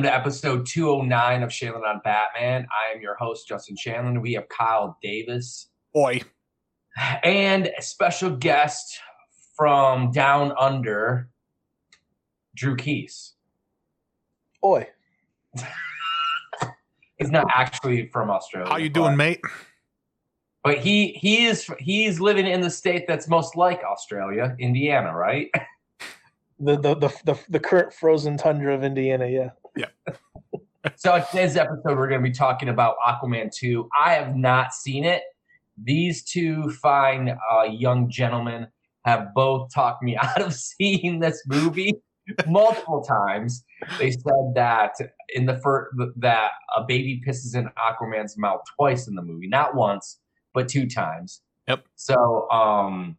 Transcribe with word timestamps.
Welcome 0.00 0.12
to 0.12 0.18
episode 0.18 0.66
209 0.66 1.42
of 1.42 1.50
Shanlian 1.50 1.86
on 1.86 2.00
Batman. 2.02 2.66
I 2.72 2.96
am 2.96 3.02
your 3.02 3.16
host, 3.16 3.46
Justin 3.46 3.76
Shanlian. 3.76 4.22
We 4.22 4.32
have 4.32 4.48
Kyle 4.48 4.96
Davis 5.02 5.68
Boy, 5.92 6.22
and 7.22 7.66
a 7.66 7.82
special 7.82 8.30
guest 8.30 8.98
from 9.54 10.10
down 10.10 10.54
under, 10.58 11.28
Drew 12.56 12.78
Kiess. 12.78 13.32
Oi. 14.64 14.88
He's 17.18 17.30
not 17.30 17.48
actually 17.54 18.06
from 18.06 18.30
Australia. 18.30 18.70
how 18.70 18.78
you 18.78 18.88
doing, 18.88 19.12
but, 19.12 19.16
mate? 19.16 19.40
But 20.64 20.78
he 20.78 21.08
he 21.08 21.44
is 21.44 21.68
he's 21.78 22.20
living 22.20 22.46
in 22.46 22.62
the 22.62 22.70
state 22.70 23.06
that's 23.06 23.28
most 23.28 23.54
like 23.54 23.82
Australia, 23.84 24.56
Indiana, 24.58 25.14
right? 25.14 25.50
The, 26.62 26.76
the 26.76 26.94
the 26.94 27.08
the 27.24 27.38
the 27.48 27.58
current 27.58 27.90
frozen 27.90 28.36
tundra 28.36 28.74
of 28.74 28.84
Indiana, 28.84 29.26
yeah. 29.26 29.48
So 30.96 31.14
in 31.14 31.22
today's 31.30 31.56
episode, 31.56 31.98
we're 31.98 32.08
going 32.08 32.22
to 32.22 32.28
be 32.28 32.34
talking 32.34 32.70
about 32.70 32.96
Aquaman 33.06 33.54
2. 33.54 33.88
I 34.02 34.14
have 34.14 34.34
not 34.34 34.72
seen 34.72 35.04
it. 35.04 35.22
These 35.82 36.24
two 36.24 36.70
fine 36.82 37.36
uh, 37.52 37.64
young 37.64 38.10
gentlemen 38.10 38.66
have 39.04 39.34
both 39.34 39.72
talked 39.74 40.02
me 40.02 40.16
out 40.22 40.40
of 40.40 40.54
seeing 40.54 41.20
this 41.20 41.42
movie 41.46 41.94
multiple 42.46 43.02
times. 43.02 43.64
They 43.98 44.10
said 44.10 44.52
that 44.54 44.94
in 45.34 45.46
the 45.46 45.58
first 45.58 45.94
that 46.16 46.50
a 46.76 46.84
baby 46.84 47.22
pisses 47.26 47.54
in 47.54 47.68
Aquaman's 47.78 48.38
mouth 48.38 48.60
twice 48.76 49.08
in 49.08 49.14
the 49.14 49.22
movie, 49.22 49.48
not 49.48 49.74
once, 49.74 50.18
but 50.54 50.68
two 50.68 50.88
times. 50.88 51.42
Yep. 51.68 51.84
So 51.96 52.50
um, 52.50 53.16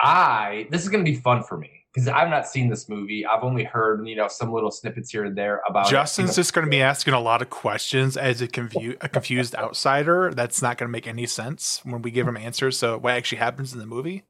I 0.00 0.66
this 0.70 0.82
is 0.82 0.88
going 0.88 1.04
to 1.04 1.10
be 1.10 1.18
fun 1.18 1.42
for 1.42 1.56
me 1.56 1.81
because 1.92 2.08
I've 2.08 2.30
not 2.30 2.46
seen 2.46 2.70
this 2.70 2.88
movie. 2.88 3.26
I've 3.26 3.42
only 3.42 3.64
heard 3.64 4.06
you 4.08 4.16
know 4.16 4.28
some 4.28 4.52
little 4.52 4.70
snippets 4.70 5.10
here 5.10 5.24
and 5.24 5.36
there 5.36 5.60
about 5.68 5.88
it. 5.88 5.90
Justin's 5.90 6.34
just 6.34 6.54
going 6.54 6.64
to 6.64 6.70
be 6.70 6.80
asking 6.80 7.14
a 7.14 7.20
lot 7.20 7.42
of 7.42 7.50
questions 7.50 8.16
as 8.16 8.40
a, 8.40 8.48
confu- 8.48 8.96
a 9.00 9.08
confused 9.08 9.54
outsider. 9.54 10.32
That's 10.34 10.62
not 10.62 10.78
going 10.78 10.88
to 10.88 10.92
make 10.92 11.06
any 11.06 11.26
sense 11.26 11.80
when 11.84 12.02
we 12.02 12.10
give 12.10 12.26
him 12.26 12.36
answers. 12.36 12.78
So 12.78 12.98
what 12.98 13.14
actually 13.14 13.38
happens 13.38 13.72
in 13.72 13.78
the 13.78 13.86
movie? 13.86 14.24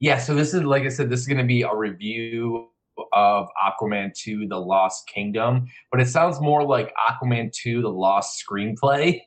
Yeah, 0.00 0.18
so 0.18 0.34
this 0.34 0.54
is 0.54 0.62
like 0.62 0.84
I 0.84 0.88
said, 0.88 1.10
this 1.10 1.20
is 1.20 1.26
going 1.26 1.38
to 1.38 1.44
be 1.44 1.62
a 1.62 1.74
review 1.74 2.68
of 3.12 3.48
Aquaman 3.62 4.12
2 4.14 4.48
The 4.48 4.56
Lost 4.56 5.08
Kingdom, 5.08 5.66
but 5.90 6.00
it 6.00 6.08
sounds 6.08 6.40
more 6.40 6.64
like 6.64 6.92
Aquaman 7.08 7.52
2 7.52 7.82
The 7.82 7.88
Lost 7.88 8.42
Screenplay. 8.44 9.20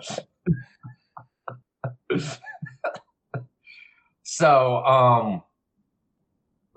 so, 4.22 4.76
um 4.84 5.42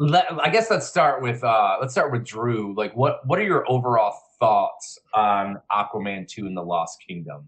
let, 0.01 0.25
I 0.41 0.50
guess 0.50 0.69
let's 0.72 0.88
start 0.88 1.22
with 1.22 1.44
uh 1.44 1.78
let's 1.79 1.94
start 1.94 2.12
with 2.12 2.25
Drew. 2.25 2.73
Like 2.75 2.95
what 2.95 3.25
what 3.28 3.38
are 3.39 3.44
your 3.44 3.69
overall 3.69 4.13
thoughts 4.39 4.97
on 5.13 5.62
Aquaman 5.72 6.28
2 6.28 6.47
and 6.47 6.57
The 6.57 6.63
Lost 6.63 6.97
Kingdom? 7.07 7.47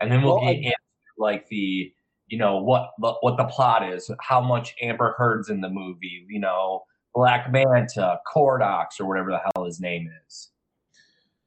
And 0.00 0.10
then 0.10 0.22
we'll 0.22 0.40
Well, 0.40 0.52
get 0.52 0.56
I- 0.56 0.58
into 0.58 0.74
like 1.18 1.48
the 1.48 1.92
you 2.26 2.38
know 2.38 2.58
what 2.58 2.90
what 2.98 3.18
what 3.20 3.36
the 3.36 3.44
plot 3.44 3.88
is, 3.88 4.10
how 4.20 4.40
much 4.40 4.74
Amber 4.82 5.14
Heard's 5.16 5.50
in 5.50 5.60
the 5.60 5.68
movie, 5.68 6.26
you 6.28 6.40
know, 6.40 6.82
Black 7.14 7.52
Manta, 7.52 8.18
Kordax, 8.34 8.98
or 8.98 9.06
whatever 9.06 9.30
the 9.30 9.38
hell 9.38 9.64
his 9.64 9.80
name 9.80 10.08
is. 10.26 10.50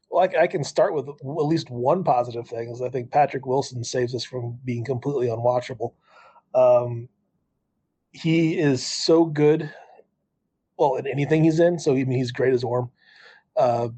Well, 0.09 0.23
I, 0.23 0.43
I 0.43 0.47
can 0.47 0.63
start 0.63 0.93
with 0.93 1.09
at 1.09 1.15
least 1.25 1.69
one 1.69 2.05
positive 2.05 2.47
thing 2.47 2.69
is 2.69 2.81
I 2.81 2.87
think 2.89 3.11
Patrick 3.11 3.45
Wilson 3.45 3.83
saves 3.83 4.15
us 4.15 4.23
from 4.23 4.57
being 4.63 4.85
completely 4.85 5.27
unwatchable. 5.27 5.93
Um, 6.55 7.09
he 8.11 8.57
is 8.57 8.85
so 8.85 9.25
good, 9.25 9.69
well, 10.77 10.95
in 10.95 11.07
anything 11.07 11.43
he's 11.43 11.59
in. 11.59 11.79
So 11.79 11.95
he's 11.95 12.31
great 12.31 12.53
as 12.53 12.63
Orm. 12.63 12.89
Uh, 13.55 13.89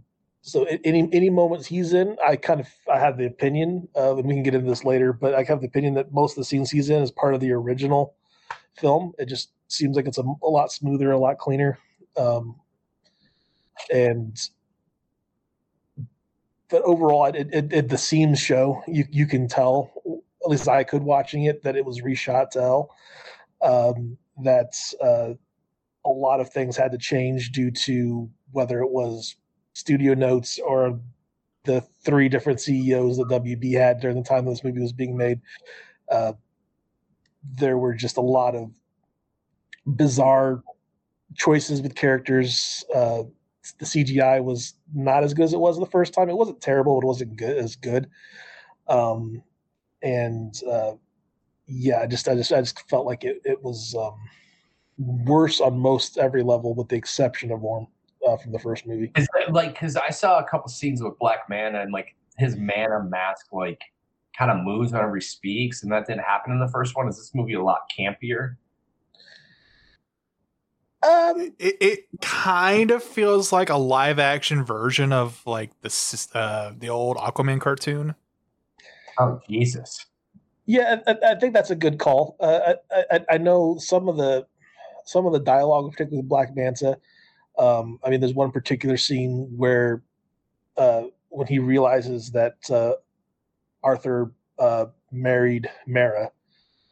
so 0.42 0.64
any 0.64 1.10
any 1.12 1.30
moments 1.30 1.68
he's 1.68 1.94
in, 1.94 2.16
I 2.26 2.38
kind 2.38 2.60
of 2.60 2.68
I 2.92 2.98
have 2.98 3.18
the 3.18 3.26
opinion 3.26 3.88
of, 3.94 4.20
and 4.20 4.28
we 4.28 4.36
can 4.36 4.44
get 4.44 4.56
into 4.56 4.70
this 4.70 4.86
later, 4.86 5.12
but 5.12 5.36
I 5.36 5.44
have 5.44 5.60
the 5.62 5.68
opinion 5.68 5.96
that 5.96 6.14
most 6.14 6.32
of 6.34 6.38
the 6.38 6.46
scenes 6.46 6.72
he's 6.72 6.90
in 6.90 7.02
is 7.02 7.12
part 7.12 7.34
of 7.34 7.42
the 7.42 7.52
original 7.52 8.16
film. 8.78 9.12
It 9.20 9.28
just 9.28 9.52
seems 9.68 9.98
like 9.98 10.08
it's 10.08 10.18
a, 10.18 10.24
a 10.44 10.48
lot 10.48 10.72
smoother, 10.72 11.12
a 11.12 11.18
lot 11.18 11.38
cleaner, 11.40 11.78
um, 12.18 12.56
and 13.94 14.40
but 16.70 16.84
overall, 16.84 17.26
it, 17.26 17.50
it, 17.52 17.74
it 17.74 17.90
the 17.90 17.98
seams 17.98 18.40
show 18.40 18.82
you 18.88 19.04
you 19.12 19.26
can 19.26 19.48
tell 19.48 19.92
at 20.44 20.50
least 20.50 20.70
I 20.70 20.84
could 20.84 21.04
watching 21.04 21.44
it 21.44 21.64
that 21.64 21.76
it 21.76 21.86
was 21.86 22.02
reshot 22.02 22.52
to 22.52 22.62
hell. 22.62 22.96
Um, 23.62 24.18
uh, 24.46 25.34
a 26.06 26.10
lot 26.10 26.40
of 26.40 26.50
things 26.50 26.78
had 26.78 26.92
to 26.92 26.98
change 26.98 27.52
due 27.52 27.72
to 27.72 28.30
whether 28.52 28.82
it 28.82 28.90
was 28.90 29.36
studio 29.74 30.14
notes 30.14 30.60
or 30.60 31.00
the 31.66 31.82
three 32.04 32.30
different 32.30 32.60
CEOs 32.60 33.18
that 33.18 33.28
WB 33.28 33.74
had 33.74 34.00
during 34.00 34.18
the 34.18 34.28
time 34.28 34.46
this 34.46 34.64
movie 34.64 34.82
was 34.82 34.94
being 34.94 35.16
made. 35.16 35.42
Uh, 36.10 36.34
there 37.58 37.78
were 37.78 37.94
just 37.94 38.18
a 38.18 38.22
lot 38.22 38.56
of 38.56 38.72
bizarre 39.86 40.64
choices 41.36 41.82
with 41.82 41.96
characters. 41.96 42.84
Uh, 42.94 43.24
the 43.78 43.86
CGI 43.86 44.44
was 44.44 44.74
not 44.94 45.24
as 45.24 45.34
good 45.34 45.44
as 45.44 45.54
it 45.54 45.60
was 45.60 45.78
the 45.78 45.86
first 45.86 46.14
time. 46.14 46.30
It 46.30 46.38
wasn't 46.38 46.62
terrible, 46.62 46.96
but 46.96 47.06
it 47.06 47.08
wasn't 47.08 47.36
good 47.36 47.58
as 47.58 47.76
good. 47.76 48.10
Um, 48.88 49.44
and 50.02 50.60
uh, 50.70 50.94
yeah, 51.68 52.02
I 52.02 52.08
just 52.08 52.28
I 52.28 52.36
just 52.36 52.52
I 52.52 52.62
just 52.62 52.90
felt 52.90 53.06
like 53.06 53.24
it 53.24 53.42
it 53.46 53.62
was 53.64 53.96
um, 53.96 54.16
worse 55.00 55.62
on 55.62 55.80
most 55.80 56.18
every 56.18 56.44
level, 56.44 56.76
with 56.76 56.90
the 56.90 56.96
exception 56.96 57.52
of 57.52 57.64
Orm 57.64 57.88
uh, 58.28 58.38
from 58.38 58.52
the 58.52 58.60
first 58.60 58.86
movie. 58.86 59.12
Is 59.16 59.28
that, 59.34 59.54
like 59.54 59.74
because 59.74 59.96
I 59.96 60.10
saw 60.10 60.40
a 60.40 60.44
couple 60.44 60.68
scenes 60.70 61.02
with 61.02 61.18
Black 61.18 61.50
Manta 61.50 61.82
and 61.82 61.92
like 61.92 62.16
his 62.38 62.56
Manta 62.56 63.04
mask 63.04 63.48
like 63.52 63.82
kind 64.38 64.52
of 64.52 64.64
moves 64.64 64.92
whenever 64.92 65.16
he 65.16 65.22
speaks, 65.22 65.84
and 65.84 65.92
that 65.92 66.08
didn't 66.08 66.24
happen 66.24 66.52
in 66.52 66.60
the 66.60 66.68
first 66.68 66.96
one. 66.96 67.08
Is 67.08 67.18
this 67.18 67.32
movie 67.34 67.54
a 67.54 67.64
lot 67.64 67.82
campier? 67.98 68.58
Um, 71.02 71.54
It, 71.60 71.78
it 71.80 72.00
kind 72.22 72.92
of 72.92 73.02
feels 73.02 73.54
like 73.54 73.70
a 73.70 73.78
live 73.78 74.20
action 74.20 74.64
version 74.64 75.14
of 75.14 75.42
like 75.46 75.72
the 75.82 76.28
uh, 76.34 76.74
the 76.78 76.90
old 76.90 77.18
Aquaman 77.18 77.62
cartoon. 77.62 78.16
Oh 79.18 79.40
Jesus! 79.50 80.06
Yeah, 80.66 80.98
I, 81.08 81.16
I 81.32 81.36
think 81.36 81.54
that's 81.54 81.70
a 81.70 81.76
good 81.76 82.00
call. 82.00 82.36
Uh, 82.40 82.74
I, 82.92 83.04
I, 83.12 83.26
I 83.32 83.38
know 83.38 83.78
some 83.80 84.10
of 84.10 84.18
the 84.18 84.46
some 85.10 85.26
of 85.26 85.34
the 85.34 85.40
dialogue, 85.40 85.92
particularly 85.92 86.22
with 86.22 86.30
Black 86.30 86.56
Manta. 86.56 86.98
Um, 87.58 88.00
I 88.04 88.10
mean, 88.10 88.20
there's 88.20 88.34
one 88.34 88.52
particular 88.52 88.96
scene 88.96 89.52
where 89.58 90.04
uh, 90.78 91.04
when 91.30 91.48
he 91.48 91.60
realizes 91.60 92.32
that 92.32 92.58
uh, 92.70 92.94
Arthur 93.84 94.32
uh, 94.60 94.86
married 95.12 95.70
Mera, 95.88 96.32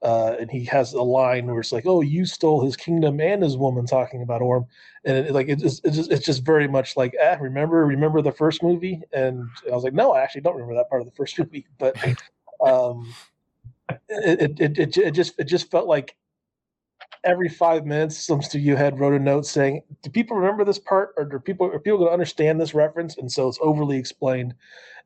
uh, 0.02 0.36
and 0.40 0.50
he 0.50 0.66
has 0.66 0.94
a 0.94 1.02
line 1.02 1.46
where 1.48 1.60
it's 1.60 1.72
like, 1.72 1.86
"Oh, 1.86 2.02
you 2.02 2.26
stole 2.26 2.64
his 2.64 2.76
kingdom 2.76 3.22
and 3.22 3.44
his 3.44 3.56
woman," 3.56 3.86
talking 3.86 4.22
about 4.22 4.42
Orm, 4.42 4.66
and 5.06 5.18
it, 5.18 5.34
like 5.34 5.48
it's 5.48 5.62
just, 5.62 5.86
it's 5.86 5.96
just 5.96 6.12
it's 6.12 6.26
just 6.26 6.44
very 6.44 6.68
much 6.68 6.98
like, 6.98 7.16
ah, 7.24 7.38
remember 7.40 7.86
remember 7.86 8.22
the 8.22 8.32
first 8.32 8.64
movie? 8.64 9.02
And 9.14 9.48
I 9.72 9.76
was 9.76 9.84
like, 9.84 9.94
no, 9.94 10.14
I 10.14 10.22
actually 10.22 10.42
don't 10.42 10.56
remember 10.56 10.76
that 10.76 10.90
part 10.90 11.02
of 11.02 11.08
the 11.08 11.16
first 11.16 11.38
movie, 11.40 11.66
but 11.78 11.96
um, 12.62 13.14
it, 14.10 14.60
it, 14.60 14.80
it, 14.80 14.98
it 14.98 15.12
just 15.12 15.40
it 15.40 15.46
just 15.46 15.72
felt 15.72 15.88
like 15.88 16.16
every 17.24 17.50
five 17.50 17.86
minutes 17.86 18.18
some 18.18 18.42
studio 18.42 18.76
head 18.76 19.00
wrote 19.00 19.14
a 19.14 19.20
note 19.20 19.46
saying 19.46 19.82
do 20.04 20.10
people 20.10 20.38
remember 20.38 20.64
this 20.64 20.80
part 20.80 21.14
or 21.18 21.26
do 21.26 21.40
people 21.40 21.68
are 21.68 21.80
people 21.80 21.98
going 21.98 22.10
to 22.10 22.14
understand 22.14 22.60
this 22.60 22.74
reference 22.74 23.18
and 23.18 23.32
so 23.32 23.48
it's 23.48 23.60
overly 23.62 23.98
explained 23.98 24.54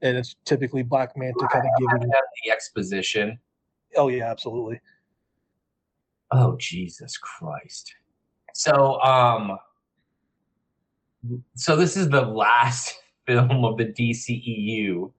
and 0.02 0.18
it's 0.18 0.36
typically 0.46 0.84
Black 0.84 1.16
Manta 1.16 1.48
kind 1.52 1.66
of 1.66 1.72
giving 1.80 2.10
The 2.46 2.52
exposition. 2.52 3.40
oh 3.96 4.08
yeah 4.10 4.30
absolutely 4.30 4.80
Oh 6.32 6.56
Jesus 6.58 7.18
Christ! 7.18 7.94
So 8.54 9.02
um, 9.02 9.58
so 11.56 11.76
this 11.76 11.98
is 11.98 12.10
the 12.10 12.22
last 12.22 12.96
film 13.28 13.66
of 13.66 13.78
the 13.78 13.86
DCEU. 13.86 15.12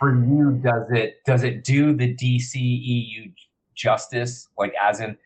For 0.00 0.12
you, 0.12 0.60
does 0.62 0.90
it 0.90 1.18
does 1.24 1.44
it 1.44 1.62
do 1.62 1.94
the 1.94 2.14
DCEU 2.16 3.32
justice? 3.76 4.48
Like 4.58 4.74
as 4.82 5.00
in 5.00 5.16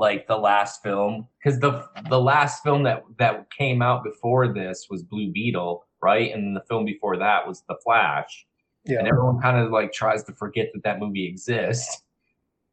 like 0.00 0.26
the 0.26 0.36
last 0.36 0.82
film? 0.82 1.28
Because 1.38 1.60
the 1.60 1.86
the 2.08 2.20
last 2.20 2.62
film 2.64 2.82
that 2.84 3.04
that 3.18 3.48
came 3.50 3.82
out 3.82 4.02
before 4.02 4.52
this 4.52 4.88
was 4.90 5.02
Blue 5.02 5.30
Beetle, 5.30 5.86
right? 6.02 6.34
And 6.34 6.56
the 6.56 6.62
film 6.62 6.84
before 6.84 7.16
that 7.18 7.46
was 7.46 7.62
The 7.68 7.76
Flash. 7.84 8.46
Yeah. 8.86 9.00
and 9.00 9.08
everyone 9.08 9.38
kind 9.42 9.58
of 9.58 9.70
like 9.70 9.92
tries 9.92 10.24
to 10.24 10.32
forget 10.32 10.70
that 10.72 10.82
that 10.84 10.98
movie 10.98 11.26
exists. 11.26 12.02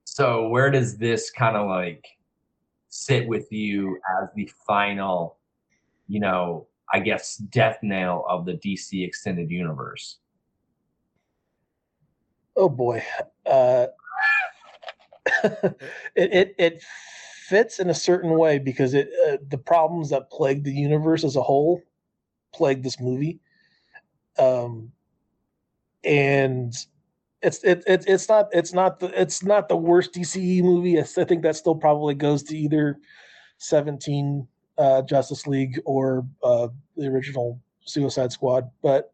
So 0.06 0.47
where 0.47 0.71
does 0.71 0.97
this 0.97 1.29
kind 1.29 1.57
of 1.57 1.68
like 1.68 2.06
sit 2.88 3.27
with 3.27 3.51
you 3.51 4.00
as 4.21 4.29
the 4.33 4.50
final, 4.65 5.38
you 6.07 6.21
know, 6.21 6.68
I 6.94 7.00
guess 7.00 7.35
death 7.35 7.79
nail 7.83 8.24
of 8.29 8.45
the 8.45 8.53
DC 8.53 9.06
extended 9.06 9.51
universe? 9.51 10.19
Oh 12.56 12.69
boy. 12.69 13.03
Uh, 13.45 13.88
it, 16.16 16.34
it 16.34 16.56
it 16.57 16.84
fits 16.84 17.80
in 17.80 17.89
a 17.89 17.94
certain 17.94 18.38
way 18.38 18.60
because 18.60 18.94
it 18.94 19.10
uh, 19.28 19.38
the 19.50 19.57
problems 19.57 20.10
that 20.10 20.30
plague 20.30 20.63
the 20.63 20.72
universe 20.74 21.24
as 21.24 21.36
a 21.36 21.42
whole 21.42 21.81
plague 22.54 22.84
this 22.84 23.00
movie. 23.00 23.39
Um, 24.39 24.92
and 26.04 26.74
it's 27.42 27.63
it, 27.63 27.84
it 27.88 28.06
it's 28.07 28.30
not 28.30 28.50
it's 28.51 28.74
not 28.74 29.00
the 29.00 29.19
it's 29.19 29.44
not 29.44 29.69
the 29.69 29.78
worst 29.78 30.13
DCE 30.13 30.63
movie. 30.63 31.00
I 31.00 31.04
think 31.04 31.44
that 31.44 31.56
still 31.56 31.75
probably 31.75 32.16
goes 32.16 32.44
to 32.44 32.57
either 32.57 32.98
17 33.60 34.48
uh, 34.78 35.01
Justice 35.04 35.48
League 35.48 35.80
or 35.86 36.25
uh, 36.44 36.68
the 36.95 37.07
original 37.07 37.60
Suicide 37.81 38.31
Squad, 38.31 38.69
but 38.81 39.12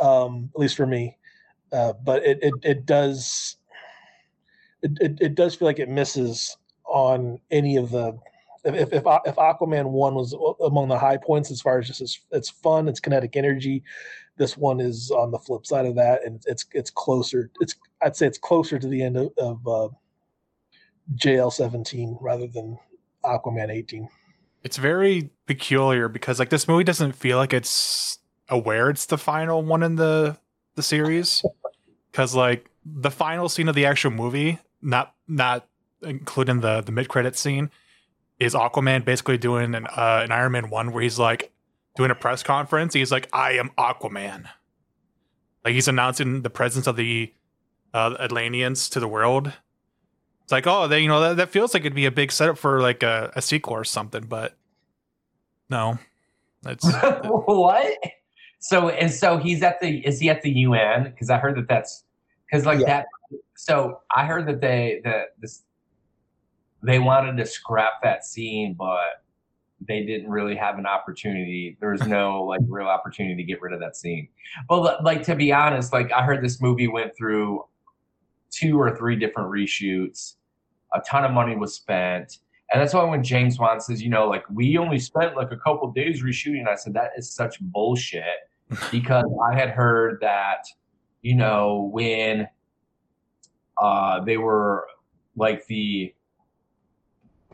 um, 0.00 0.50
at 0.54 0.60
least 0.60 0.76
for 0.76 0.86
me. 0.86 1.16
Uh, 1.72 1.92
but 2.04 2.24
it, 2.24 2.38
it 2.42 2.54
it 2.62 2.86
does 2.86 3.56
it, 4.82 4.98
it, 5.00 5.18
it 5.20 5.34
does 5.34 5.54
feel 5.54 5.66
like 5.66 5.78
it 5.78 5.88
misses 5.88 6.56
on 6.84 7.38
any 7.50 7.76
of 7.76 7.90
the 7.90 8.18
if 8.64 8.92
if 8.92 9.02
if 9.26 9.36
Aquaman 9.36 9.90
one 9.90 10.14
was 10.14 10.36
among 10.64 10.88
the 10.88 10.98
high 10.98 11.16
points 11.16 11.50
as 11.50 11.60
far 11.60 11.78
as 11.78 11.86
just 11.88 12.00
its, 12.00 12.20
it's 12.30 12.48
fun, 12.48 12.88
its 12.88 13.00
kinetic 13.00 13.36
energy, 13.36 13.82
this 14.36 14.56
one 14.56 14.80
is 14.80 15.10
on 15.10 15.30
the 15.30 15.38
flip 15.38 15.66
side 15.66 15.86
of 15.86 15.94
that, 15.96 16.24
and 16.24 16.42
it's 16.46 16.66
it's 16.72 16.90
closer. 16.90 17.50
It's 17.60 17.74
I'd 18.02 18.16
say 18.16 18.26
it's 18.26 18.38
closer 18.38 18.78
to 18.78 18.86
the 18.86 19.02
end 19.02 19.16
of, 19.16 19.32
of 19.36 19.66
uh, 19.66 19.88
JL 21.16 21.52
seventeen 21.52 22.16
rather 22.20 22.46
than 22.46 22.78
Aquaman 23.24 23.70
eighteen. 23.70 24.08
It's 24.62 24.76
very 24.76 25.30
peculiar 25.46 26.08
because 26.08 26.38
like 26.38 26.50
this 26.50 26.68
movie 26.68 26.84
doesn't 26.84 27.12
feel 27.12 27.36
like 27.36 27.52
it's 27.52 28.18
aware 28.48 28.90
it's 28.90 29.06
the 29.06 29.18
final 29.18 29.62
one 29.62 29.82
in 29.82 29.96
the 29.96 30.36
the 30.74 30.82
series 30.82 31.42
because 32.10 32.34
like 32.34 32.70
the 32.84 33.10
final 33.10 33.48
scene 33.48 33.68
of 33.68 33.74
the 33.74 33.86
actual 33.86 34.10
movie, 34.10 34.58
not 34.82 35.14
not 35.28 35.66
including 36.02 36.60
the 36.60 36.80
the 36.80 36.92
mid 36.92 37.08
credit 37.08 37.36
scene, 37.36 37.70
is 38.38 38.54
Aquaman 38.54 39.04
basically 39.04 39.38
doing 39.38 39.74
an 39.74 39.86
uh, 39.86 40.20
an 40.24 40.32
Iron 40.32 40.52
Man 40.52 40.70
one 40.70 40.92
where 40.92 41.02
he's 41.02 41.18
like 41.18 41.52
doing 41.96 42.10
a 42.10 42.14
press 42.14 42.42
conference. 42.42 42.94
He's 42.94 43.12
like, 43.12 43.28
"I 43.32 43.52
am 43.52 43.70
Aquaman." 43.78 44.46
Like 45.64 45.74
he's 45.74 45.88
announcing 45.88 46.42
the 46.42 46.50
presence 46.50 46.86
of 46.88 46.96
the 46.96 47.32
uh, 47.94 48.16
Atlanteans 48.18 48.88
to 48.90 49.00
the 49.00 49.06
world. 49.06 49.52
It's 50.42 50.50
like, 50.50 50.66
oh, 50.66 50.88
they, 50.88 50.98
you 51.00 51.06
know, 51.06 51.20
that, 51.20 51.36
that 51.36 51.50
feels 51.50 51.72
like 51.72 51.82
it'd 51.82 51.94
be 51.94 52.06
a 52.06 52.10
big 52.10 52.32
setup 52.32 52.58
for 52.58 52.80
like 52.80 53.04
a, 53.04 53.30
a 53.36 53.40
sequel 53.42 53.74
or 53.74 53.84
something, 53.84 54.24
but 54.24 54.56
no, 55.70 55.98
it's 56.66 56.84
what? 57.24 57.96
So 58.58 58.88
and 58.88 59.10
so 59.10 59.38
he's 59.38 59.62
at 59.62 59.80
the 59.80 60.04
is 60.04 60.18
he 60.18 60.30
at 60.30 60.42
the 60.42 60.50
UN? 60.50 61.04
Because 61.04 61.30
I 61.30 61.38
heard 61.38 61.56
that 61.56 61.68
that's 61.68 62.02
because 62.50 62.66
like 62.66 62.80
Yeah. 62.80 62.86
that. 62.86 63.06
So 63.56 64.00
I 64.14 64.26
heard 64.26 64.46
that 64.48 64.60
they 64.60 65.00
that 65.04 65.34
this 65.40 65.64
they 66.82 66.98
wanted 66.98 67.36
to 67.36 67.46
scrap 67.46 67.94
that 68.02 68.24
scene, 68.24 68.74
but 68.74 69.22
they 69.86 70.04
didn't 70.04 70.30
really 70.30 70.56
have 70.56 70.78
an 70.78 70.86
opportunity. 70.86 71.76
There 71.80 71.90
was 71.90 72.06
no 72.06 72.44
like 72.48 72.60
real 72.68 72.86
opportunity 72.86 73.36
to 73.36 73.44
get 73.44 73.60
rid 73.60 73.72
of 73.72 73.80
that 73.80 73.96
scene. 73.96 74.28
But 74.68 75.02
like 75.04 75.22
to 75.24 75.36
be 75.36 75.52
honest, 75.52 75.92
like 75.92 76.12
I 76.12 76.22
heard 76.22 76.42
this 76.42 76.60
movie 76.60 76.88
went 76.88 77.16
through 77.16 77.64
two 78.50 78.78
or 78.78 78.96
three 78.96 79.16
different 79.16 79.50
reshoots. 79.50 80.34
A 80.94 81.00
ton 81.00 81.24
of 81.24 81.32
money 81.32 81.56
was 81.56 81.74
spent. 81.74 82.38
And 82.70 82.80
that's 82.80 82.94
why 82.94 83.04
when 83.04 83.22
James 83.22 83.58
Wan 83.58 83.80
says, 83.80 84.02
you 84.02 84.08
know, 84.08 84.28
like 84.28 84.44
we 84.50 84.78
only 84.78 84.98
spent 84.98 85.36
like 85.36 85.52
a 85.52 85.56
couple 85.56 85.90
days 85.92 86.22
reshooting, 86.22 86.66
I 86.66 86.74
said 86.74 86.94
that 86.94 87.10
is 87.16 87.30
such 87.30 87.60
bullshit 87.60 88.24
because 88.90 89.26
I 89.50 89.54
had 89.54 89.70
heard 89.70 90.18
that, 90.20 90.64
you 91.22 91.34
know, 91.34 91.90
when 91.92 92.48
uh 93.80 94.20
they 94.24 94.36
were 94.36 94.86
like 95.36 95.66
the 95.66 96.14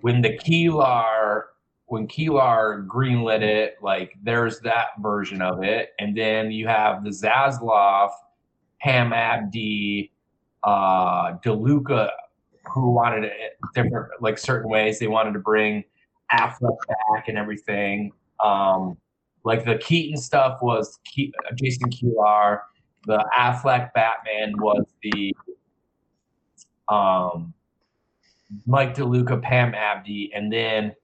when 0.00 0.23
the 0.23 0.37
Kilar 0.38 1.43
when 1.88 2.06
Kilar 2.06 2.87
greenlit 2.87 3.41
it, 3.41 3.76
like 3.81 4.12
there's 4.23 4.61
that 4.61 4.88
version 5.00 5.41
of 5.41 5.62
it, 5.62 5.91
and 5.99 6.17
then 6.17 6.50
you 6.50 6.69
have 6.69 7.03
the 7.03 7.11
Zaslav, 7.11 8.11
Pam 8.81 9.15
Abdy, 9.15 10.12
uh, 10.65 11.38
DeLuca, 11.38 12.11
who 12.70 12.91
wanted 12.91 13.25
it 13.25 13.59
different, 13.75 14.09
like 14.20 14.37
certain 14.37 14.70
ways. 14.70 14.99
They 14.99 15.06
wanted 15.06 15.32
to 15.32 15.38
bring 15.38 15.82
Affleck 16.31 16.76
back 16.88 17.29
and 17.29 17.38
everything. 17.38 18.12
Um, 18.44 18.99
like 19.44 19.65
the 19.65 19.79
Keaton 19.79 20.19
stuff 20.19 20.59
was 20.61 20.99
Ke- 21.09 21.32
Jason 21.55 21.88
Kilar. 21.88 22.61
The 23.06 23.25
Affleck 23.35 23.94
Batman 23.94 24.53
was 24.59 24.85
the 25.03 25.35
um, 26.88 27.52
Mike 28.67 28.94
DeLuca, 28.94 29.43
Pam 29.43 29.75
Abdy, 29.75 30.31
and 30.35 30.52
then 30.52 30.94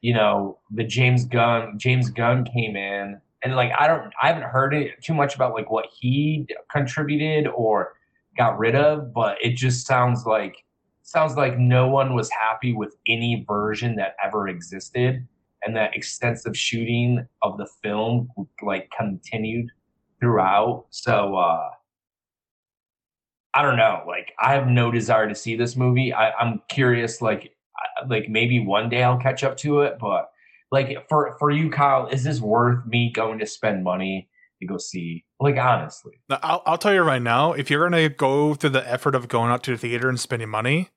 you 0.00 0.14
know 0.14 0.58
the 0.70 0.84
James 0.84 1.24
Gunn. 1.24 1.78
James 1.78 2.10
Gunn 2.10 2.44
came 2.44 2.76
in, 2.76 3.20
and 3.42 3.56
like 3.56 3.72
I 3.78 3.86
don't, 3.86 4.12
I 4.22 4.28
haven't 4.28 4.44
heard 4.44 4.74
it 4.74 5.02
too 5.02 5.14
much 5.14 5.34
about 5.34 5.52
like 5.52 5.70
what 5.70 5.86
he 5.98 6.46
contributed 6.70 7.46
or 7.48 7.94
got 8.36 8.58
rid 8.58 8.74
of, 8.74 9.12
but 9.12 9.36
it 9.42 9.56
just 9.56 9.86
sounds 9.86 10.24
like 10.26 10.56
sounds 11.02 11.36
like 11.36 11.58
no 11.58 11.88
one 11.88 12.14
was 12.14 12.30
happy 12.30 12.72
with 12.72 12.96
any 13.06 13.44
version 13.46 13.96
that 13.96 14.14
ever 14.24 14.48
existed, 14.48 15.26
and 15.62 15.76
that 15.76 15.94
extensive 15.94 16.56
shooting 16.56 17.26
of 17.42 17.58
the 17.58 17.66
film 17.82 18.28
like 18.62 18.88
continued 18.96 19.68
throughout. 20.20 20.86
So. 20.90 21.36
uh 21.36 21.70
I 23.54 23.62
don't 23.62 23.76
know. 23.76 24.02
Like, 24.06 24.32
I 24.40 24.54
have 24.54 24.68
no 24.68 24.90
desire 24.90 25.28
to 25.28 25.34
see 25.34 25.56
this 25.56 25.76
movie. 25.76 26.12
I, 26.12 26.30
I'm 26.32 26.62
curious. 26.68 27.20
Like, 27.20 27.52
like 28.08 28.28
maybe 28.28 28.64
one 28.64 28.88
day 28.88 29.02
I'll 29.02 29.18
catch 29.18 29.44
up 29.44 29.56
to 29.58 29.80
it. 29.80 29.98
But 29.98 30.30
like 30.70 31.08
for 31.08 31.36
for 31.38 31.50
you, 31.50 31.70
Kyle, 31.70 32.06
is 32.06 32.24
this 32.24 32.40
worth 32.40 32.86
me 32.86 33.12
going 33.12 33.38
to 33.38 33.46
spend 33.46 33.84
money 33.84 34.28
to 34.60 34.66
go 34.66 34.78
see? 34.78 35.24
Like, 35.40 35.56
honestly, 35.56 36.20
I'll, 36.30 36.62
I'll 36.66 36.78
tell 36.78 36.94
you 36.94 37.02
right 37.02 37.22
now, 37.22 37.52
if 37.52 37.70
you're 37.70 37.88
gonna 37.88 38.08
go 38.08 38.54
through 38.54 38.70
the 38.70 38.88
effort 38.90 39.14
of 39.14 39.28
going 39.28 39.50
out 39.50 39.62
to 39.64 39.72
the 39.72 39.78
theater 39.78 40.08
and 40.08 40.18
spending 40.18 40.48
money, 40.48 40.90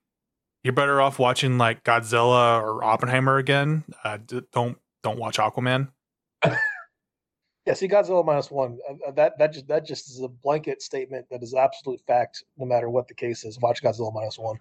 you're 0.62 0.72
better 0.72 1.00
off 1.00 1.18
watching 1.18 1.58
like 1.58 1.84
Godzilla 1.84 2.60
or 2.62 2.84
Oppenheimer 2.84 3.38
again. 3.38 3.84
Uh, 4.02 4.18
don't 4.52 4.78
don't 5.02 5.18
watch 5.18 5.38
Aquaman. 5.38 5.88
Yeah, 7.66 7.72
see 7.72 7.88
Godzilla 7.88 8.24
minus 8.24 8.50
one. 8.50 8.78
Uh, 8.88 9.08
uh, 9.08 9.10
that 9.12 9.38
that 9.38 9.52
just 9.52 9.66
that 9.68 9.86
just 9.86 10.10
is 10.10 10.20
a 10.20 10.28
blanket 10.28 10.82
statement 10.82 11.26
that 11.30 11.42
is 11.42 11.54
absolute 11.54 12.00
fact, 12.06 12.44
no 12.58 12.66
matter 12.66 12.90
what 12.90 13.08
the 13.08 13.14
case 13.14 13.44
is. 13.44 13.58
Watch 13.60 13.82
Godzilla 13.82 14.12
minus 14.12 14.38
one. 14.38 14.58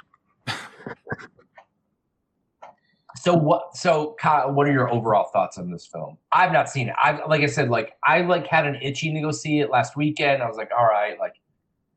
so 3.18 3.34
what? 3.34 3.76
So 3.76 4.16
Kyle, 4.20 4.54
what 4.54 4.68
are 4.68 4.72
your 4.72 4.90
overall 4.90 5.30
thoughts 5.34 5.58
on 5.58 5.70
this 5.70 5.86
film? 5.86 6.18
I've 6.32 6.54
not 6.54 6.70
seen 6.70 6.88
it. 6.88 6.96
I 6.98 7.26
like 7.26 7.42
I 7.42 7.48
said, 7.48 7.70
like 7.70 7.94
I 8.06 8.22
like 8.22 8.48
had 8.48 8.66
an 8.66 8.76
itching 8.82 9.16
to 9.16 9.22
go 9.22 9.32
see 9.32 9.60
it 9.60 9.70
last 9.70 9.98
weekend. 9.98 10.42
I 10.42 10.48
was 10.48 10.56
like, 10.56 10.72
all 10.78 10.86
right, 10.86 11.20
like 11.20 11.34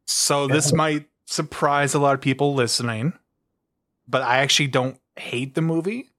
So 0.06 0.48
this 0.48 0.72
might 0.72 1.06
surprise 1.26 1.94
a 1.94 2.00
lot 2.00 2.14
of 2.14 2.20
people 2.20 2.54
listening, 2.54 3.12
but 4.08 4.22
I 4.22 4.38
actually 4.38 4.68
don't 4.68 4.98
hate 5.14 5.54
the 5.54 5.62
movie. 5.62 6.10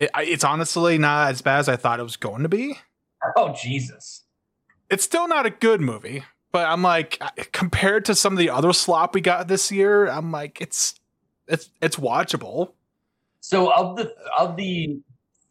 It, 0.00 0.10
it's 0.16 0.42
honestly 0.42 0.98
not 0.98 1.30
as 1.30 1.42
bad 1.42 1.60
as 1.60 1.68
I 1.68 1.76
thought 1.76 2.00
it 2.00 2.04
was 2.04 2.16
going 2.16 2.42
to 2.42 2.48
be. 2.48 2.76
Oh 3.36 3.52
Jesus. 3.54 4.24
It's 4.90 5.04
still 5.04 5.26
not 5.28 5.46
a 5.46 5.50
good 5.50 5.80
movie, 5.80 6.24
but 6.52 6.66
I'm 6.68 6.82
like 6.82 7.20
compared 7.52 8.04
to 8.06 8.14
some 8.14 8.32
of 8.32 8.38
the 8.38 8.50
other 8.50 8.72
slop 8.72 9.14
we 9.14 9.20
got 9.20 9.48
this 9.48 9.72
year, 9.72 10.06
I'm 10.06 10.30
like 10.30 10.60
it's 10.60 10.94
it's 11.48 11.70
it's 11.80 11.96
watchable. 11.96 12.72
So 13.40 13.72
of 13.72 13.96
the 13.96 14.14
of 14.38 14.56
the 14.56 15.00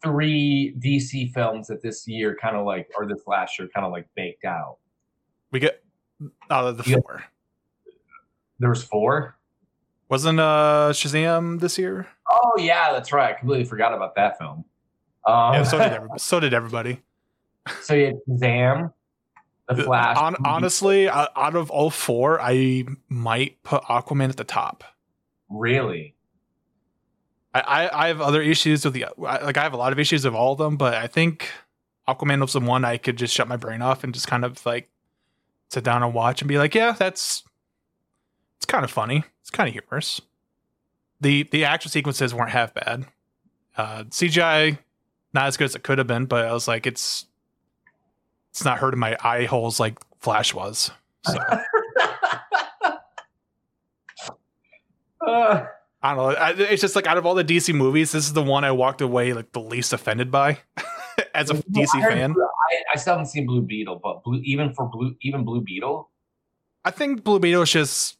three 0.02 0.74
DC 0.78 1.32
films 1.32 1.66
that 1.68 1.82
this 1.82 2.06
year 2.06 2.36
kind 2.40 2.56
of 2.56 2.66
like 2.66 2.88
or 2.96 3.06
this 3.06 3.22
last 3.26 3.58
year 3.58 3.68
kind 3.74 3.86
of 3.86 3.92
like 3.92 4.06
baked 4.14 4.44
out, 4.44 4.76
We 5.50 5.60
get 5.60 5.82
out 6.50 6.66
of 6.66 6.76
the 6.76 6.84
Yeah. 6.90 6.96
four. 6.96 7.24
there 8.58 8.70
was 8.70 8.82
four. 8.84 9.36
Wasn't 10.08 10.38
uh 10.38 10.90
Shazam 10.92 11.60
this 11.60 11.78
year? 11.78 12.06
Oh 12.30 12.52
yeah, 12.58 12.92
that's 12.92 13.12
right. 13.12 13.34
I 13.34 13.38
completely 13.38 13.64
forgot 13.64 13.94
about 13.94 14.14
that 14.16 14.38
film. 14.38 14.64
Um, 15.26 15.54
Yeah, 15.54 15.62
so 15.64 15.78
did 15.78 15.92
everybody. 15.92 16.18
so 16.18 16.40
did 16.40 16.54
everybody. 16.54 17.00
So 17.82 17.94
you 17.94 18.06
had 18.06 18.16
Shazam, 18.28 18.92
The 19.68 19.84
Flash. 19.84 20.16
Hon- 20.16 20.36
honestly, 20.44 21.08
uh, 21.08 21.28
out 21.36 21.54
of 21.54 21.70
all 21.70 21.90
four, 21.90 22.40
I 22.40 22.84
might 23.08 23.62
put 23.62 23.82
Aquaman 23.84 24.28
at 24.28 24.36
the 24.36 24.44
top. 24.44 24.84
really? 25.48 26.14
I, 27.54 27.60
I, 27.60 28.04
I 28.04 28.08
have 28.08 28.20
other 28.20 28.42
issues 28.42 28.84
with 28.84 28.94
the 28.94 29.06
like 29.16 29.56
I 29.56 29.62
have 29.62 29.72
a 29.72 29.76
lot 29.76 29.92
of 29.92 29.98
issues 30.00 30.24
with 30.24 30.34
all 30.34 30.52
of 30.52 30.58
them, 30.58 30.76
but 30.76 30.94
I 30.94 31.06
think 31.06 31.50
Aquaman 32.08 32.40
was 32.40 32.52
the 32.52 32.60
one 32.60 32.84
I 32.84 32.96
could 32.96 33.16
just 33.16 33.32
shut 33.32 33.46
my 33.46 33.56
brain 33.56 33.80
off 33.80 34.02
and 34.02 34.12
just 34.12 34.26
kind 34.26 34.44
of 34.44 34.64
like 34.66 34.90
sit 35.70 35.84
down 35.84 36.02
and 36.02 36.12
watch 36.12 36.42
and 36.42 36.48
be 36.48 36.58
like, 36.58 36.74
yeah, 36.74 36.92
that's 36.92 37.44
it's 38.56 38.66
kind 38.66 38.84
of 38.84 38.90
funny. 38.90 39.24
It's 39.40 39.50
kind 39.50 39.68
of 39.68 39.72
humorous. 39.72 40.20
The 41.20 41.44
the 41.44 41.64
action 41.64 41.92
sequences 41.92 42.34
weren't 42.34 42.50
half 42.50 42.74
bad. 42.74 43.06
Uh, 43.76 44.04
CGI 44.04 44.78
not 45.32 45.46
as 45.46 45.56
good 45.56 45.66
as 45.66 45.74
it 45.74 45.82
could 45.84 45.98
have 45.98 46.06
been, 46.06 46.26
but 46.26 46.46
I 46.46 46.52
was 46.52 46.66
like, 46.66 46.86
it's 46.86 47.26
it's 48.54 48.64
not 48.64 48.78
hurting 48.78 49.00
my 49.00 49.16
eye 49.20 49.46
holes 49.46 49.80
like 49.80 49.98
Flash 50.20 50.54
was. 50.54 50.92
So 51.24 51.36
Uh, 55.20 55.66
I 56.02 56.14
don't 56.14 56.16
know. 56.16 56.36
I, 56.36 56.50
it's 56.52 56.80
just 56.80 56.94
like 56.94 57.08
out 57.08 57.18
of 57.18 57.26
all 57.26 57.34
the 57.34 57.44
DC 57.44 57.74
movies, 57.74 58.12
this 58.12 58.26
is 58.26 58.32
the 58.32 58.42
one 58.42 58.62
I 58.62 58.70
walked 58.70 59.00
away 59.00 59.32
like 59.32 59.50
the 59.50 59.60
least 59.60 59.92
offended 59.92 60.30
by 60.30 60.58
as 61.34 61.50
a 61.50 61.54
DC 61.54 61.88
I 61.94 62.00
heard 62.00 62.12
fan. 62.12 62.34
I, 62.38 62.92
I 62.92 62.96
still 62.96 63.14
haven't 63.14 63.26
seen 63.26 63.44
Blue 63.44 63.62
Beetle, 63.62 64.00
but 64.00 64.22
blue 64.22 64.40
even 64.44 64.72
for 64.72 64.86
blue 64.86 65.16
even 65.22 65.44
Blue 65.44 65.60
Beetle. 65.60 66.08
I 66.84 66.92
think 66.92 67.24
Blue 67.24 67.40
Beetle 67.40 67.62
is 67.62 67.72
just 67.72 68.18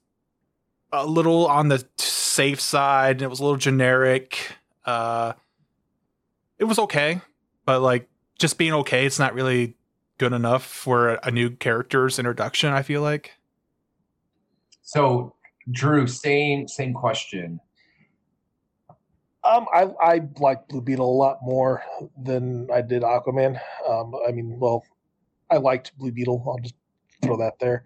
a 0.90 1.06
little 1.06 1.46
on 1.46 1.68
the 1.68 1.86
safe 1.96 2.60
side. 2.60 3.16
and 3.16 3.22
It 3.22 3.30
was 3.30 3.38
a 3.38 3.44
little 3.44 3.58
generic. 3.58 4.56
Uh, 4.84 5.34
it 6.58 6.64
was 6.64 6.80
okay, 6.80 7.20
but 7.66 7.82
like 7.82 8.08
just 8.36 8.58
being 8.58 8.72
okay, 8.72 9.06
it's 9.06 9.20
not 9.20 9.34
really 9.34 9.76
good 10.18 10.32
enough 10.32 10.64
for 10.64 11.10
a, 11.10 11.20
a 11.24 11.30
new 11.30 11.50
character's 11.50 12.18
introduction. 12.18 12.72
I 12.72 12.82
feel 12.82 13.02
like. 13.02 13.32
So 14.82 15.34
Drew, 15.70 16.06
same 16.06 16.68
same 16.68 16.94
question. 16.94 17.60
Um, 19.44 19.66
I 19.74 19.88
I 20.00 20.20
like 20.38 20.68
Blue 20.68 20.80
Beetle 20.80 21.08
a 21.08 21.18
lot 21.18 21.38
more 21.42 21.82
than 22.22 22.68
I 22.72 22.80
did 22.80 23.02
Aquaman. 23.02 23.60
Um, 23.88 24.14
I 24.26 24.32
mean, 24.32 24.58
well, 24.58 24.84
I 25.50 25.58
liked 25.58 25.96
Blue 25.98 26.12
Beetle. 26.12 26.42
I'll 26.46 26.58
just 26.62 26.74
throw 27.22 27.36
that 27.38 27.58
there. 27.58 27.84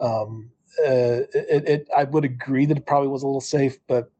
Um, 0.00 0.50
uh, 0.80 1.28
it, 1.34 1.68
it 1.68 1.88
I 1.96 2.04
would 2.04 2.24
agree 2.24 2.66
that 2.66 2.78
it 2.78 2.86
probably 2.86 3.08
was 3.08 3.22
a 3.22 3.26
little 3.26 3.40
safe, 3.40 3.78
but 3.86 4.10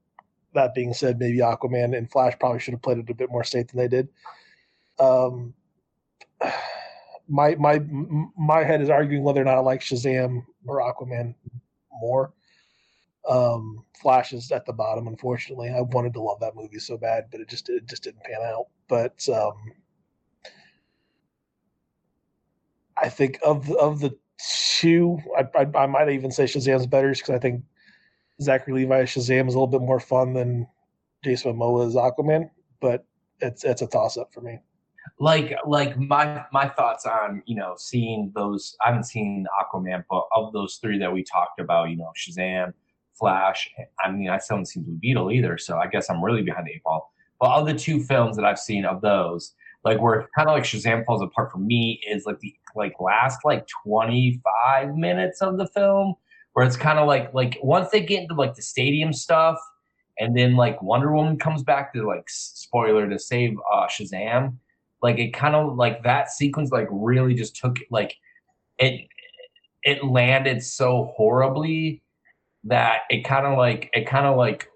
that 0.54 0.74
being 0.74 0.94
said, 0.94 1.18
maybe 1.18 1.38
Aquaman 1.38 1.96
and 1.96 2.10
Flash 2.10 2.34
probably 2.38 2.60
should 2.60 2.74
have 2.74 2.82
played 2.82 2.98
it 2.98 3.10
a 3.10 3.14
bit 3.14 3.30
more 3.30 3.44
safe 3.44 3.68
than 3.68 3.78
they 3.78 3.88
did. 3.88 4.08
Um, 4.98 5.54
my 7.28 7.54
my 7.56 7.80
my 8.36 8.64
head 8.64 8.80
is 8.80 8.90
arguing 8.90 9.24
whether 9.24 9.40
or 9.40 9.44
not 9.44 9.56
I 9.56 9.60
like 9.60 9.80
Shazam 9.80 10.44
or 10.66 10.80
Aquaman 10.80 11.34
more. 11.92 12.32
Um, 13.28 13.84
Flash 14.00 14.32
is 14.32 14.50
at 14.52 14.66
the 14.66 14.72
bottom, 14.72 15.06
unfortunately. 15.06 15.70
I 15.70 15.80
wanted 15.80 16.12
to 16.14 16.20
love 16.20 16.40
that 16.40 16.54
movie 16.54 16.78
so 16.78 16.98
bad, 16.98 17.24
but 17.30 17.40
it 17.40 17.48
just 17.48 17.68
it 17.70 17.86
just 17.86 18.02
didn't 18.02 18.24
pan 18.24 18.42
out. 18.44 18.66
But 18.88 19.26
um, 19.28 19.54
I 23.00 23.08
think 23.08 23.38
of 23.44 23.66
the, 23.66 23.76
of 23.76 24.00
the 24.00 24.16
two, 24.78 25.18
I, 25.36 25.46
I, 25.58 25.84
I 25.84 25.86
might 25.86 26.10
even 26.10 26.30
say 26.30 26.44
Shazam's 26.44 26.86
better 26.86 27.10
because 27.10 27.30
I 27.30 27.38
think 27.38 27.64
Zachary 28.42 28.74
Levi 28.74 29.04
Shazam 29.04 29.48
is 29.48 29.54
a 29.54 29.58
little 29.58 29.66
bit 29.66 29.80
more 29.80 30.00
fun 30.00 30.34
than 30.34 30.66
Jason 31.22 31.54
Momoa 31.54 31.86
as 31.86 31.94
Aquaman. 31.94 32.50
But 32.80 33.06
it's 33.40 33.64
it's 33.64 33.82
a 33.82 33.86
toss 33.86 34.18
up 34.18 34.32
for 34.34 34.42
me. 34.42 34.58
Like 35.20 35.56
like 35.64 35.96
my 35.96 36.44
my 36.52 36.68
thoughts 36.68 37.06
on 37.06 37.42
you 37.46 37.54
know 37.54 37.74
seeing 37.78 38.32
those. 38.34 38.76
I 38.84 38.88
haven't 38.88 39.04
seen 39.04 39.46
Aquaman, 39.60 40.04
but 40.10 40.24
of 40.34 40.52
those 40.52 40.76
three 40.76 40.98
that 40.98 41.12
we 41.12 41.22
talked 41.22 41.60
about, 41.60 41.90
you 41.90 41.96
know 41.96 42.10
Shazam, 42.16 42.72
Flash. 43.14 43.70
I 44.04 44.10
mean, 44.10 44.28
I 44.28 44.38
still 44.38 44.56
haven't 44.56 44.66
seen 44.66 44.82
Blue 44.82 44.96
Beetle 44.96 45.30
either, 45.30 45.56
so 45.56 45.78
I 45.78 45.86
guess 45.86 46.10
I'm 46.10 46.22
really 46.22 46.42
behind 46.42 46.66
the 46.66 46.72
eight 46.72 46.82
ball. 46.82 47.12
But 47.40 47.50
of 47.50 47.66
the 47.66 47.74
two 47.74 48.02
films 48.02 48.36
that 48.36 48.44
I've 48.44 48.58
seen 48.58 48.84
of 48.84 49.00
those, 49.02 49.54
like 49.84 50.00
where 50.00 50.28
kind 50.34 50.48
of 50.48 50.54
like 50.54 50.64
Shazam 50.64 51.04
falls 51.04 51.22
apart 51.22 51.52
for 51.52 51.58
me 51.58 52.00
is 52.08 52.26
like 52.26 52.40
the 52.40 52.54
like 52.74 52.94
last 53.00 53.44
like 53.44 53.66
25 53.84 54.96
minutes 54.96 55.42
of 55.42 55.58
the 55.58 55.66
film, 55.68 56.14
where 56.54 56.66
it's 56.66 56.76
kind 56.76 56.98
of 56.98 57.06
like 57.06 57.32
like 57.34 57.58
once 57.62 57.90
they 57.90 58.00
get 58.00 58.22
into 58.22 58.34
like 58.34 58.54
the 58.54 58.62
stadium 58.62 59.12
stuff, 59.12 59.58
and 60.18 60.36
then 60.36 60.56
like 60.56 60.80
Wonder 60.82 61.12
Woman 61.14 61.38
comes 61.38 61.62
back 61.62 61.92
to 61.94 62.06
like 62.06 62.24
spoiler 62.28 63.08
to 63.08 63.18
save 63.18 63.56
uh, 63.72 63.86
Shazam, 63.86 64.56
like 65.04 65.18
it 65.18 65.34
kind 65.34 65.54
of 65.54 65.76
like 65.76 66.02
that 66.02 66.30
sequence 66.30 66.72
like 66.72 66.88
really 66.90 67.34
just 67.34 67.54
took 67.54 67.78
like 67.90 68.16
it 68.78 69.06
it 69.82 70.02
landed 70.02 70.62
so 70.62 71.12
horribly 71.14 72.02
that 72.64 73.00
it 73.10 73.22
kind 73.22 73.44
of 73.44 73.58
like 73.58 73.90
it 73.92 74.06
kind 74.06 74.24
of 74.24 74.38
like 74.38 74.66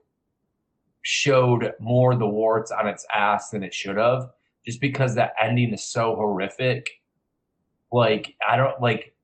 showed 1.00 1.72
more 1.80 2.14
the 2.14 2.26
warts 2.26 2.70
on 2.70 2.86
its 2.86 3.06
ass 3.14 3.48
than 3.48 3.62
it 3.62 3.72
should 3.72 3.96
have 3.96 4.28
just 4.66 4.82
because 4.82 5.14
that 5.14 5.32
ending 5.40 5.72
is 5.72 5.82
so 5.82 6.14
horrific. 6.14 6.90
Like 7.90 8.34
i 8.46 8.54
don't 8.54 8.78
like 8.82 9.14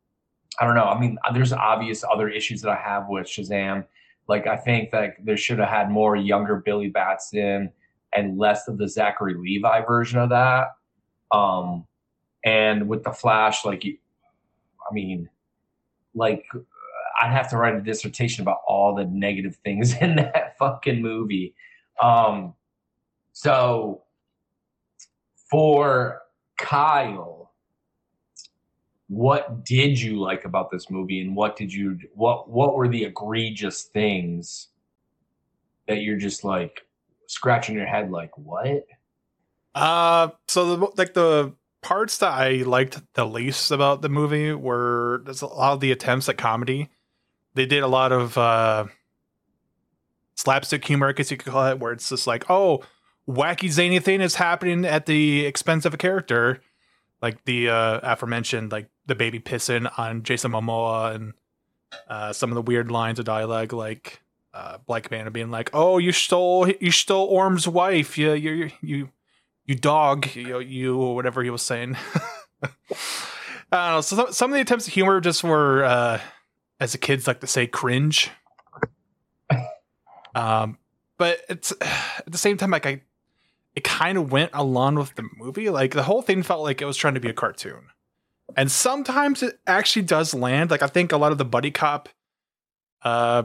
i 0.58 0.64
don't 0.64 0.75
know 0.75 0.84
i 0.84 0.99
mean 0.99 1.18
there's 1.34 1.52
obvious 1.52 2.02
other 2.11 2.30
issues 2.30 2.62
that 2.62 2.70
i 2.70 2.80
have 2.82 3.08
with 3.11 3.26
shazam. 3.26 3.84
Like 4.26 4.46
i 4.46 4.56
think 4.56 4.90
that 4.92 5.16
there 5.23 5.37
should 5.37 5.58
have 5.58 5.68
had 5.68 5.90
more 5.90 6.16
younger 6.16 6.62
billy 6.64 6.88
batson 6.88 7.70
and 8.16 8.38
less 8.38 8.68
of 8.68 8.78
the 8.78 8.88
zachary 8.88 9.34
levi 9.34 9.82
version 9.82 10.18
of 10.18 10.30
that 10.30 10.68
um 11.32 11.86
and 12.44 12.88
with 12.88 13.02
the 13.04 13.12
flash 13.12 13.64
like 13.64 13.84
i 13.84 14.94
mean 14.94 15.28
like 16.14 16.44
I'd 17.20 17.32
have 17.32 17.48
to 17.50 17.56
write 17.56 17.74
a 17.74 17.80
dissertation 17.80 18.42
about 18.42 18.58
all 18.66 18.94
the 18.94 19.04
negative 19.04 19.56
things 19.64 19.94
in 20.00 20.16
that 20.16 20.56
fucking 20.58 21.00
movie. 21.00 21.54
Um, 22.02 22.54
so 23.32 24.02
for 25.50 26.22
Kyle, 26.58 27.52
what 29.08 29.64
did 29.64 30.00
you 30.00 30.20
like 30.20 30.44
about 30.44 30.70
this 30.70 30.90
movie, 30.90 31.20
and 31.20 31.36
what 31.36 31.56
did 31.56 31.72
you 31.72 31.98
what 32.14 32.48
what 32.48 32.74
were 32.74 32.88
the 32.88 33.04
egregious 33.04 33.84
things 33.84 34.68
that 35.86 35.98
you're 35.98 36.16
just 36.16 36.42
like 36.42 36.86
scratching 37.26 37.76
your 37.76 37.86
head 37.86 38.10
like 38.10 38.36
what? 38.38 38.86
Uh, 39.74 40.28
so 40.48 40.76
the 40.76 40.86
like 40.96 41.14
the 41.14 41.54
parts 41.82 42.18
that 42.18 42.32
I 42.32 42.62
liked 42.62 43.00
the 43.14 43.26
least 43.26 43.70
about 43.70 44.02
the 44.02 44.08
movie 44.08 44.52
were 44.52 45.22
there's 45.24 45.42
a 45.42 45.46
lot 45.46 45.72
of 45.74 45.80
the 45.80 45.92
attempts 45.92 46.28
at 46.28 46.38
comedy. 46.38 46.90
They 47.54 47.66
did 47.66 47.82
a 47.82 47.88
lot 47.88 48.12
of 48.12 48.38
uh 48.38 48.86
slapstick 50.36 50.84
humor, 50.84 51.08
I 51.08 51.12
guess 51.12 51.30
you 51.30 51.36
could 51.36 51.52
call 51.52 51.66
it, 51.68 51.78
where 51.78 51.92
it's 51.92 52.08
just 52.08 52.26
like, 52.26 52.50
oh, 52.50 52.82
wacky 53.28 53.70
zany 53.70 53.98
thing 54.00 54.20
is 54.20 54.36
happening 54.36 54.84
at 54.84 55.06
the 55.06 55.46
expense 55.46 55.84
of 55.84 55.94
a 55.94 55.96
character, 55.96 56.60
like 57.22 57.44
the 57.44 57.68
uh, 57.68 58.00
aforementioned, 58.02 58.72
like 58.72 58.88
the 59.06 59.14
baby 59.14 59.40
pissing 59.40 59.90
on 59.98 60.22
Jason 60.22 60.52
Momoa 60.52 61.14
and 61.14 61.32
uh, 62.08 62.32
some 62.32 62.50
of 62.50 62.54
the 62.54 62.62
weird 62.62 62.90
lines 62.90 63.18
of 63.18 63.24
dialogue, 63.24 63.72
like 63.72 64.20
uh, 64.52 64.78
Black 64.86 65.10
Manta 65.10 65.30
being 65.30 65.50
like, 65.50 65.70
"Oh, 65.72 65.98
you 65.98 66.12
stole 66.12 66.68
you 66.68 66.90
stole 66.90 67.26
Orm's 67.26 67.68
wife, 67.68 68.18
you 68.18 68.32
you 68.32 68.70
you 68.80 69.10
you 69.66 69.75
dog, 69.75 70.35
you 70.35 70.61
you 70.61 70.97
or 71.00 71.14
whatever 71.14 71.42
he 71.42 71.50
was 71.50 71.62
saying." 71.62 71.97
I 72.62 72.68
don't 73.88 73.94
know. 73.97 74.00
So 74.02 74.16
some- 74.16 74.33
some 74.33 74.50
of 74.50 74.54
the 74.54 74.61
attempts 74.61 74.87
at 74.87 74.94
humor 74.94 75.21
just 75.21 75.42
were, 75.42 75.85
uh, 75.85 76.21
as 76.80 76.92
the 76.92 76.99
kids 76.99 77.26
like 77.26 77.40
to 77.40 77.47
say, 77.47 77.66
cringe. 77.66 78.30
Um, 80.35 80.78
but 81.16 81.38
it's 81.49 81.73
at 81.80 82.25
the 82.26 82.38
same 82.38 82.56
time 82.56 82.73
like 82.73 82.87
I, 82.87 83.02
it 83.76 83.85
kind 83.85 84.18
of 84.18 84.33
went 84.33 84.50
along 84.52 84.97
with 84.97 85.14
the 85.14 85.25
movie. 85.37 85.71
Like 85.71 85.92
the 85.92 86.02
whole 86.02 86.23
thing 86.23 86.42
felt 86.42 86.62
like 86.62 86.83
it 86.83 86.87
was 86.87 86.97
trying 86.97 87.14
to 87.14 87.21
be 87.21 87.28
a 87.28 87.33
cartoon, 87.33 87.87
and 88.56 88.68
sometimes 88.71 89.44
it 89.44 89.61
actually 89.66 90.02
does 90.02 90.35
land. 90.35 90.71
Like 90.73 90.83
I 90.83 90.88
think 90.88 91.12
a 91.12 91.16
lot 91.16 91.30
of 91.30 91.38
the 91.38 91.44
buddy 91.44 91.71
cop, 91.71 92.09
uh, 93.02 93.44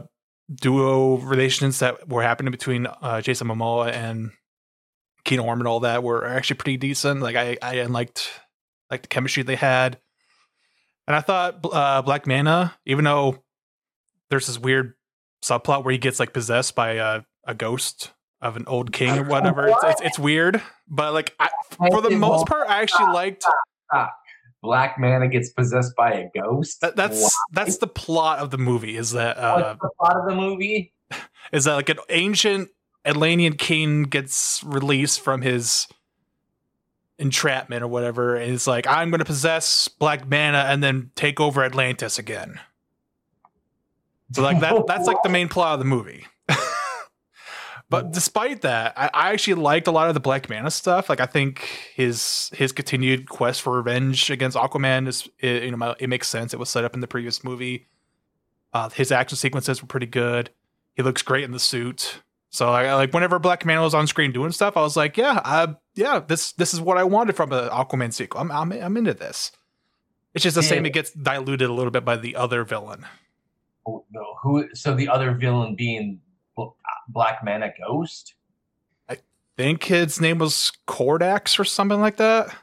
duo 0.52 1.18
relations 1.18 1.78
that 1.78 2.08
were 2.08 2.22
happening 2.24 2.50
between 2.50 2.86
uh, 2.86 3.20
Jason 3.20 3.46
Momoa 3.46 3.92
and 3.92 4.32
Keenan 5.24 5.46
Orm 5.46 5.60
and 5.60 5.68
all 5.68 5.80
that 5.80 6.02
were 6.02 6.26
actually 6.26 6.56
pretty 6.56 6.76
decent. 6.76 7.20
Like 7.20 7.36
I, 7.36 7.58
I 7.62 7.82
liked 7.86 8.28
like 8.90 9.02
the 9.02 9.08
chemistry 9.08 9.42
they 9.42 9.56
had, 9.56 9.98
and 11.06 11.16
I 11.16 11.20
thought 11.20 11.60
uh, 11.64 12.02
Black 12.02 12.26
Manta, 12.26 12.74
even 12.86 13.04
though 13.04 13.42
there's 14.30 14.46
this 14.46 14.58
weird 14.58 14.94
subplot 15.42 15.84
where 15.84 15.92
he 15.92 15.98
gets 15.98 16.20
like 16.20 16.32
possessed 16.32 16.74
by 16.74 16.92
a, 16.92 17.22
a 17.44 17.54
ghost 17.54 18.12
of 18.40 18.56
an 18.56 18.64
old 18.66 18.92
king 18.92 19.18
or 19.18 19.24
whatever. 19.24 19.68
It's, 19.68 19.84
it's 19.84 20.00
it's 20.00 20.18
weird, 20.18 20.62
but 20.88 21.12
like 21.12 21.34
I, 21.38 21.50
for 21.90 22.00
the 22.00 22.10
most 22.10 22.46
part, 22.46 22.68
I 22.68 22.82
actually 22.82 23.12
liked 23.12 23.44
Black 24.62 24.98
Manta 24.98 25.28
gets 25.28 25.50
possessed 25.50 25.94
by 25.96 26.12
a 26.12 26.28
ghost. 26.34 26.80
that. 26.82 26.96
That's 26.96 27.36
that's 27.52 27.78
the 27.78 27.86
plot 27.86 28.40
of 28.40 28.50
the 28.50 28.58
movie. 28.58 28.96
Is 28.96 29.12
that 29.12 29.38
uh, 29.38 29.74
What's 29.74 29.80
the 29.80 29.90
plot 29.98 30.16
of 30.16 30.26
the 30.28 30.34
movie? 30.34 30.92
is 31.52 31.64
that 31.64 31.74
like 31.74 31.88
an 31.88 31.98
ancient 32.08 32.68
Atlantean 33.04 33.54
king 33.54 34.04
gets 34.04 34.62
released 34.64 35.20
from 35.20 35.42
his 35.42 35.88
entrapment 37.18 37.82
or 37.82 37.88
whatever, 37.88 38.36
and 38.36 38.52
it's 38.52 38.66
like 38.66 38.86
I'm 38.86 39.10
going 39.10 39.20
to 39.20 39.24
possess 39.24 39.88
Black 39.88 40.28
Manta 40.28 40.64
and 40.70 40.82
then 40.82 41.10
take 41.14 41.40
over 41.40 41.62
Atlantis 41.64 42.18
again. 42.18 42.60
So 44.32 44.42
like 44.42 44.60
that 44.60 44.86
that's 44.86 45.06
like 45.06 45.22
the 45.22 45.28
main 45.28 45.48
plot 45.48 45.74
of 45.74 45.78
the 45.80 45.84
movie. 45.84 46.26
But 47.90 48.12
despite 48.12 48.62
that, 48.62 48.94
I, 48.96 49.10
I 49.12 49.32
actually 49.32 49.54
liked 49.54 49.88
a 49.88 49.90
lot 49.90 50.06
of 50.06 50.14
the 50.14 50.20
Black 50.20 50.48
Manta 50.48 50.70
stuff. 50.70 51.08
Like 51.08 51.20
I 51.20 51.26
think 51.26 51.58
his 51.92 52.48
his 52.54 52.70
continued 52.70 53.28
quest 53.28 53.60
for 53.60 53.76
revenge 53.76 54.30
against 54.30 54.56
Aquaman 54.56 55.08
is 55.08 55.28
it, 55.40 55.64
you 55.64 55.76
know 55.76 55.96
it 55.98 56.08
makes 56.08 56.28
sense. 56.28 56.54
It 56.54 56.60
was 56.60 56.70
set 56.70 56.84
up 56.84 56.94
in 56.94 57.00
the 57.00 57.08
previous 57.08 57.42
movie. 57.42 57.88
Uh, 58.72 58.88
his 58.90 59.10
action 59.10 59.36
sequences 59.36 59.82
were 59.82 59.88
pretty 59.88 60.06
good. 60.06 60.50
He 60.94 61.02
looks 61.02 61.22
great 61.22 61.42
in 61.42 61.50
the 61.50 61.58
suit. 61.58 62.22
So 62.50 62.68
I 62.68 62.92
like 62.94 63.14
whenever 63.14 63.38
Black 63.38 63.64
Manta 63.64 63.82
was 63.82 63.94
on 63.94 64.08
screen 64.08 64.32
doing 64.32 64.50
stuff, 64.50 64.76
I 64.76 64.80
was 64.80 64.96
like, 64.96 65.16
yeah, 65.16 65.40
uh, 65.44 65.74
yeah, 65.94 66.18
this 66.18 66.52
this 66.52 66.74
is 66.74 66.80
what 66.80 66.98
I 66.98 67.04
wanted 67.04 67.36
from 67.36 67.52
an 67.52 67.68
Aquaman 67.70 68.12
sequel. 68.12 68.40
I'm 68.40 68.50
I'm, 68.50 68.72
I'm 68.72 68.96
into 68.96 69.14
this. 69.14 69.52
It's 70.34 70.42
just 70.42 70.56
the 70.56 70.62
same. 70.62 70.84
It 70.86 70.92
gets 70.92 71.10
diluted 71.12 71.68
a 71.68 71.72
little 71.72 71.90
bit 71.90 72.04
by 72.04 72.16
the 72.16 72.36
other 72.36 72.64
villain. 72.64 73.04
Oh, 73.86 74.04
no, 74.12 74.36
Who? 74.42 74.68
So 74.74 74.94
the 74.94 75.08
other 75.08 75.32
villain 75.32 75.74
being 75.74 76.20
Bl- 76.54 76.74
Black 77.08 77.42
Manta 77.42 77.72
Ghost. 77.84 78.34
I 79.08 79.16
think 79.56 79.84
his 79.84 80.20
name 80.20 80.38
was 80.38 80.72
Kordax 80.86 81.58
or 81.58 81.64
something 81.64 82.00
like 82.00 82.18
that. 82.18 82.54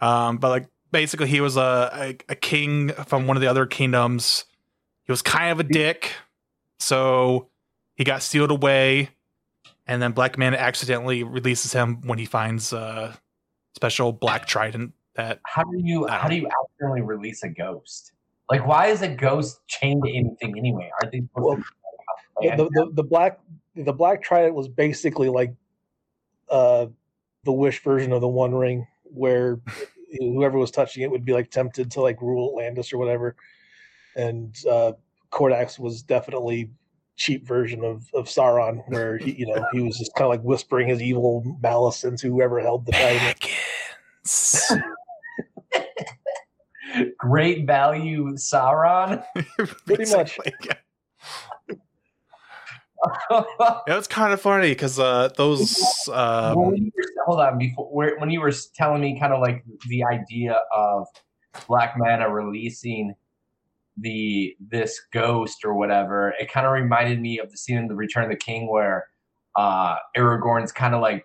Um, 0.00 0.38
but 0.38 0.48
like 0.48 0.66
basically, 0.90 1.28
he 1.28 1.40
was 1.40 1.56
a, 1.56 1.90
a 1.92 2.16
a 2.30 2.34
king 2.34 2.90
from 3.06 3.26
one 3.26 3.36
of 3.36 3.40
the 3.42 3.48
other 3.48 3.66
kingdoms. 3.66 4.44
He 5.04 5.12
was 5.12 5.22
kind 5.22 5.52
of 5.52 5.60
a 5.60 5.64
dick, 5.64 6.12
so 6.78 7.48
he 7.94 8.04
got 8.04 8.22
sealed 8.22 8.50
away, 8.50 9.10
and 9.86 10.00
then 10.02 10.12
Black 10.12 10.38
Manta 10.38 10.60
accidentally 10.60 11.22
releases 11.22 11.72
him 11.72 12.00
when 12.06 12.18
he 12.18 12.24
finds 12.24 12.72
a 12.72 13.16
special 13.74 14.12
black 14.12 14.46
trident 14.46 14.92
that 15.14 15.40
How 15.46 15.64
do 15.64 15.78
you? 15.78 16.06
How 16.08 16.28
do 16.28 16.36
you 16.36 16.48
accidentally 16.48 17.02
release 17.02 17.42
a 17.42 17.48
ghost? 17.48 18.12
Like, 18.50 18.66
why 18.66 18.86
is 18.88 19.02
a 19.02 19.08
ghost 19.08 19.60
chained 19.68 20.02
to 20.04 20.10
anything 20.10 20.58
anyway? 20.58 20.90
Aren't 21.00 21.12
they 21.12 21.22
supposed 21.34 21.62
The, 22.40 22.50
to? 22.50 22.56
the, 22.56 22.64
the, 22.64 22.90
the 22.94 23.02
black 23.02 23.40
the 23.76 23.92
black 23.92 24.22
trident 24.22 24.54
was 24.54 24.68
basically 24.68 25.28
like 25.28 25.52
uh 26.48 26.86
the 27.44 27.52
wish 27.52 27.82
version 27.82 28.12
of 28.12 28.20
the 28.20 28.28
One 28.28 28.54
Ring, 28.54 28.86
where 29.04 29.60
whoever 30.18 30.58
was 30.58 30.70
touching 30.70 31.02
it 31.02 31.10
would 31.10 31.24
be 31.24 31.32
like 31.32 31.50
tempted 31.50 31.90
to 31.92 32.00
like 32.00 32.20
rule 32.20 32.50
Atlantis 32.50 32.92
or 32.92 32.98
whatever. 32.98 33.36
And 34.16 34.56
uh 34.68 34.92
Kordax 35.30 35.78
was 35.78 36.02
definitely 36.02 36.70
cheap 37.16 37.46
version 37.46 37.84
of, 37.84 38.08
of 38.14 38.26
Sauron, 38.26 38.82
where 38.88 39.18
he 39.18 39.32
you 39.32 39.46
know 39.46 39.64
he 39.72 39.80
was 39.80 39.98
just 39.98 40.14
kind 40.14 40.26
of 40.26 40.30
like 40.30 40.42
whispering 40.42 40.88
his 40.88 41.02
evil 41.02 41.42
malice 41.62 42.04
into 42.04 42.28
whoever 42.28 42.60
held 42.60 42.86
the 42.86 42.92
trident. 42.92 43.40
Baggins. 44.24 44.76
Great 47.18 47.66
value 47.66 48.34
Sauron. 48.34 49.24
Pretty 49.86 50.10
much. 50.10 50.38
Basically, 50.44 50.54
yeah. 50.64 50.74
Yeah, 53.86 54.00
kind 54.08 54.32
of 54.32 54.40
funny 54.40 54.70
because 54.70 54.98
uh, 54.98 55.28
those 55.36 56.08
um, 56.10 56.56
were, 56.56 56.74
hold 57.26 57.40
on 57.40 57.58
before 57.58 57.86
where, 57.86 58.18
when 58.18 58.30
you 58.30 58.40
were 58.40 58.52
telling 58.74 59.02
me 59.02 59.18
kind 59.20 59.32
of 59.32 59.40
like 59.40 59.62
the 59.88 60.04
idea 60.04 60.58
of 60.74 61.06
Black 61.66 61.94
Manta 61.98 62.30
releasing 62.30 63.14
the 63.96 64.56
this 64.60 65.00
ghost 65.12 65.64
or 65.64 65.74
whatever, 65.74 66.34
it 66.40 66.50
kind 66.50 66.66
of 66.66 66.72
reminded 66.72 67.20
me 67.20 67.38
of 67.38 67.50
the 67.50 67.56
scene 67.56 67.78
in 67.78 67.88
the 67.88 67.94
Return 67.94 68.24
of 68.24 68.30
the 68.30 68.36
King 68.36 68.70
where 68.70 69.08
uh 69.56 69.96
Aragorn's 70.16 70.72
kind 70.72 70.94
of 70.94 71.00
like 71.00 71.24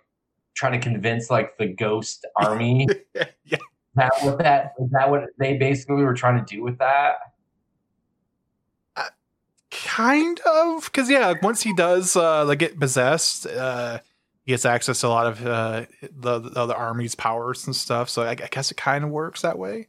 trying 0.55 0.73
to 0.73 0.79
convince 0.79 1.29
like 1.29 1.57
the 1.57 1.67
ghost 1.67 2.25
army. 2.35 2.87
yeah, 3.15 3.57
that 3.95 4.11
what 4.21 4.37
that 4.39 4.73
is 4.79 4.89
that 4.91 5.09
what 5.09 5.23
they 5.39 5.57
basically 5.57 6.03
were 6.03 6.13
trying 6.13 6.43
to 6.43 6.55
do 6.55 6.63
with 6.63 6.77
that? 6.79 7.15
kind 9.71 10.39
of 10.41 10.85
because 10.85 11.09
yeah, 11.09 11.33
once 11.41 11.61
he 11.61 11.73
does 11.73 12.15
uh, 12.15 12.45
like 12.45 12.59
get 12.59 12.79
possessed, 12.79 13.45
uh, 13.45 13.99
he 14.45 14.51
gets 14.51 14.65
access 14.65 15.01
to 15.01 15.07
a 15.07 15.09
lot 15.09 15.27
of 15.27 15.45
uh, 15.45 15.85
the 16.01 16.39
the 16.39 16.59
other 16.59 16.75
army's 16.75 17.15
powers 17.15 17.65
and 17.65 17.75
stuff. 17.75 18.09
So 18.09 18.23
I, 18.23 18.31
I 18.31 18.35
guess 18.35 18.71
it 18.71 18.77
kind 18.77 19.03
of 19.03 19.09
works 19.09 19.41
that 19.41 19.57
way, 19.57 19.87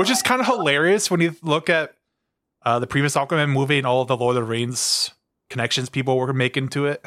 which 0.00 0.08
is 0.08 0.22
kind 0.22 0.40
of 0.40 0.46
hilarious 0.46 1.10
when 1.10 1.20
you 1.20 1.36
look 1.42 1.68
at 1.68 1.94
uh, 2.64 2.78
the 2.78 2.86
previous 2.86 3.16
Aquaman 3.16 3.50
movie 3.50 3.76
and 3.76 3.86
all 3.86 4.00
of 4.00 4.08
the 4.08 4.16
Lord 4.16 4.34
of 4.34 4.42
the 4.42 4.48
Rings 4.48 5.10
connections 5.50 5.90
people 5.90 6.16
were 6.16 6.32
making 6.32 6.70
to 6.70 6.86
it. 6.86 7.04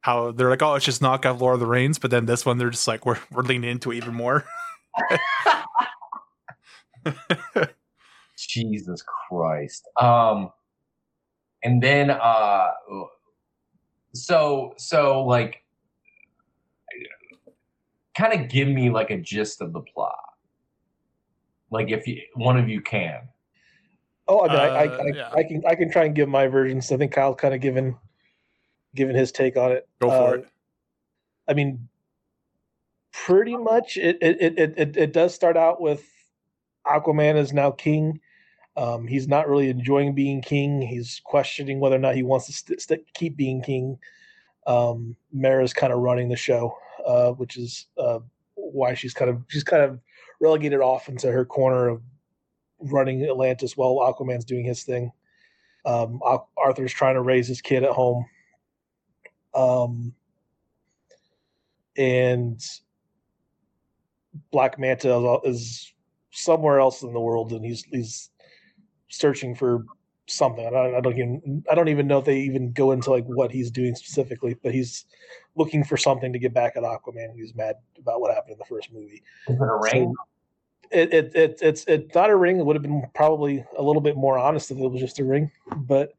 How 0.00 0.30
they're 0.30 0.48
like, 0.48 0.62
oh, 0.62 0.76
it's 0.76 0.86
just 0.86 1.02
knock 1.02 1.26
off 1.26 1.38
Lord 1.38 1.52
of 1.52 1.60
the 1.60 1.66
Rings, 1.66 1.98
but 1.98 2.10
then 2.10 2.24
this 2.24 2.46
one 2.46 2.56
they're 2.56 2.70
just 2.70 2.88
like, 2.88 3.04
we're 3.04 3.18
we're 3.30 3.42
leaning 3.42 3.68
into 3.68 3.92
it 3.92 3.96
even 3.96 4.14
more. 4.14 4.46
Jesus 8.38 9.04
Christ. 9.28 9.86
Um 10.00 10.48
and 11.62 11.82
then 11.82 12.10
uh 12.10 12.68
so 14.14 14.72
so 14.78 15.24
like 15.24 15.62
kind 18.16 18.32
of 18.32 18.48
give 18.48 18.68
me 18.68 18.88
like 18.88 19.10
a 19.10 19.18
gist 19.18 19.60
of 19.60 19.74
the 19.74 19.80
plot. 19.80 20.27
Like 21.70 21.90
if 21.90 22.06
you 22.06 22.20
one 22.34 22.58
of 22.58 22.68
you 22.68 22.80
can. 22.80 23.28
Oh, 24.26 24.40
I 24.40 24.48
mean, 24.48 24.58
I, 24.58 24.66
I, 24.66 24.86
Uh, 24.86 25.02
I, 25.02 25.06
yeah. 25.14 25.30
I 25.34 25.42
can 25.42 25.62
I 25.66 25.74
can 25.74 25.90
try 25.90 26.04
and 26.04 26.14
give 26.14 26.28
my 26.28 26.46
version. 26.46 26.80
So 26.82 26.94
I 26.94 26.98
think 26.98 27.12
Kyle's 27.12 27.36
kind 27.38 27.54
of 27.54 27.60
given 27.60 27.96
given 28.94 29.14
his 29.14 29.32
take 29.32 29.56
on 29.56 29.72
it. 29.72 29.88
Go 30.00 30.08
for 30.10 30.14
Uh, 30.14 30.32
it. 30.38 30.48
I 31.46 31.54
mean, 31.54 31.88
pretty 33.12 33.56
much 33.56 33.96
it 33.96 34.18
it, 34.20 34.40
it 34.40 34.58
it 34.58 34.74
it 34.76 34.96
it 34.96 35.12
does 35.12 35.34
start 35.34 35.56
out 35.56 35.80
with 35.80 36.04
Aquaman 36.86 37.36
is 37.36 37.52
now 37.52 37.70
king. 37.70 38.20
Um, 38.76 39.06
he's 39.06 39.26
not 39.26 39.48
really 39.48 39.70
enjoying 39.70 40.14
being 40.14 40.40
king. 40.40 40.80
He's 40.80 41.20
questioning 41.24 41.80
whether 41.80 41.96
or 41.96 42.00
not 42.00 42.14
he 42.14 42.22
wants 42.22 42.46
to 42.46 42.52
st- 42.52 42.80
st- 42.80 43.12
keep 43.14 43.36
being 43.36 43.60
king. 43.60 43.98
Um, 44.68 45.16
Mera's 45.32 45.72
kind 45.72 45.92
of 45.92 45.98
running 45.98 46.28
the 46.28 46.36
show, 46.36 46.76
uh, 47.04 47.32
which 47.32 47.56
is 47.56 47.86
uh, 47.98 48.20
why 48.54 48.94
she's 48.94 49.14
kind 49.14 49.30
of 49.30 49.42
she's 49.48 49.64
kind 49.64 49.82
of 49.82 49.98
relegated 50.40 50.80
off 50.80 51.08
into 51.08 51.30
her 51.30 51.44
corner 51.44 51.88
of 51.88 52.02
running 52.80 53.24
Atlantis 53.24 53.76
while 53.76 53.96
Aquaman's 53.96 54.44
doing 54.44 54.64
his 54.64 54.84
thing. 54.84 55.10
Um, 55.84 56.20
Ar- 56.22 56.46
Arthur's 56.56 56.92
trying 56.92 57.14
to 57.14 57.22
raise 57.22 57.48
his 57.48 57.60
kid 57.60 57.82
at 57.82 57.90
home. 57.90 58.24
Um, 59.54 60.14
and 61.96 62.60
Black 64.52 64.78
Manta 64.78 65.38
is 65.44 65.92
somewhere 66.30 66.78
else 66.78 67.02
in 67.02 67.12
the 67.12 67.20
world, 67.20 67.52
and 67.52 67.64
he's 67.64 67.82
he's 67.84 68.30
searching 69.08 69.54
for 69.54 69.84
something. 70.30 70.66
I 70.66 70.70
don't, 70.70 70.94
I 70.94 71.00
don't 71.00 71.18
even 71.18 71.64
I 71.70 71.74
don't 71.74 71.88
even 71.88 72.06
know 72.06 72.18
if 72.18 72.24
they 72.24 72.38
even 72.40 72.72
go 72.72 72.92
into 72.92 73.10
like 73.10 73.24
what 73.24 73.50
he's 73.50 73.70
doing 73.70 73.94
specifically, 73.94 74.56
but 74.62 74.72
he's 74.72 75.06
looking 75.56 75.84
for 75.84 75.96
something 75.96 76.32
to 76.32 76.38
get 76.38 76.54
back 76.54 76.76
at 76.76 76.82
Aquaman. 76.82 77.34
He's 77.34 77.54
mad 77.54 77.76
about 77.98 78.20
what 78.20 78.34
happened 78.34 78.52
in 78.52 78.58
the 78.58 78.64
first 78.64 78.92
movie. 78.92 79.22
Is 79.48 79.56
it 79.56 79.62
a 79.62 79.76
ring? 79.76 80.14
It, 80.90 81.12
it, 81.12 81.36
it 81.36 81.58
it's 81.60 81.84
it's 81.86 82.14
not 82.14 82.30
a 82.30 82.36
ring. 82.36 82.58
It 82.58 82.66
would 82.66 82.76
have 82.76 82.82
been 82.82 83.02
probably 83.14 83.64
a 83.76 83.82
little 83.82 84.02
bit 84.02 84.16
more 84.16 84.38
honest 84.38 84.70
if 84.70 84.78
it 84.78 84.88
was 84.88 85.00
just 85.00 85.18
a 85.18 85.24
ring. 85.24 85.50
But 85.76 86.12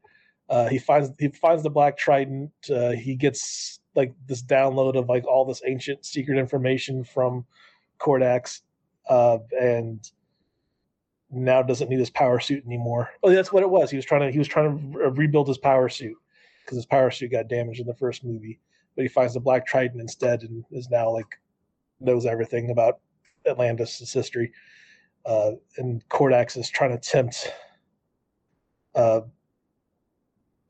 uh, 0.48 0.68
he 0.68 0.78
finds 0.78 1.10
he 1.18 1.28
finds 1.28 1.62
the 1.62 1.70
black 1.70 1.96
trident. 1.96 2.50
Uh, 2.70 2.90
he 2.90 3.14
gets 3.14 3.80
like 3.94 4.12
this 4.26 4.42
download 4.42 4.96
of 4.96 5.08
like 5.08 5.26
all 5.26 5.44
this 5.44 5.62
ancient 5.66 6.04
secret 6.04 6.38
information 6.38 7.04
from 7.04 7.44
Kordax, 7.98 8.60
uh, 9.08 9.38
and 9.60 10.10
now 11.30 11.62
doesn't 11.62 11.88
need 11.88 11.98
his 11.98 12.10
power 12.10 12.40
suit 12.40 12.64
anymore. 12.66 13.10
Oh, 13.22 13.30
that's 13.30 13.52
what 13.52 13.62
it 13.62 13.70
was. 13.70 13.90
He 13.90 13.96
was 13.96 14.04
trying 14.04 14.22
to 14.22 14.32
he 14.32 14.38
was 14.38 14.48
trying 14.48 14.70
to 14.92 14.98
re- 14.98 15.10
rebuild 15.10 15.48
his 15.48 15.58
power 15.58 15.88
suit 15.88 16.16
because 16.64 16.76
his 16.76 16.86
power 16.86 17.10
suit 17.10 17.32
got 17.32 17.48
damaged 17.48 17.80
in 17.80 17.86
the 17.86 17.94
first 17.94 18.24
movie. 18.24 18.58
But 18.96 19.02
he 19.02 19.08
finds 19.08 19.34
the 19.34 19.40
black 19.40 19.66
trident 19.66 20.00
instead, 20.00 20.42
and 20.42 20.64
is 20.72 20.90
now 20.90 21.10
like 21.10 21.38
knows 22.00 22.26
everything 22.26 22.70
about 22.70 23.00
Atlantis' 23.46 24.12
history. 24.12 24.52
Uh, 25.24 25.52
and 25.76 26.06
Kordax 26.08 26.56
is 26.56 26.70
trying 26.70 26.90
to 26.90 26.98
tempt 26.98 27.52
uh, 28.94 29.20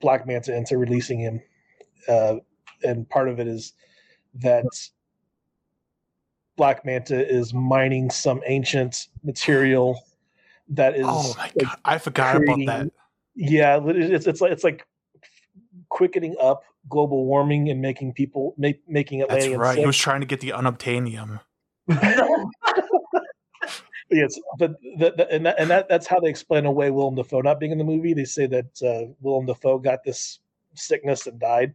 Black 0.00 0.26
Manta 0.26 0.54
into 0.56 0.76
releasing 0.76 1.20
him. 1.20 1.40
Uh, 2.08 2.36
and 2.82 3.08
part 3.08 3.28
of 3.28 3.38
it 3.38 3.46
is 3.46 3.74
that 4.34 4.64
Black 6.56 6.84
Manta 6.84 7.26
is 7.26 7.54
mining 7.54 8.10
some 8.10 8.42
ancient 8.46 9.08
material 9.22 10.02
that 10.70 10.96
is 10.96 11.06
Oh 11.08 11.34
my 11.36 11.42
like, 11.44 11.54
god, 11.58 11.78
I 11.84 11.98
forgot 11.98 12.36
about 12.36 12.58
that. 12.66 12.90
yeah, 13.34 13.80
it's 13.84 14.26
it's 14.26 14.40
like 14.40 14.52
it's 14.52 14.64
like 14.64 14.86
quickening 15.88 16.36
up 16.40 16.62
global 16.88 17.26
warming 17.26 17.68
and 17.68 17.80
making 17.80 18.12
people 18.12 18.54
make, 18.56 18.80
making 18.88 19.18
That's 19.20 19.32
Atlanteans 19.32 19.58
right. 19.60 19.78
He 19.78 19.86
was 19.86 19.96
trying 19.98 20.20
to 20.20 20.26
get 20.26 20.40
the 20.40 20.50
unobtainium. 20.50 21.40
yes, 24.10 24.38
but 24.58 24.72
the, 24.98 25.12
the, 25.16 25.28
and 25.30 25.46
that, 25.46 25.56
and 25.58 25.70
that 25.70 25.88
that's 25.88 26.06
how 26.06 26.20
they 26.20 26.28
explain 26.28 26.66
away 26.66 26.90
Willem 26.90 27.14
Dafoe 27.14 27.40
not 27.40 27.60
being 27.60 27.72
in 27.72 27.78
the 27.78 27.84
movie. 27.84 28.14
They 28.14 28.24
say 28.24 28.46
that 28.46 28.82
uh, 28.82 29.12
Willem 29.20 29.46
Dafoe 29.46 29.78
got 29.78 30.04
this 30.04 30.38
sickness 30.74 31.26
and 31.26 31.38
died, 31.38 31.74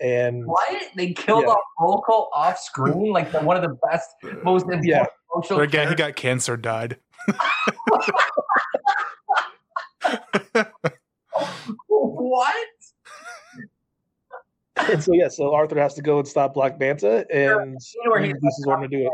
and 0.00 0.46
What? 0.46 0.82
They 0.96 1.12
killed 1.12 1.44
Yeah. 1.44 1.50
off 1.52 1.60
Vulko 1.80 2.28
off 2.34 2.58
screen? 2.58 3.12
Like 3.12 3.32
the, 3.32 3.40
one 3.40 3.56
of 3.56 3.62
the 3.62 3.76
best, 3.90 4.10
most 4.44 4.62
important 4.64 4.86
Yeah. 4.86 5.06
social 5.34 5.56
But 5.56 5.62
again, 5.64 5.88
he 5.88 5.94
got 5.94 6.16
cancer, 6.16 6.56
died. 6.56 6.96
What? 11.88 12.56
and 14.76 15.02
so 15.02 15.12
yeah, 15.12 15.28
so 15.28 15.54
Arthur 15.54 15.78
has 15.78 15.94
to 15.94 16.02
go 16.02 16.18
and 16.18 16.26
stop 16.28 16.54
Black 16.54 16.78
Manta, 16.78 17.26
and 17.30 17.80
scene 17.80 18.02
where 18.06 18.20
he 18.20 18.28
he's 18.28 18.36
uses 18.42 18.66
Orm 18.66 18.82
to 18.82 18.88
do 18.88 19.06
it. 19.06 19.12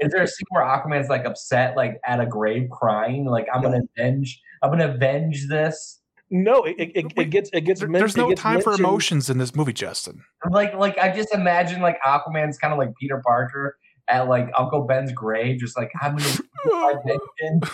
Is 0.00 0.12
there 0.12 0.22
a 0.22 0.26
scene 0.26 0.46
where 0.50 0.64
Aquaman's 0.64 1.08
like 1.08 1.24
upset, 1.24 1.76
like 1.76 1.98
at 2.06 2.20
a 2.20 2.26
grave, 2.26 2.68
crying, 2.70 3.24
like 3.24 3.46
I'm 3.52 3.62
gonna 3.62 3.80
avenge, 3.96 4.40
I'm 4.62 4.70
gonna 4.70 4.92
avenge 4.92 5.48
this. 5.48 6.00
No, 6.30 6.64
it, 6.64 6.76
it, 6.78 6.96
it, 6.96 7.12
it 7.16 7.24
gets 7.30 7.50
it 7.52 7.62
gets 7.62 7.80
There- 7.80 7.88
men- 7.88 8.00
there's 8.00 8.16
no 8.16 8.28
gets 8.28 8.40
time 8.42 8.60
for 8.60 8.74
emotions 8.74 9.30
in 9.30 9.38
this 9.38 9.54
movie, 9.54 9.72
Justin. 9.72 10.22
Like, 10.50 10.74
like 10.74 10.98
I 10.98 11.14
just 11.14 11.32
imagine 11.32 11.80
like 11.80 11.98
Aquaman's 12.04 12.58
kind 12.58 12.72
of 12.72 12.78
like 12.78 12.94
Peter 13.00 13.22
Parker 13.24 13.78
at 14.08 14.28
like 14.28 14.50
Uncle 14.56 14.82
Ben's 14.82 15.12
grave, 15.12 15.58
just 15.58 15.76
like 15.76 15.90
I'm 16.02 16.16
gonna 16.16 16.38
my 16.66 16.94
vengeance 17.04 17.70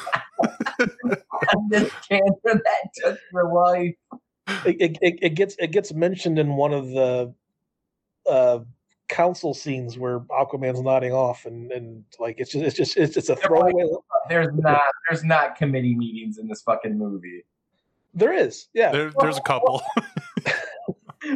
on 1.55 1.68
this 1.68 1.90
cancer 2.09 2.33
that 2.44 2.88
took 2.94 3.18
your 3.33 3.53
life. 3.53 3.94
It, 4.66 4.77
it, 4.81 4.99
it, 5.01 5.18
it 5.23 5.35
gets 5.35 5.57
it 5.59 5.70
gets 5.70 5.92
mentioned 5.92 6.38
in 6.38 6.57
one 6.57 6.73
of 6.73 6.88
the 6.88 7.35
uh, 8.29 8.59
council 9.09 9.55
scenes 9.55 9.99
where 9.99 10.20
Aquaman's 10.20 10.81
nodding 10.83 11.12
off, 11.12 11.47
and 11.47 11.70
and 11.73 12.05
like 12.18 12.37
it's 12.38 12.53
just 12.53 12.64
it's 12.64 12.77
just 12.77 12.97
it's, 12.97 13.16
it's 13.16 13.29
a 13.29 13.37
throwaway. 13.37 13.73
There's 14.29 14.49
not, 14.55 14.81
there's 15.09 15.25
not 15.25 15.57
committee 15.57 15.94
meetings 15.94 16.38
in 16.38 16.49
this 16.49 16.62
fucking 16.62 16.99
movie. 16.99 17.44
There 18.14 18.33
is, 18.33 18.68
yeah. 18.73 18.92
There, 18.92 19.12
there's 19.18 19.38
a 19.38 19.42
couple. 19.42 19.83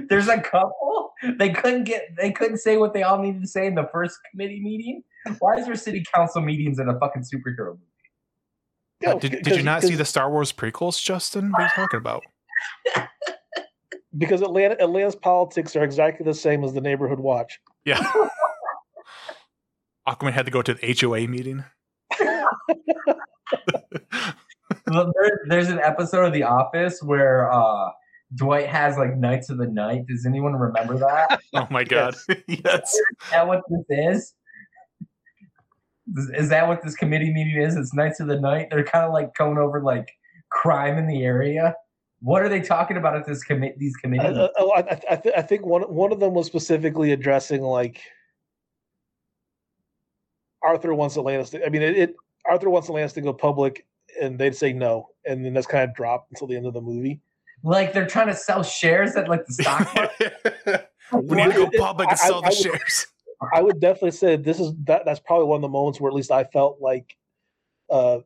There's 0.09 0.29
a 0.29 0.40
couple. 0.40 1.12
They 1.38 1.51
couldn't 1.51 1.85
get. 1.85 2.16
They 2.16 2.33
couldn't 2.33 2.59
say 2.59 2.77
what 2.77 2.94
they 2.94 3.03
all 3.03 3.20
needed 3.20 3.42
to 3.42 3.48
say 3.48 3.66
in 3.66 3.74
the 3.74 3.88
first 3.92 4.18
committee 4.31 4.61
meeting. 4.61 5.03
Why 5.38 5.57
is 5.57 5.66
there 5.66 5.74
city 5.74 6.05
council 6.14 6.42
meetings 6.42 6.79
in 6.79 6.88
a 6.88 6.98
fucking 6.98 7.22
superhero 7.22 7.70
movie? 7.70 7.83
Yeah, 9.01 9.14
did, 9.14 9.42
did 9.42 9.57
you 9.57 9.62
not 9.62 9.83
see 9.83 9.94
the 9.94 10.05
Star 10.05 10.31
Wars 10.31 10.53
prequels, 10.53 11.03
Justin? 11.03 11.53
What 11.53 11.61
are 11.61 11.64
you 11.64 11.70
talking 11.70 11.98
about? 11.98 12.24
Because 14.16 14.40
Atlanta, 14.40 14.74
Atlanta's 14.83 15.14
politics 15.14 15.77
are 15.77 15.85
exactly 15.85 16.24
the 16.24 16.33
same 16.33 16.64
as 16.64 16.72
the 16.72 16.81
neighborhood 16.81 17.20
watch. 17.20 17.61
Yeah. 17.85 18.01
Aquaman 20.09 20.33
had 20.33 20.46
to 20.46 20.51
go 20.51 20.62
to 20.62 20.74
the 20.74 20.96
HOA 20.98 21.29
meeting. 21.29 21.62
Well, 24.90 25.12
there, 25.20 25.40
there's 25.48 25.68
an 25.68 25.81
episode 25.81 26.24
of 26.24 26.33
The 26.33 26.44
Office 26.44 27.03
where 27.03 27.53
uh, 27.53 27.90
Dwight 28.35 28.67
has 28.69 28.97
like 28.99 29.17
Knights 29.17 29.49
of 29.51 29.59
the 29.59 29.67
Night. 29.67 30.07
Does 30.07 30.27
anyone 30.27 30.55
remember 30.55 30.99
that? 30.99 31.41
Oh 31.55 31.67
my 31.71 31.83
god. 31.85 32.14
yes. 32.47 32.93
is 32.93 33.03
that 33.31 33.47
what 33.47 33.62
this 33.71 33.85
is? 33.88 34.35
Is- 36.17 36.31
Is 36.35 36.49
that 36.51 36.67
what 36.69 36.83
this 36.83 36.95
committee 36.95 37.33
meeting 37.33 37.61
is? 37.61 37.77
It's 37.77 37.95
Knights 37.95 38.21
of 38.21 38.27
the 38.29 38.38
Night. 38.41 38.69
They're 38.71 38.85
kind 38.85 39.05
of 39.05 39.12
like 39.12 39.35
going 39.35 39.59
over 39.59 39.83
like 39.83 40.09
crime 40.51 40.99
in 40.99 41.07
the 41.07 41.23
area. 41.25 41.75
What 42.21 42.43
are 42.43 42.49
they 42.49 42.61
talking 42.61 42.97
about 42.97 43.17
at 43.17 43.27
this 43.27 43.45
commit 43.45 43.79
these 43.79 43.95
I, 43.99 44.01
committees? 44.03 44.38
I, 44.38 44.49
oh, 44.59 44.71
I, 44.73 44.81
I, 44.81 45.01
I 45.12 45.17
thi- 45.17 45.35
I 45.37 45.43
think 45.43 45.64
one 45.64 45.83
one 45.83 46.12
of 46.12 46.21
them 46.21 46.35
was 46.35 46.47
specifically 46.47 47.12
addressing 47.12 47.62
like 47.62 48.01
Arthur 50.62 50.95
wants 50.95 51.17
Atlantis. 51.17 51.51
To, 51.51 51.64
I 51.64 51.69
mean, 51.69 51.83
it, 51.83 51.97
it 51.97 52.17
Arthur 52.47 52.71
wants 52.71 52.88
Atlantis 52.88 53.12
to 53.14 53.21
go 53.21 53.33
public, 53.33 53.87
and 54.21 54.38
they'd 54.38 54.57
say 54.57 54.73
no, 54.73 55.09
and 55.27 55.45
then 55.45 55.55
that's 55.55 55.67
kind 55.67 55.88
of 55.88 55.95
dropped 55.95 56.31
until 56.33 56.47
the 56.47 56.57
end 56.57 56.67
of 56.67 56.75
the 56.75 56.81
movie. 56.81 57.21
Like 57.62 57.92
they're 57.92 58.07
trying 58.07 58.29
to 58.29 58.35
sell 58.35 58.62
shares 58.62 59.16
at 59.16 59.29
like 59.29 59.44
the 59.47 59.53
stock 59.53 59.94
market. 59.94 60.90
we 61.12 61.37
need 61.37 61.44
to 61.44 61.53
go 61.53 61.62
It- 61.66 61.75
it- 61.75 61.81
public 61.81 62.09
and 62.11 62.18
I- 62.18 62.27
sell 62.27 62.40
the 62.40 62.47
I 62.47 62.51
would- 62.51 62.57
shares. 62.59 63.07
I 63.55 63.62
would 63.62 63.79
definitely 63.81 64.11
say 64.11 64.35
this 64.35 64.59
is 64.59 64.73
that 64.85 65.05
that's 65.05 65.21
probably 65.21 65.47
one 65.47 65.59
of 65.59 65.62
the 65.62 65.68
moments 65.68 66.01
where 66.01 66.11
at 66.11 66.14
least 66.14 66.33
I 66.33 66.42
felt 66.44 66.81
like 66.81 67.16
uh 67.88 68.18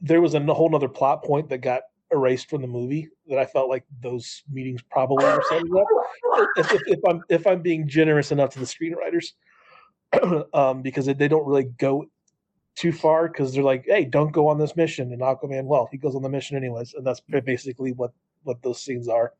there 0.00 0.20
was 0.20 0.34
a 0.34 0.40
whole 0.54 0.70
nother 0.70 0.88
plot 0.88 1.24
point 1.24 1.48
that 1.48 1.58
got 1.58 1.82
erased 2.12 2.48
from 2.48 2.62
the 2.62 2.68
movie 2.68 3.08
that 3.28 3.38
I 3.38 3.44
felt 3.44 3.68
like 3.68 3.84
those 4.02 4.42
meetings 4.50 4.82
probably 4.90 5.24
were 5.24 5.42
setting 5.48 5.70
up. 5.76 5.86
If, 6.56 6.72
if, 6.72 6.82
if 6.86 6.98
I'm 7.08 7.22
if 7.28 7.46
I'm 7.46 7.60
being 7.60 7.86
generous 7.88 8.30
enough 8.32 8.50
to 8.50 8.60
the 8.60 8.64
screenwriters, 8.66 9.32
um, 10.54 10.80
because 10.82 11.06
they 11.06 11.28
don't 11.28 11.46
really 11.46 11.64
go 11.64 12.06
too 12.76 12.92
far 12.92 13.26
because 13.28 13.52
they're 13.52 13.62
like, 13.64 13.84
hey, 13.86 14.04
don't 14.04 14.32
go 14.32 14.46
on 14.48 14.58
this 14.58 14.76
mission, 14.76 15.12
and 15.12 15.22
Aquaman, 15.22 15.64
well, 15.64 15.88
he 15.90 15.98
goes 15.98 16.14
on 16.14 16.22
the 16.22 16.28
mission 16.28 16.56
anyways, 16.56 16.94
and 16.94 17.04
that's 17.06 17.20
basically 17.44 17.92
what 17.92 18.12
what 18.42 18.62
those 18.62 18.82
scenes 18.82 19.08
are. 19.08 19.32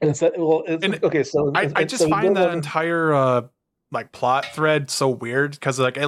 And 0.00 0.10
it's 0.10 0.20
that 0.20 0.38
well, 0.38 0.64
it's, 0.66 0.84
And 0.84 1.02
okay. 1.02 1.22
So 1.22 1.52
I, 1.54 1.70
I 1.74 1.84
just 1.84 2.02
so 2.02 2.08
find 2.08 2.36
that 2.36 2.52
entire 2.52 3.14
uh 3.14 3.42
like 3.90 4.12
plot 4.12 4.44
thread 4.54 4.90
so 4.90 5.08
weird 5.08 5.52
because 5.52 5.78
like 5.78 5.98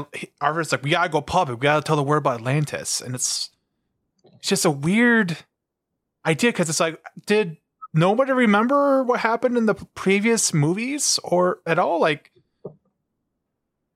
Arthur's 0.41 0.73
like 0.73 0.83
we 0.83 0.91
gotta 0.91 1.09
go 1.09 1.21
public, 1.21 1.61
we 1.61 1.63
gotta 1.63 1.83
tell 1.83 1.97
the 1.97 2.03
world 2.03 2.23
about 2.23 2.41
Atlantis, 2.41 3.01
and 3.01 3.15
it's 3.15 3.51
it's 4.39 4.49
just 4.49 4.65
a 4.65 4.71
weird 4.71 5.39
idea 6.27 6.51
because 6.51 6.69
it's 6.69 6.81
like 6.81 7.01
did 7.27 7.57
nobody 7.95 8.33
remember 8.33 9.03
what 9.05 9.21
happened 9.21 9.57
in 9.57 9.67
the 9.67 9.75
previous 9.75 10.53
movies 10.53 11.19
or 11.25 11.61
at 11.67 11.79
all? 11.79 12.01
Like 12.01 12.33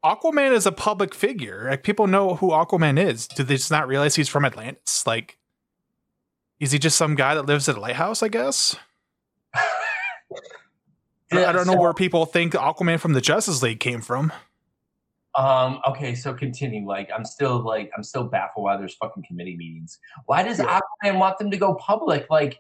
Aquaman 0.05 0.53
is 0.53 0.67
a 0.67 0.73
public 0.73 1.15
figure, 1.15 1.67
like 1.69 1.83
people 1.83 2.07
know 2.07 2.37
who 2.37 2.51
Aquaman 2.51 2.99
is. 2.99 3.27
Do 3.27 3.43
they 3.43 3.57
just 3.57 3.71
not 3.71 3.87
realize 3.87 4.15
he's 4.15 4.29
from 4.29 4.45
Atlantis? 4.45 5.07
Like, 5.07 5.39
is 6.61 6.71
he 6.73 6.79
just 6.79 6.97
some 6.97 7.15
guy 7.17 7.35
that 7.35 7.47
lives 7.47 7.69
at 7.69 7.77
a 7.77 7.81
lighthouse? 7.81 8.23
I 8.23 8.29
guess. 8.29 8.77
I 9.55 11.45
I 11.47 11.53
don't 11.53 11.67
know 11.67 11.75
So- 11.75 11.81
where 11.81 11.95
people 11.95 12.27
think 12.27 12.53
Aquaman 12.55 12.99
from 13.01 13.13
the 13.13 13.21
Justice 13.21 13.63
League 13.63 13.81
came 13.81 14.01
from. 14.01 14.33
Um. 15.37 15.81
Okay. 15.87 16.15
So 16.17 16.35
continue. 16.35 16.85
Like, 16.87 17.09
I'm 17.17 17.25
still 17.25 17.65
like, 17.65 17.91
I'm 17.97 18.03
still 18.03 18.25
baffled 18.25 18.65
why 18.65 18.77
there's 18.77 18.95
fucking 18.97 19.23
committee 19.29 19.57
meetings. 19.57 19.99
Why 20.27 20.43
does 20.43 20.59
Yeah. 20.59 20.81
Aquaman 21.05 21.19
want 21.21 21.39
them 21.39 21.53
to 21.53 21.57
go 21.57 21.75
public? 21.77 22.27
Like, 22.31 22.59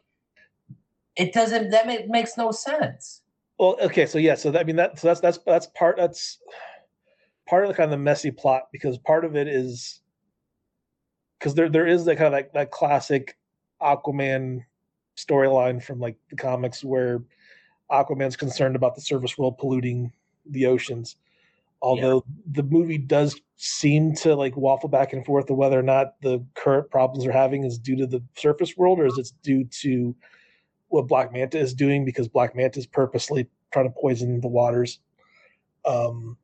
it 1.17 1.33
doesn't. 1.33 1.71
That 1.71 1.87
ma- 1.89 2.07
makes 2.07 2.37
no 2.37 2.53
sense. 2.53 3.23
Well, 3.59 3.77
okay, 3.83 4.07
so 4.07 4.19
yeah, 4.19 4.37
so 4.37 4.53
that, 4.53 4.61
I 4.61 4.65
mean 4.65 4.77
that 4.77 4.99
so 5.01 5.09
that's 5.09 5.21
that's 5.21 5.39
that's 5.45 5.67
part 5.77 5.97
that's 5.97 6.39
part 7.49 7.65
of 7.65 7.69
the 7.69 7.75
kind 7.75 7.93
of 7.93 7.99
the 7.99 8.03
messy 8.03 8.31
plot 8.31 8.69
because 8.73 8.97
part 8.99 9.25
of 9.25 9.35
it 9.37 9.49
is 9.49 10.01
because 11.39 11.55
there 11.57 11.69
there 11.69 11.87
is 11.89 12.05
that 12.05 12.17
kind 12.17 12.29
of 12.29 12.33
like 12.33 12.53
that 12.55 12.71
classic 12.71 13.37
Aquaman 13.83 14.65
storyline 15.17 15.83
from 15.83 16.01
like 16.01 16.17
the 16.31 16.37
comics 16.37 16.85
where 16.85 17.23
Aquaman's 17.91 18.37
concerned 18.37 18.77
about 18.77 18.95
the 18.95 19.01
surface 19.01 19.37
world 19.37 19.59
polluting 19.59 20.13
the 20.47 20.67
oceans. 20.67 21.17
Although 21.83 22.25
the 22.47 22.63
movie 22.63 22.99
does 22.99 23.41
seem 23.57 24.15
to 24.17 24.35
like 24.35 24.57
waffle 24.57 24.89
back 24.89 25.13
and 25.13 25.25
forth 25.25 25.47
to 25.47 25.55
whether 25.55 25.79
or 25.79 25.83
not 25.83 26.21
the 26.21 26.45
current 26.55 26.91
problems 26.91 27.25
they're 27.25 27.33
having 27.33 27.65
is 27.65 27.79
due 27.79 27.97
to 27.97 28.07
the 28.07 28.23
surface 28.37 28.77
world 28.77 29.01
or 29.01 29.07
is 29.07 29.17
it 29.17 29.31
due 29.43 29.65
to 29.65 30.15
what 30.89 31.07
Black 31.07 31.33
Manta 31.33 31.59
is 31.59 31.73
doing 31.73 32.05
because 32.05 32.29
Black 32.29 32.55
Manta 32.55 32.79
is 32.79 32.87
purposely 32.87 33.49
trying 33.73 33.87
to 33.87 33.95
poison 33.99 34.41
the 34.41 34.49
waters. 34.49 34.99
Um, 35.85 36.37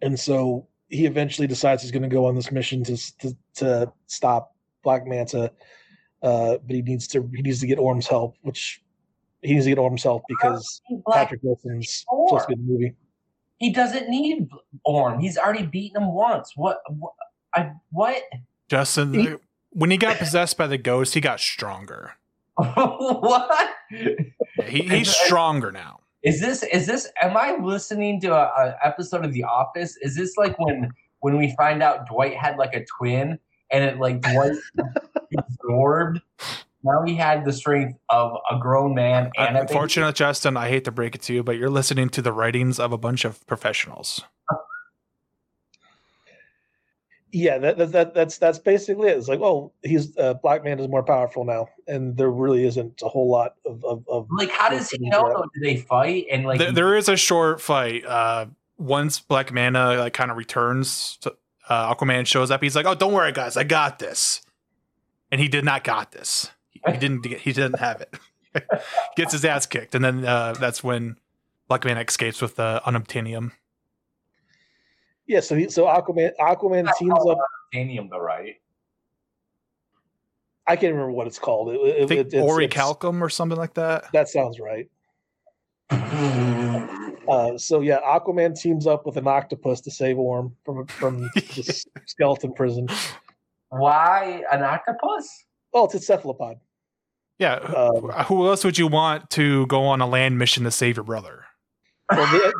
and 0.00 0.18
so 0.18 0.66
he 0.88 1.06
eventually 1.06 1.46
decides 1.46 1.82
he's 1.82 1.90
going 1.90 2.02
to 2.02 2.08
go 2.08 2.26
on 2.26 2.34
this 2.34 2.52
mission 2.52 2.84
to, 2.84 2.96
to 3.18 3.36
to 3.56 3.92
stop 4.06 4.53
Black 4.84 5.06
Manta, 5.06 5.50
uh, 6.22 6.58
but 6.64 6.76
he 6.76 6.82
needs 6.82 7.08
to 7.08 7.28
he 7.34 7.42
needs 7.42 7.60
to 7.60 7.66
get 7.66 7.78
Orm's 7.78 8.06
help, 8.06 8.36
which 8.42 8.80
he 9.42 9.54
needs 9.54 9.64
to 9.66 9.70
get 9.72 9.78
Orm's 9.78 10.02
help 10.02 10.22
because 10.28 10.80
Patrick 11.10 11.40
Wilson's 11.42 12.04
supposed 12.08 12.48
to 12.48 12.54
be 12.54 12.60
in 12.60 12.66
the 12.66 12.72
movie. 12.72 12.94
he 13.58 13.70
doesn't 13.72 14.08
need 14.08 14.48
Orm. 14.84 15.18
He's 15.18 15.36
already 15.36 15.66
beaten 15.66 16.02
him 16.02 16.12
once. 16.14 16.52
What? 16.56 16.78
what 16.88 17.12
I 17.54 17.72
what? 17.90 18.22
Justin, 18.68 19.12
He- 19.14 19.34
when 19.70 19.90
he 19.90 19.96
got 19.96 20.18
possessed 20.18 20.56
by 20.56 20.66
the 20.66 20.78
ghost, 20.78 21.14
he 21.14 21.20
got 21.20 21.40
stronger. 21.40 22.12
what? 22.56 23.68
Yeah, 23.90 24.10
he, 24.66 24.82
he's 24.82 25.14
stronger 25.14 25.72
now. 25.72 26.00
Is 26.22 26.40
this 26.40 26.62
is 26.62 26.86
this? 26.86 27.10
Am 27.20 27.36
I 27.36 27.56
listening 27.60 28.20
to 28.22 28.32
a, 28.32 28.44
a 28.44 28.76
episode 28.86 29.24
of 29.24 29.32
The 29.32 29.44
Office? 29.44 29.96
Is 30.00 30.16
this 30.16 30.36
like 30.38 30.58
when 30.58 30.90
when 31.20 31.36
we 31.36 31.54
find 31.56 31.82
out 31.82 32.08
Dwight 32.08 32.34
had 32.34 32.56
like 32.56 32.74
a 32.74 32.84
twin 32.98 33.38
and 33.74 33.84
it 33.84 33.98
like 33.98 34.20
Dwight 34.22 34.52
absorbed? 35.36 36.20
Now 36.84 37.02
he 37.04 37.14
had 37.14 37.44
the 37.44 37.52
strength 37.52 37.98
of 38.10 38.36
a 38.50 38.58
grown 38.58 38.94
man 38.94 39.30
and 39.36 39.56
a 39.56 39.64
baby. 39.64 40.12
Justin, 40.12 40.56
I 40.56 40.68
hate 40.68 40.84
to 40.84 40.92
break 40.92 41.14
it 41.14 41.22
to 41.22 41.34
you, 41.34 41.42
but 41.42 41.56
you're 41.56 41.70
listening 41.70 42.10
to 42.10 42.22
the 42.22 42.32
writings 42.32 42.78
of 42.78 42.92
a 42.92 42.98
bunch 42.98 43.24
of 43.24 43.44
professionals. 43.46 44.22
Yeah, 47.32 47.58
that, 47.58 47.78
that, 47.78 47.90
that 47.90 48.14
that's 48.14 48.38
that's 48.38 48.60
basically 48.60 49.08
it. 49.08 49.18
It's 49.18 49.26
like, 49.26 49.40
oh, 49.40 49.72
he's 49.82 50.16
uh, 50.18 50.34
Black 50.34 50.62
Manta 50.62 50.84
is 50.84 50.88
more 50.88 51.02
powerful 51.02 51.44
now, 51.44 51.68
and 51.88 52.16
there 52.16 52.30
really 52.30 52.64
isn't 52.64 53.02
a 53.02 53.08
whole 53.08 53.28
lot 53.28 53.56
of 53.66 53.84
of, 53.84 54.04
of 54.08 54.28
Like, 54.30 54.50
how 54.50 54.68
does 54.68 54.88
he 54.90 54.98
know? 55.08 55.28
Though? 55.28 55.46
Do 55.52 55.60
they 55.60 55.78
fight 55.78 56.26
and 56.30 56.44
like? 56.44 56.60
There- 56.60 56.70
there 56.70 56.96
is 56.96 57.08
a 57.08 57.16
short 57.16 57.60
fight. 57.60 58.04
Uh, 58.04 58.46
once 58.78 59.18
Black 59.18 59.52
Manta 59.52 59.96
like 59.98 60.12
kind 60.12 60.30
of 60.30 60.36
returns, 60.36 61.16
to, 61.22 61.34
uh, 61.68 61.94
Aquaman 61.94 62.26
shows 62.26 62.50
up. 62.50 62.62
He's 62.62 62.76
like, 62.76 62.86
"Oh, 62.86 62.94
don't 62.94 63.12
worry, 63.12 63.32
guys, 63.32 63.56
I 63.56 63.64
got 63.64 63.98
this," 63.98 64.42
and 65.30 65.40
he 65.40 65.48
did 65.48 65.64
not 65.64 65.84
got 65.84 66.12
this. 66.12 66.50
He, 66.70 66.80
he 66.90 66.98
didn't. 66.98 67.22
Get, 67.22 67.40
he 67.40 67.52
didn't 67.52 67.78
have 67.78 68.00
it. 68.00 68.14
Gets 69.16 69.32
his 69.32 69.44
ass 69.44 69.66
kicked, 69.66 69.94
and 69.94 70.04
then 70.04 70.24
uh, 70.24 70.52
that's 70.52 70.82
when 70.84 71.16
Black 71.68 71.84
Manta 71.84 72.02
escapes 72.02 72.40
with 72.42 72.56
the 72.56 72.80
unobtainium. 72.86 73.50
yeah. 75.26 75.40
So 75.40 75.56
he, 75.56 75.68
so 75.70 75.86
Aquaman 75.86 76.32
Aquaman 76.38 76.88
teams 76.98 77.12
up. 77.12 77.38
unobtainium, 77.74 78.10
though, 78.10 78.20
right? 78.20 78.56
I 80.66 80.76
can't 80.76 80.92
remember 80.94 81.12
what 81.12 81.26
it's 81.26 81.38
called. 81.38 81.68
It, 81.70 81.80
it, 81.80 81.94
I 82.04 82.06
think 82.06 82.10
it- 82.12 82.26
it's- 82.28 82.32
it's- 82.34 82.50
Orichalcum 82.50 83.20
or 83.20 83.28
something 83.28 83.58
like 83.58 83.74
that. 83.74 84.06
That 84.12 84.28
sounds 84.28 84.58
right. 84.60 84.88
Uh, 87.28 87.58
so 87.58 87.80
yeah, 87.80 88.00
Aquaman 88.00 88.58
teams 88.58 88.86
up 88.86 89.06
with 89.06 89.16
an 89.16 89.26
octopus 89.26 89.80
to 89.82 89.90
save 89.90 90.18
Orm 90.18 90.54
from 90.64 90.86
from 90.86 91.22
the 91.34 91.84
skeleton 92.06 92.52
prison. 92.52 92.88
Why 93.70 94.42
an 94.52 94.62
octopus? 94.62 95.28
Well, 95.72 95.86
it's 95.86 95.94
a 95.94 96.00
cephalopod. 96.00 96.58
Yeah. 97.38 97.54
Um, 97.54 98.10
Who 98.26 98.46
else 98.46 98.64
would 98.64 98.78
you 98.78 98.86
want 98.86 99.30
to 99.30 99.66
go 99.66 99.82
on 99.84 100.00
a 100.00 100.06
land 100.06 100.38
mission 100.38 100.64
to 100.64 100.70
save 100.70 100.96
your 100.96 101.04
brother? 101.04 101.44
well, 102.10 102.26
the, 102.26 102.54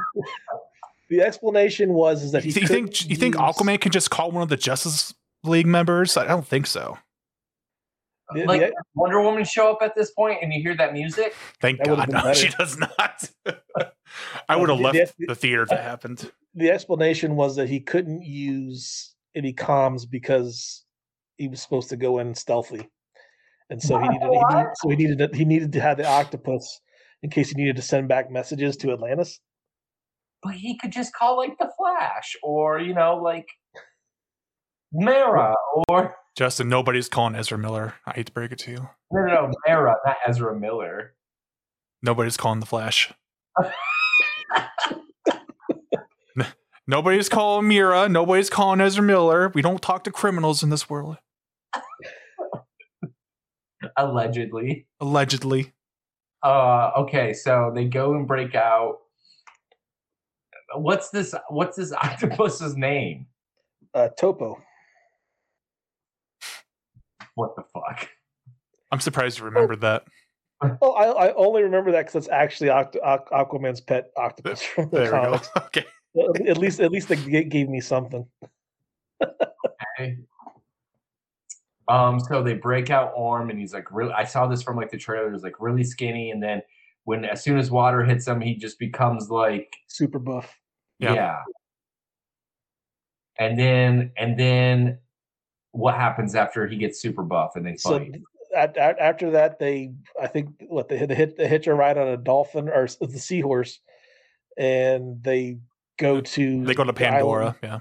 the 1.11 1.21
explanation 1.21 1.93
was 1.93 2.23
is 2.25 2.33
that 2.33 2.43
he 2.43 2.49
You 2.49 2.55
think 2.55 2.69
couldn't 2.69 3.11
you 3.11 3.17
think 3.17 3.37
Aquaman 3.37 3.81
can 3.81 3.93
just 3.93 4.11
call 4.11 4.31
one 4.31 4.43
of 4.43 4.49
the 4.49 4.57
Justice 4.57 5.15
League 5.45 5.67
members? 5.67 6.17
I 6.17 6.27
don't 6.27 6.47
think 6.47 6.67
so. 6.67 6.99
The- 8.33 8.45
Like 8.47 8.61
the- 8.61 8.75
Wonder 8.95 9.21
Woman 9.21 9.45
show 9.45 9.71
up 9.71 9.79
at 9.83 9.95
this 9.95 10.13
point 10.13 10.39
and 10.43 10.53
you 10.53 10.63
hear 10.63 10.77
that 10.77 10.93
music? 10.93 11.35
Thank 11.61 11.79
That 11.79 11.87
God, 11.87 12.11
no, 12.11 12.33
she 12.33 12.49
does 12.49 12.79
not. 12.79 13.31
I 14.49 14.57
would 14.57 14.69
have 14.71 14.81
left 14.81 15.17
the- 15.19 15.27
the 15.27 15.35
theater 15.35 15.63
if 15.63 15.69
that 15.71 15.83
happened. 15.83 16.31
the 16.55 16.71
explanation 16.71 17.37
was 17.37 17.57
that 17.57 17.69
he 17.69 17.81
couldn't 17.81 18.23
use 18.23 19.15
any 19.35 19.53
comms 19.53 20.09
because 20.09 20.85
he 21.37 21.49
was 21.49 21.61
supposed 21.61 21.89
to 21.91 21.97
go 21.97 22.19
in 22.21 22.35
stealthy, 22.35 22.89
and 23.71 23.83
so 23.83 23.99
he 23.99 24.09
needed, 24.09 24.23
he 24.23 24.29
needed 24.55 24.67
so 24.77 24.89
he 24.89 24.97
needed 24.97 25.19
to, 25.19 25.37
he 25.37 25.45
needed 25.45 25.73
to 25.73 25.81
have 25.81 25.97
the 25.97 26.07
octopus 26.07 26.81
in 27.25 27.31
case 27.31 27.49
he 27.51 27.57
needed 27.57 27.75
to 27.77 27.83
send 27.83 28.07
back 28.09 28.31
messages 28.31 28.77
to 28.77 28.93
Atlantis. 28.93 29.41
But 30.45 30.55
he 30.55 30.79
could 30.79 30.93
just 30.93 31.13
call 31.13 31.37
like 31.37 31.59
the 31.59 31.71
Flash 31.77 32.37
or 32.43 32.79
you 32.79 32.95
know 32.95 33.17
like 33.17 33.47
Mera 34.93 35.55
or 35.89 36.15
Justin, 36.37 36.69
nobody's 36.69 37.09
calling 37.09 37.37
Ezra 37.37 37.57
Miller. 37.57 37.95
I 38.07 38.15
hate 38.15 38.27
to 38.27 38.33
break 38.33 38.51
it 38.51 38.59
to 38.61 38.71
you. 38.73 38.89
no 39.13 39.25
no 39.27 39.47
no 39.47 39.53
Mera, 39.67 39.97
not 40.05 40.17
Ezra 40.27 40.59
Miller. 40.59 41.15
Nobody's 42.03 42.37
calling 42.37 42.61
the 42.61 42.67
Flash. 42.67 43.13
Nobody's 46.87 47.31
calling 47.31 47.67
Mera. 47.67 48.09
Nobody's 48.11 48.51
calling 48.51 48.81
Ezra 48.81 49.03
Miller. 49.03 49.51
We 49.55 49.63
don't 49.63 49.81
talk 49.81 50.05
to 50.05 50.11
criminals 50.11 50.63
in 50.63 50.69
this 50.69 50.91
world. 50.91 51.17
Allegedly. 53.97 54.87
Allegedly. 55.01 55.73
Uh 56.43 56.91
okay, 56.99 57.33
so 57.33 57.73
they 57.75 57.87
go 57.87 58.13
and 58.15 58.27
break 58.27 58.55
out. 58.55 58.99
What's 60.75 61.09
this 61.09 61.35
what's 61.49 61.77
this 61.79 61.93
octopus's 62.03 62.77
name? 62.77 63.29
Uh, 63.95 64.09
Topo. 64.19 64.59
What 67.35 67.57
the 67.57 67.63
fuck? 67.73 68.09
I'm 68.93 69.01
surprised 69.01 69.39
you 69.39 69.45
remembered 69.45 69.81
that. 69.81 70.05
Oh, 70.81 70.93
I, 70.93 71.27
I 71.29 71.35
only 71.35 71.63
remember 71.63 71.93
that 71.93 72.07
because 72.07 72.15
it's 72.15 72.29
actually 72.29 72.71
Oct- 72.71 73.03
Aqu- 73.05 73.29
Aquaman's 73.31 73.81
pet 73.81 74.11
octopus 74.17 74.63
from 74.63 74.89
the 74.91 74.99
There 74.99 75.05
we 75.07 75.11
go. 75.11 75.25
comics. 75.25 75.49
Okay. 75.57 75.85
At 76.49 76.59
least, 76.59 76.79
at 76.79 76.93
least 76.93 77.09
they 77.09 77.17
gave 77.45 77.69
me 77.69 77.81
something. 77.81 78.25
Okay. 79.21 80.17
Um, 81.89 82.21
so 82.21 82.43
they 82.43 82.55
break 82.55 82.89
out 82.91 83.13
Orm, 83.17 83.51
and 83.51 83.59
he's 83.59 83.75
like, 83.75 83.91
really. 83.91 84.13
I 84.13 84.25
saw 84.25 84.47
this 84.47 84.63
from 84.63 84.77
like 84.77 84.91
the 84.93 84.97
trailers, 84.97 85.43
like 85.43 85.61
really 85.61 85.83
skinny, 85.83 86.31
and 86.31 86.41
then 86.43 86.63
when 87.03 87.25
as 87.25 87.43
soon 87.43 87.59
as 87.59 87.71
water 87.71 88.05
hits 88.05 88.27
him, 88.29 88.41
he 88.41 88.55
just 88.55 88.79
becomes 88.79 89.29
like, 89.29 89.75
Super 89.89 90.21
buff. 90.21 90.57
Yeah. 91.01 91.15
yeah. 91.15 91.39
And 93.39 93.59
then, 93.59 94.13
and 94.17 94.39
then, 94.39 94.99
what 95.75 95.95
happens 95.95 96.35
after 96.35 96.67
he 96.67 96.77
gets 96.77 97.01
super 97.01 97.23
buff 97.23 97.57
and 97.57 97.67
they 97.67 97.77
So 97.77 97.99
fight? 97.99 98.23
at, 98.57 98.77
at, 98.77 98.99
after 98.99 99.33
that, 99.33 99.59
they 99.59 99.93
I 100.21 100.27
think 100.29 100.51
what 100.69 100.89
they 100.89 100.97
hit 100.97 101.09
they 101.09 101.15
hit 101.15 101.37
they 101.37 101.49
hitch 101.49 101.67
a 101.67 101.75
ride 101.75 101.99
on 101.99 102.09
a 102.09 102.17
dolphin 102.17 102.69
or 102.69 102.87
the 103.01 103.19
seahorse, 103.19 103.81
and 104.57 105.23
they 105.23 105.59
go 105.99 106.21
to 106.21 106.65
They 106.65 106.75
go 106.75 106.85
to 106.85 106.93
the 106.93 107.05
island. 107.07 107.17
Pandora. 107.17 107.57
Yeah. 107.63 107.79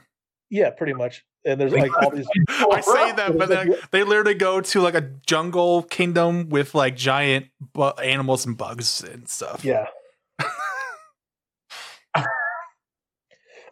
Yeah, 0.49 0.69
pretty 0.71 0.93
much. 0.93 1.23
And 1.45 1.59
there's 1.59 1.73
like 1.73 1.91
all 2.01 2.09
these. 2.11 2.27
I 2.49 2.81
say 2.81 3.11
that, 3.17 3.37
but 3.37 3.49
then 3.49 3.75
they 3.91 4.03
literally 4.03 4.33
go 4.35 4.61
to 4.61 4.81
like 4.81 4.95
a 4.95 5.01
jungle 5.25 5.83
kingdom 5.83 6.49
with 6.49 6.73
like 6.75 6.95
giant 6.95 7.47
bu- 7.73 7.99
animals 8.01 8.45
and 8.45 8.57
bugs 8.57 9.03
and 9.03 9.27
stuff. 9.27 9.63
Yeah. 9.65 9.87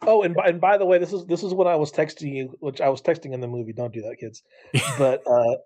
Oh, 0.04 0.24
and 0.24 0.34
by, 0.34 0.48
and 0.48 0.60
by 0.60 0.78
the 0.78 0.86
way, 0.86 0.98
this 0.98 1.14
is 1.14 1.26
this 1.26 1.44
is 1.44 1.54
what 1.54 1.68
I 1.68 1.76
was 1.76 1.92
texting 1.92 2.36
you, 2.36 2.56
which 2.60 2.82
I 2.82 2.90
was 2.90 3.02
texting 3.02 3.34
in 3.34 3.42
the 3.42 3.48
movie. 3.48 3.74
Don't 3.74 3.94
do 3.94 4.02
that, 4.02 4.18
kids. 4.20 4.42
but 4.98 5.26
uh 5.28 5.58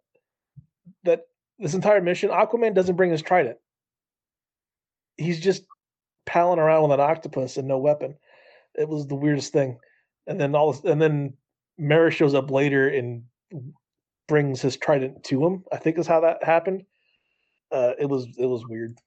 that 1.04 1.22
this 1.60 1.74
entire 1.74 2.02
mission, 2.02 2.30
Aquaman 2.30 2.76
doesn't 2.76 2.96
bring 2.96 3.12
his 3.12 3.22
trident. 3.22 3.58
He's 5.18 5.40
just 5.40 5.64
palling 6.26 6.60
around 6.60 6.84
with 6.84 6.92
an 6.92 7.00
octopus 7.00 7.58
and 7.58 7.68
no 7.68 7.78
weapon. 7.78 8.16
It 8.74 8.90
was 8.90 9.08
the 9.08 9.16
weirdest 9.16 9.54
thing. 9.54 9.78
And 10.28 10.40
then 10.40 10.54
all, 10.56 10.76
and 10.84 11.02
then 11.02 11.34
Mera 11.78 12.12
shows 12.12 12.34
up 12.34 12.52
later 12.52 12.90
and 12.90 13.24
brings 14.28 14.62
his 14.62 14.76
trident 14.76 15.24
to 15.26 15.46
him. 15.46 15.64
I 15.72 15.78
think 15.78 15.98
is 15.98 16.08
how 16.08 16.22
that 16.22 16.44
happened. 16.44 16.84
Uh, 17.72 17.94
it 18.00 18.08
was 18.08 18.28
it 18.38 18.46
was 18.46 18.66
weird. 18.68 18.98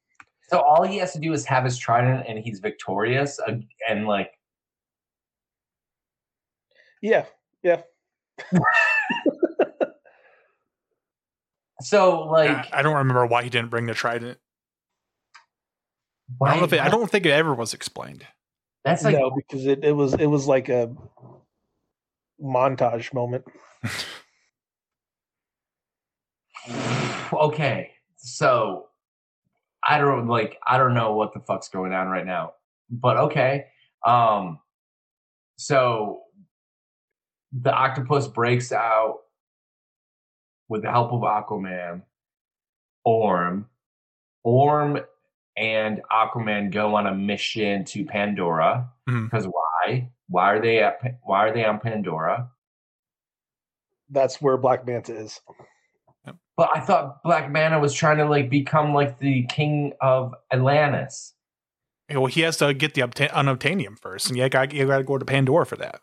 So 0.48 0.60
all 0.60 0.84
he 0.84 0.96
has 0.98 1.12
to 1.12 1.18
do 1.18 1.32
is 1.32 1.44
have 1.44 1.64
his 1.64 1.76
trident, 1.76 2.24
and 2.26 2.38
he's 2.38 2.60
victorious. 2.60 3.38
And 3.88 4.06
like, 4.06 4.30
Yeah, 7.02 7.26
yeah. 7.62 7.82
so 11.82 12.22
like, 12.22 12.50
I, 12.50 12.68
I 12.72 12.82
don't 12.82 12.96
remember 12.96 13.26
why 13.26 13.42
he 13.42 13.50
didn't 13.50 13.70
bring 13.70 13.86
the 13.86 13.94
trident. 13.94 14.38
I 16.42 16.50
don't, 16.50 16.58
know 16.58 16.64
if 16.64 16.72
it, 16.72 16.80
I 16.80 16.88
don't 16.88 17.10
think 17.10 17.26
it 17.26 17.30
ever 17.30 17.54
was 17.54 17.72
explained. 17.72 18.26
That's 18.84 19.02
like 19.02 19.16
no, 19.16 19.32
because 19.34 19.66
it, 19.66 19.82
it 19.82 19.92
was 19.92 20.14
it 20.14 20.26
was 20.26 20.46
like 20.46 20.68
a 20.68 20.94
montage 22.42 23.12
moment. 23.12 23.44
okay 27.32 27.90
so 28.16 28.88
i 29.86 29.98
don't 29.98 30.26
like 30.26 30.58
i 30.66 30.76
don't 30.76 30.94
know 30.94 31.14
what 31.14 31.32
the 31.32 31.40
fuck's 31.40 31.68
going 31.68 31.92
on 31.92 32.08
right 32.08 32.26
now 32.26 32.52
but 32.90 33.16
okay 33.16 33.66
um 34.04 34.58
so 35.56 36.22
the 37.52 37.72
octopus 37.72 38.26
breaks 38.28 38.72
out 38.72 39.20
with 40.68 40.82
the 40.82 40.90
help 40.90 41.12
of 41.12 41.22
aquaman 41.22 42.02
orm 43.04 43.66
orm 44.44 45.00
and 45.56 46.02
aquaman 46.12 46.70
go 46.70 46.94
on 46.94 47.06
a 47.06 47.14
mission 47.14 47.84
to 47.84 48.04
pandora 48.04 48.88
mm-hmm. 49.08 49.24
because 49.24 49.46
why 49.46 50.10
why 50.28 50.52
are 50.52 50.60
they 50.60 50.80
at 50.80 50.98
why 51.22 51.48
are 51.48 51.52
they 51.54 51.64
on 51.64 51.80
pandora 51.80 52.50
That's 54.10 54.40
where 54.40 54.56
Black 54.56 54.86
Manta 54.86 55.14
is. 55.14 55.40
But 56.56 56.70
I 56.74 56.80
thought 56.80 57.22
Black 57.22 57.50
Manta 57.50 57.78
was 57.78 57.94
trying 57.94 58.18
to 58.18 58.24
like 58.24 58.50
become 58.50 58.94
like 58.94 59.18
the 59.18 59.44
king 59.44 59.92
of 60.00 60.34
Atlantis. 60.52 61.34
Yeah, 62.08 62.18
Well, 62.18 62.26
he 62.26 62.40
has 62.42 62.56
to 62.58 62.74
get 62.74 62.94
the 62.94 63.02
obta- 63.02 63.30
unobtainium 63.30 63.98
first, 63.98 64.28
and 64.28 64.38
you 64.38 64.48
got 64.48 64.72
you 64.72 64.86
got 64.86 64.98
to 64.98 65.04
go 65.04 65.18
to 65.18 65.24
Pandora 65.24 65.66
for 65.66 65.76
that. 65.76 66.00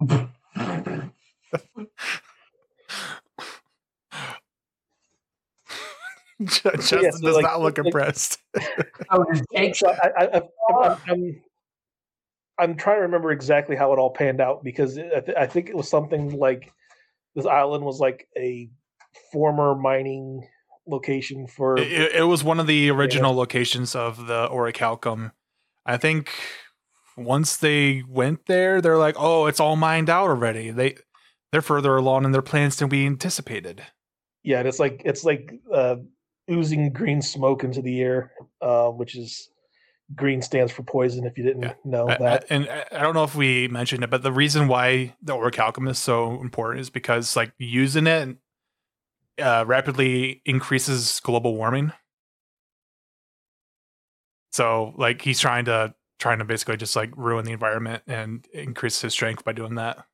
Justin 6.42 7.00
Yeah, 7.02 7.10
so, 7.10 7.20
does 7.20 7.36
like, 7.36 7.42
not 7.44 7.60
look 7.60 7.78
like- 7.78 7.86
impressed. 7.86 8.38
Oh, 9.10 9.24
does 9.24 9.42
Jake 9.54 9.74
So 9.76 9.90
I, 9.90 10.10
I, 10.18 10.24
I, 10.38 10.42
I'm, 10.70 10.96
I'm, 11.08 11.42
I'm 12.58 12.76
trying 12.76 12.96
to 12.96 13.02
remember 13.02 13.30
exactly 13.32 13.76
how 13.76 13.92
it 13.92 13.98
all 13.98 14.10
panned 14.10 14.40
out 14.40 14.64
because 14.64 14.98
I, 14.98 15.20
th- 15.20 15.36
I 15.36 15.46
think 15.46 15.68
it 15.68 15.76
was 15.76 15.88
something 15.88 16.38
like 16.38 16.72
this 17.34 17.46
island 17.46 17.84
was 17.84 18.00
like 18.00 18.26
a 18.36 18.68
former 19.32 19.74
mining 19.74 20.46
location 20.86 21.46
for 21.46 21.78
It, 21.78 21.92
it- 21.92 22.12
it 22.16 22.22
was 22.24 22.42
one 22.42 22.58
of 22.60 22.66
the 22.66 22.90
original 22.90 23.34
locations 23.34 23.94
of 23.94 24.26
the 24.26 24.48
Orichalcum. 24.48 25.32
I 25.86 25.96
think 25.98 26.30
once 27.16 27.56
they 27.58 28.02
went 28.08 28.46
there, 28.46 28.80
they're 28.80 28.98
like, 28.98 29.14
"Oh, 29.18 29.46
it's 29.46 29.60
all 29.60 29.76
mined 29.76 30.08
out 30.10 30.28
already." 30.30 30.70
They 30.70 30.96
they're 31.54 31.62
further 31.62 31.96
along 31.96 32.24
in 32.24 32.32
their 32.32 32.42
plans 32.42 32.76
than 32.76 32.88
we 32.88 33.06
anticipated. 33.06 33.80
yeah 34.42 34.58
and 34.58 34.66
it's 34.66 34.80
like 34.80 35.00
it's 35.04 35.22
like 35.24 35.52
uh, 35.72 35.94
oozing 36.50 36.92
green 36.92 37.22
smoke 37.22 37.62
into 37.62 37.80
the 37.80 38.00
air 38.02 38.32
uh, 38.60 38.88
which 38.88 39.14
is 39.16 39.48
green 40.16 40.42
stands 40.42 40.72
for 40.72 40.82
poison 40.82 41.24
if 41.24 41.38
you 41.38 41.44
didn't 41.44 41.62
Yeah. 41.62 41.74
know 41.84 42.08
I- 42.08 42.14
I- 42.14 42.16
that 42.18 42.44
and 42.50 42.68
I- 42.68 42.86
I 42.90 42.98
don't 43.02 43.14
know 43.14 43.22
if 43.24 43.36
we 43.36 43.68
mentioned 43.68 44.02
it, 44.04 44.10
but 44.10 44.22
the 44.24 44.32
reason 44.32 44.66
why 44.68 45.14
the 45.22 45.32
orichalcum 45.34 45.88
is 45.88 45.98
so 45.98 46.40
important 46.42 46.80
is 46.80 46.90
because 46.90 47.36
like 47.36 47.52
using 47.58 48.06
it 48.08 48.36
uh, 49.40 49.64
rapidly 49.66 50.42
increases 50.44 51.20
global 51.20 51.54
warming. 51.56 51.92
So 54.52 54.92
like 54.96 55.22
he's 55.22 55.40
trying 55.40 55.64
to 55.66 55.94
trying 56.18 56.38
to 56.40 56.44
basically 56.44 56.76
just 56.76 56.96
like 56.96 57.10
ruin 57.16 57.44
the 57.44 57.52
environment 57.52 58.02
and 58.06 58.46
increase 58.52 59.00
his 59.00 59.12
strength 59.12 59.44
by 59.44 59.52
doing 59.52 59.74
that. 59.76 60.04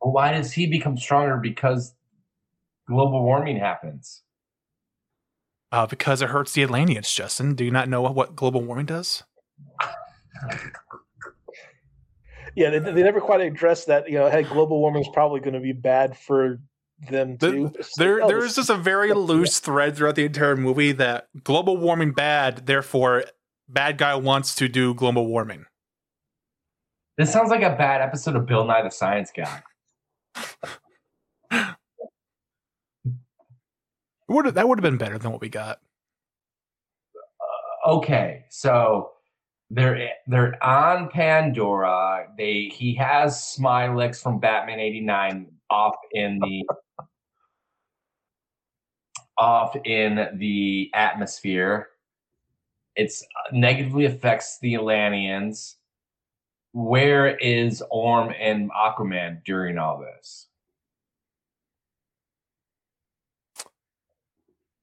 Why 0.00 0.32
does 0.32 0.52
he 0.52 0.66
become 0.66 0.96
stronger? 0.96 1.36
Because 1.36 1.94
global 2.88 3.22
warming 3.22 3.58
happens? 3.58 4.22
Uh, 5.70 5.86
because 5.86 6.22
it 6.22 6.30
hurts 6.30 6.52
the 6.52 6.62
Atlanteans, 6.62 7.12
Justin. 7.12 7.54
Do 7.54 7.64
you 7.64 7.70
not 7.70 7.88
know 7.88 8.00
what 8.02 8.34
global 8.34 8.62
warming 8.62 8.86
does? 8.86 9.22
Yeah, 12.56 12.70
they, 12.70 12.78
they 12.78 13.02
never 13.02 13.20
quite 13.20 13.40
addressed 13.40 13.86
that. 13.88 14.08
You 14.08 14.18
know, 14.18 14.30
hey, 14.30 14.42
global 14.42 14.80
warming 14.80 15.02
is 15.02 15.08
probably 15.12 15.40
going 15.40 15.54
to 15.54 15.60
be 15.60 15.72
bad 15.72 16.16
for 16.16 16.58
them 17.08 17.36
The- 17.36 17.50
too. 17.50 17.72
It's 17.78 17.96
There, 17.96 18.18
like, 18.20 18.28
there 18.28 18.40
this- 18.40 18.50
is 18.52 18.56
just 18.56 18.70
a 18.70 18.76
very 18.76 19.12
loose 19.14 19.58
thread 19.60 19.96
throughout 19.96 20.14
the 20.16 20.24
entire 20.24 20.56
movie 20.56 20.92
that 20.92 21.28
global 21.44 21.76
warming 21.76 22.12
bad, 22.12 22.66
therefore 22.66 23.24
bad 23.68 23.98
guy 23.98 24.14
wants 24.14 24.54
to 24.56 24.68
do 24.68 24.94
global 24.94 25.26
warming. 25.26 25.66
This 27.18 27.32
sounds 27.32 27.50
like 27.50 27.62
a 27.62 27.76
bad 27.76 28.00
episode 28.00 28.36
of 28.36 28.46
Bill 28.46 28.64
Nye 28.64 28.82
the 28.82 28.90
Science 28.90 29.30
Guy. 29.36 29.62
Would 34.28 34.54
that 34.54 34.68
would 34.68 34.78
have 34.78 34.82
been 34.82 34.98
better 34.98 35.18
than 35.18 35.32
what 35.32 35.40
we 35.40 35.48
got? 35.48 35.80
Okay, 37.86 38.44
so 38.50 39.12
they're 39.70 40.10
they're 40.26 40.62
on 40.62 41.08
Pandora. 41.08 42.26
They 42.36 42.70
he 42.72 42.94
has 42.96 43.36
Smylex 43.36 44.22
from 44.22 44.38
Batman 44.38 44.80
'89 44.80 45.46
off 45.70 45.96
in 46.12 46.38
the 46.40 46.64
off 49.38 49.74
in 49.84 50.28
the 50.34 50.90
atmosphere. 50.94 51.88
It's 52.96 53.22
uh, 53.22 53.56
negatively 53.56 54.04
affects 54.04 54.58
the 54.60 54.74
Atlanteans. 54.74 55.77
Where 56.72 57.36
is 57.36 57.82
Orm 57.90 58.32
and 58.38 58.70
Aquaman 58.70 59.44
during 59.44 59.78
all 59.78 60.00
this? 60.00 60.46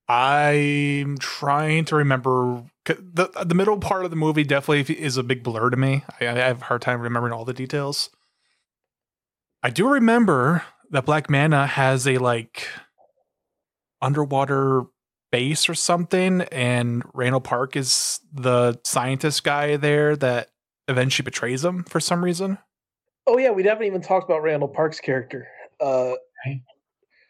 I'm 0.08 1.18
trying 1.18 1.86
to 1.86 1.96
remember 1.96 2.64
The 2.86 3.32
the 3.44 3.56
middle 3.56 3.80
part 3.80 4.06
of 4.06 4.12
the 4.12 4.18
movie 4.18 4.44
definitely 4.44 4.96
is 4.96 5.18
a 5.18 5.24
big 5.24 5.44
blur 5.44 5.72
to 5.72 5.78
me. 5.78 6.04
I, 6.20 6.28
I 6.28 6.34
have 6.34 6.62
a 6.62 6.66
hard 6.66 6.82
time 6.82 7.02
remembering 7.02 7.34
all 7.34 7.46
the 7.46 7.54
details. 7.54 8.10
I 9.64 9.72
do 9.72 9.90
remember 9.90 10.64
that 10.92 11.06
Black 11.06 11.30
Manta 11.30 11.66
has 11.66 12.08
a 12.08 12.20
like 12.20 12.68
underwater 14.02 14.84
base 15.32 15.68
or 15.68 15.74
something, 15.74 16.42
and 16.52 17.04
Randall 17.14 17.42
Park 17.42 17.76
is 17.76 18.20
the 18.32 18.80
scientist 18.84 19.44
guy 19.44 19.78
there 19.78 20.16
that 20.18 20.50
eventually 20.88 21.24
betrays 21.24 21.64
him 21.64 21.84
for 21.84 22.00
some 22.00 22.24
reason. 22.24 22.58
Oh 23.28 23.38
yeah, 23.38 23.50
we 23.52 23.64
haven't 23.64 23.86
even 23.88 24.02
talked 24.02 24.30
about 24.30 24.44
Randall 24.44 24.68
Park's 24.70 25.00
character. 25.00 25.48
Uh, 25.82 26.14
Okay. 26.46 26.62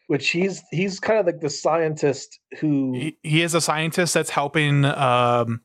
which 0.07 0.29
he's 0.29 0.61
he's 0.71 0.99
kind 0.99 1.19
of 1.19 1.25
like 1.25 1.39
the 1.39 1.49
scientist 1.49 2.39
who 2.59 2.93
He, 2.93 3.17
he 3.23 3.41
is 3.41 3.53
a 3.55 3.61
scientist 3.61 4.13
that's 4.13 4.29
helping 4.29 4.83
um, 4.83 5.61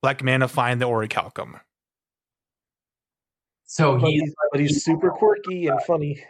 Black 0.00 0.22
Manta 0.22 0.48
find 0.48 0.80
the 0.80 0.86
orichalcum. 0.86 1.60
So 3.66 3.98
but 3.98 4.08
he's 4.08 4.22
he's, 4.22 4.34
but 4.52 4.60
he's 4.60 4.84
super 4.84 5.10
quirky 5.10 5.66
and 5.66 5.82
funny. 5.82 6.24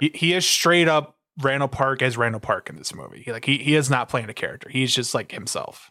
he, 0.00 0.10
he 0.14 0.32
is 0.32 0.46
straight 0.46 0.88
up 0.88 1.18
Randall 1.42 1.68
Park 1.68 2.00
as 2.00 2.16
Randall 2.16 2.40
Park 2.40 2.70
in 2.70 2.76
this 2.76 2.94
movie. 2.94 3.22
He, 3.22 3.30
like 3.32 3.44
he, 3.44 3.58
he 3.58 3.74
is 3.74 3.90
not 3.90 4.08
playing 4.08 4.30
a 4.30 4.34
character. 4.34 4.70
He's 4.70 4.94
just 4.94 5.14
like 5.14 5.30
himself. 5.32 5.90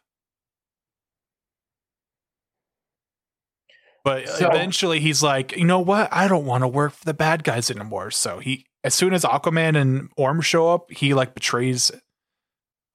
But 4.03 4.27
So- 4.27 4.49
eventually 4.49 4.99
he's 4.99 5.23
like, 5.23 5.55
you 5.55 5.65
know 5.65 5.79
what? 5.79 6.09
I 6.11 6.27
don't 6.27 6.45
want 6.45 6.63
to 6.63 6.67
work 6.67 6.93
for 6.93 7.05
the 7.05 7.13
bad 7.13 7.43
guys 7.43 7.71
anymore. 7.71 8.11
So 8.11 8.39
he 8.39 8.65
as 8.83 8.93
soon 8.93 9.13
as 9.13 9.23
Aquaman 9.23 9.79
and 9.79 10.09
Orm 10.17 10.41
show 10.41 10.69
up, 10.69 10.91
he 10.91 11.13
like 11.13 11.33
betrays 11.33 11.91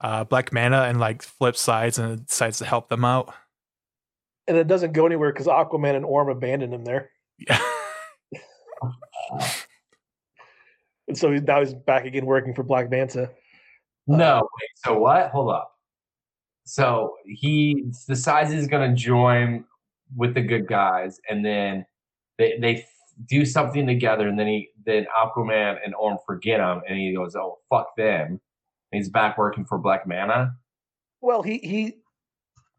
uh 0.00 0.24
Black 0.24 0.52
Manta 0.52 0.82
and 0.84 1.00
like 1.00 1.22
flips 1.22 1.60
sides 1.60 1.98
and 1.98 2.26
decides 2.26 2.58
to 2.58 2.64
help 2.66 2.88
them 2.88 3.04
out. 3.04 3.32
And 4.46 4.56
it 4.56 4.66
doesn't 4.66 4.92
go 4.92 5.06
anywhere 5.06 5.32
because 5.32 5.46
Aquaman 5.46 5.96
and 5.96 6.04
Orm 6.04 6.28
abandoned 6.28 6.72
him 6.74 6.84
there. 6.84 7.10
Yeah. 7.38 7.58
And 11.08 11.16
so 11.16 11.32
he's 11.32 11.42
now 11.42 11.60
he's 11.60 11.72
back 11.74 12.04
again 12.04 12.26
working 12.26 12.54
for 12.54 12.62
Black 12.62 12.90
Manta. 12.90 13.30
No, 14.06 14.36
wait. 14.42 14.68
So 14.84 14.98
what? 14.98 15.30
Hold 15.30 15.50
up. 15.54 15.72
So 16.64 17.14
he 17.24 17.86
decides 18.06 18.52
he's 18.52 18.66
going 18.68 18.90
to 18.90 18.94
join 18.96 19.64
with 20.16 20.34
the 20.34 20.42
good 20.42 20.66
guys, 20.66 21.20
and 21.28 21.44
then 21.44 21.84
they 22.38 22.58
they 22.60 22.84
do 23.26 23.44
something 23.44 23.86
together, 23.86 24.28
and 24.28 24.38
then 24.38 24.46
he 24.46 24.70
then 24.84 25.06
Aquaman 25.16 25.78
and 25.84 25.94
Orm 25.94 26.18
forget 26.26 26.60
him, 26.60 26.82
and 26.88 26.98
he 26.98 27.14
goes, 27.14 27.34
"Oh 27.36 27.58
fuck 27.68 27.96
them." 27.96 28.40
And 28.92 28.98
he's 28.98 29.10
back 29.10 29.36
working 29.36 29.64
for 29.64 29.78
Black 29.78 30.06
Manta. 30.06 30.52
Well, 31.20 31.42
he 31.42 31.58
he, 31.58 31.94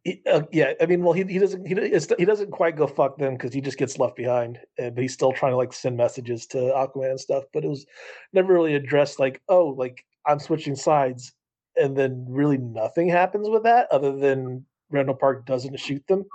he 0.03 0.21
uh, 0.25 0.43
yeah. 0.51 0.73
I 0.81 0.85
mean, 0.85 1.03
well, 1.03 1.13
he 1.13 1.23
he 1.23 1.39
doesn't 1.39 1.65
he 1.65 1.75
he 2.17 2.25
doesn't 2.25 2.51
quite 2.51 2.77
go 2.77 2.87
fuck 2.87 3.17
them 3.17 3.33
because 3.33 3.53
he 3.53 3.61
just 3.61 3.77
gets 3.77 3.99
left 3.99 4.15
behind, 4.15 4.59
and 4.77 4.95
but 4.95 5.01
he's 5.01 5.13
still 5.13 5.33
trying 5.33 5.51
to 5.51 5.57
like 5.57 5.73
send 5.73 5.97
messages 5.97 6.47
to 6.47 6.57
Aquaman 6.57 7.11
and 7.11 7.19
stuff. 7.19 7.43
But 7.53 7.65
it 7.65 7.69
was 7.69 7.85
never 8.33 8.53
really 8.53 8.75
addressed. 8.75 9.19
Like, 9.19 9.41
oh, 9.49 9.67
like 9.67 10.05
I'm 10.25 10.39
switching 10.39 10.75
sides, 10.75 11.33
and 11.75 11.97
then 11.97 12.25
really 12.29 12.57
nothing 12.57 13.09
happens 13.09 13.49
with 13.49 13.63
that 13.63 13.87
other 13.91 14.15
than 14.15 14.65
Randall 14.89 15.15
Park 15.15 15.45
doesn't 15.45 15.79
shoot 15.79 16.05
them, 16.07 16.25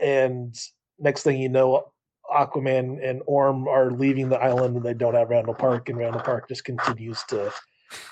and 0.00 0.54
next 0.98 1.22
thing 1.22 1.40
you 1.40 1.48
know. 1.48 1.92
Aquaman 2.28 2.98
and 3.08 3.22
Orm 3.26 3.68
are 3.68 3.92
leaving 3.92 4.28
the 4.28 4.38
island 4.38 4.74
and 4.74 4.84
they 4.84 4.94
don't 4.94 5.14
have 5.14 5.30
Randall 5.30 5.54
Park, 5.54 5.88
and 5.88 5.96
Randall 5.96 6.22
Park 6.22 6.48
just 6.48 6.64
continues 6.64 7.22
to 7.28 7.52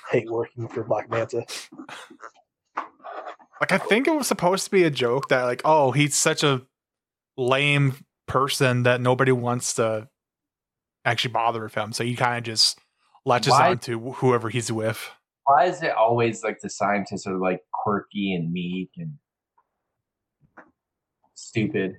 hate 0.09 0.31
working 0.31 0.69
for 0.69 0.85
Black 0.85 1.09
Manta. 1.09 1.45
Like 3.59 3.71
I 3.71 3.77
think 3.77 4.07
it 4.07 4.15
was 4.15 4.27
supposed 4.27 4.65
to 4.65 4.71
be 4.71 4.83
a 4.83 4.89
joke 4.89 5.29
that 5.29 5.43
like, 5.43 5.61
oh, 5.65 5.91
he's 5.91 6.15
such 6.15 6.43
a 6.43 6.61
lame 7.37 7.95
person 8.27 8.83
that 8.83 9.01
nobody 9.01 9.31
wants 9.31 9.73
to 9.75 10.07
actually 11.03 11.31
bother 11.31 11.63
with 11.63 11.75
him. 11.75 11.93
So 11.93 12.03
he 12.03 12.15
kind 12.15 12.37
of 12.37 12.43
just 12.43 12.79
latches 13.25 13.51
Why- 13.51 13.71
on 13.71 13.79
to 13.79 13.99
whoever 13.99 14.49
he's 14.49 14.71
with. 14.71 15.11
Why 15.45 15.65
is 15.65 15.83
it 15.83 15.91
always 15.91 16.43
like 16.43 16.59
the 16.61 16.69
scientists 16.69 17.27
are 17.27 17.37
like 17.37 17.61
quirky 17.71 18.33
and 18.33 18.51
meek 18.51 18.89
and 18.97 19.13
stupid? 21.35 21.97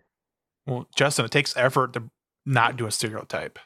Well, 0.67 0.89
Justin, 0.95 1.25
it 1.25 1.31
takes 1.31 1.57
effort 1.57 1.93
to 1.93 2.11
not 2.45 2.77
do 2.77 2.87
a 2.87 2.91
stereotype. 2.91 3.59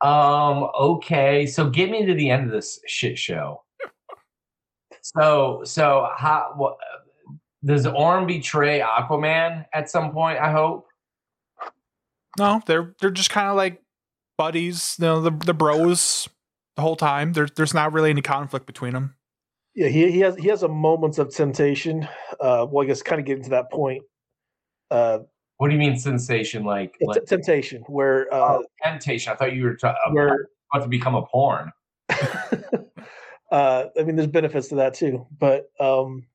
Um. 0.00 0.68
Okay. 0.78 1.46
So 1.46 1.68
get 1.68 1.90
me 1.90 2.06
to 2.06 2.14
the 2.14 2.30
end 2.30 2.46
of 2.46 2.52
this 2.52 2.80
shit 2.86 3.18
show. 3.18 3.62
So 5.02 5.62
so 5.64 6.08
how 6.16 6.52
what 6.56 6.76
does 7.64 7.86
Orm 7.86 8.26
betray 8.26 8.80
Aquaman 8.80 9.66
at 9.72 9.90
some 9.90 10.12
point? 10.12 10.38
I 10.38 10.52
hope. 10.52 10.86
No, 12.38 12.62
they're 12.66 12.94
they're 13.00 13.10
just 13.10 13.30
kind 13.30 13.48
of 13.48 13.56
like 13.56 13.82
buddies, 14.36 14.96
you 14.98 15.06
know, 15.06 15.20
the 15.20 15.30
the 15.30 15.54
bros 15.54 16.28
the 16.76 16.82
whole 16.82 16.96
time. 16.96 17.32
There's 17.32 17.50
there's 17.52 17.74
not 17.74 17.92
really 17.92 18.10
any 18.10 18.22
conflict 18.22 18.66
between 18.66 18.92
them. 18.92 19.14
Yeah, 19.78 19.86
he 19.86 20.10
he 20.10 20.18
has 20.18 20.34
he 20.34 20.48
has 20.48 20.64
a 20.64 20.68
moments 20.68 21.18
of 21.18 21.32
temptation. 21.32 22.02
Uh, 22.40 22.66
well, 22.68 22.82
I 22.82 22.88
guess 22.88 23.00
kind 23.00 23.20
of 23.20 23.26
getting 23.26 23.44
to 23.44 23.50
that 23.50 23.70
point. 23.70 24.02
Uh, 24.90 25.20
What 25.58 25.68
do 25.68 25.74
you 25.74 25.78
mean 25.78 25.96
sensation? 25.96 26.64
Like, 26.64 26.96
like 27.00 27.24
temptation 27.26 27.84
where 27.86 28.26
uh, 28.34 28.58
oh, 28.58 28.64
temptation? 28.82 29.32
I 29.32 29.36
thought 29.36 29.54
you 29.54 29.62
were 29.62 29.76
ta- 29.76 29.94
where 30.10 30.48
about 30.74 30.82
to 30.82 30.88
become 30.88 31.14
a 31.14 31.22
porn. 31.22 31.70
uh, 32.10 33.84
I 33.96 34.02
mean, 34.02 34.16
there's 34.16 34.26
benefits 34.26 34.66
to 34.70 34.74
that 34.74 34.94
too. 34.94 35.28
But 35.38 35.70
um, 35.78 36.26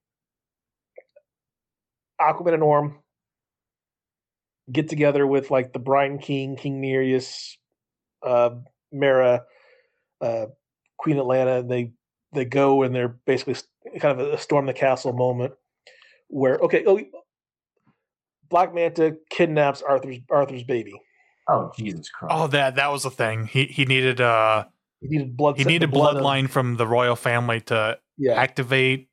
Aquaman 2.21 2.53
and 2.53 2.63
Orm 2.63 2.99
get 4.71 4.87
together 4.87 5.27
with 5.27 5.51
like 5.51 5.73
the 5.73 5.79
Brine 5.79 6.17
King, 6.17 6.55
King 6.55 6.79
Nereus, 6.79 7.57
uh, 8.25 8.51
Mera, 8.93 9.43
uh, 10.21 10.45
Queen 10.95 11.17
Atlanna. 11.17 11.59
And 11.59 11.69
they 11.69 11.91
they 12.33 12.45
go 12.45 12.83
and 12.83 12.93
they're 12.93 13.15
basically 13.25 13.55
kind 13.99 14.19
of 14.19 14.27
a 14.33 14.37
storm 14.37 14.65
the 14.65 14.73
castle 14.73 15.13
moment 15.13 15.53
where 16.27 16.57
okay, 16.57 16.83
oh, 16.87 16.99
Black 18.49 18.73
Manta 18.73 19.17
kidnaps 19.29 19.81
Arthur's 19.81 20.17
Arthur's 20.29 20.63
baby. 20.63 20.93
Oh 21.49 21.71
Jesus 21.77 22.09
Christ! 22.09 22.33
Oh, 22.35 22.47
that 22.47 22.75
that 22.75 22.91
was 22.91 23.05
a 23.05 23.09
thing. 23.11 23.47
He 23.47 23.65
he 23.65 23.85
needed 23.85 24.21
uh 24.21 24.65
He 25.01 25.07
needed 25.09 25.35
blood. 25.35 25.57
he 25.57 25.63
the 25.63 25.69
needed 25.69 25.91
blood 25.91 26.15
of- 26.17 26.23
bloodline 26.23 26.49
from 26.49 26.77
the 26.77 26.87
royal 26.87 27.15
family 27.15 27.61
to 27.61 27.97
yeah, 28.17 28.33
activate 28.33 29.09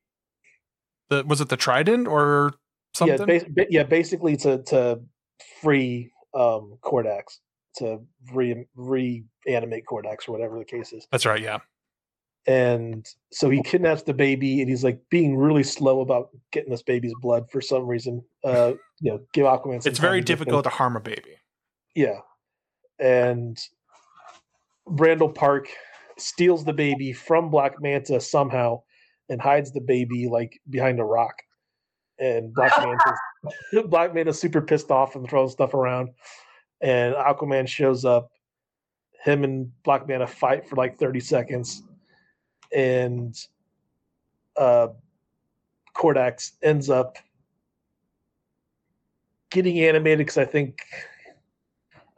the 1.09 1.25
was 1.25 1.41
it 1.41 1.49
the 1.49 1.57
trident 1.57 2.07
or 2.07 2.53
something? 2.95 3.29
Yeah, 3.29 3.43
ba- 3.49 3.67
yeah, 3.71 3.83
basically 3.83 4.37
to 4.39 4.63
to 4.65 5.01
free 5.61 6.13
um 6.35 6.79
Kordax 6.85 7.39
to 7.77 8.01
re 8.33 8.65
reanimate 8.77 9.85
Kordax 9.87 10.29
or 10.29 10.33
whatever 10.33 10.59
the 10.59 10.65
case 10.65 10.93
is. 10.93 11.07
That's 11.11 11.27
right. 11.27 11.41
Yeah. 11.41 11.59
And 12.51 13.07
so 13.31 13.49
he 13.49 13.63
kidnaps 13.63 14.03
the 14.03 14.13
baby 14.13 14.61
and 14.61 14.69
he's 14.69 14.83
like 14.83 15.01
being 15.09 15.37
really 15.37 15.63
slow 15.63 16.01
about 16.01 16.31
getting 16.51 16.71
this 16.71 16.83
baby's 16.83 17.15
blood 17.23 17.49
for 17.49 17.61
some 17.61 17.87
reason. 17.87 18.25
Uh 18.43 18.73
you 19.01 19.13
know, 19.13 19.21
give 19.33 19.47
Aquaman 19.47 19.81
some 19.81 19.91
It's 19.91 20.01
very 20.01 20.21
to 20.21 20.25
difficult 20.25 20.65
to 20.65 20.71
harm 20.71 20.97
a 20.97 21.01
baby. 21.01 21.37
yeah. 21.95 22.19
And 22.99 23.57
Randall 24.87 25.29
Park 25.33 25.69
steals 26.19 26.65
the 26.65 26.73
baby 26.73 27.13
from 27.13 27.51
Black 27.51 27.81
Manta 27.81 28.21
somehow 28.21 28.81
and 29.29 29.41
hides 29.41 29.71
the 29.73 29.81
baby 29.81 30.27
like 30.29 30.61
behind 30.69 30.99
a 30.99 31.05
rock. 31.05 31.35
And 32.19 32.53
Black 32.53 32.73
Manta 32.79 33.89
Black 33.89 34.13
Manta's 34.13 34.41
super 34.41 34.61
pissed 34.61 34.91
off 34.91 35.15
and 35.15 35.29
throwing 35.29 35.51
stuff 35.51 35.73
around. 35.73 36.09
And 36.81 37.15
Aquaman 37.15 37.69
shows 37.69 38.05
up. 38.05 38.29
Him 39.23 39.45
and 39.45 39.71
Black 39.85 40.09
Manta 40.09 40.27
fight 40.27 40.67
for 40.67 40.77
like 40.77 40.99
30 40.99 41.21
seconds. 41.21 41.83
And 42.75 43.37
uh 44.57 44.89
Kordax 45.95 46.53
ends 46.63 46.89
up 46.89 47.17
getting 49.51 49.81
animated 49.81 50.19
because 50.19 50.39
I 50.39 50.45
think 50.45 50.83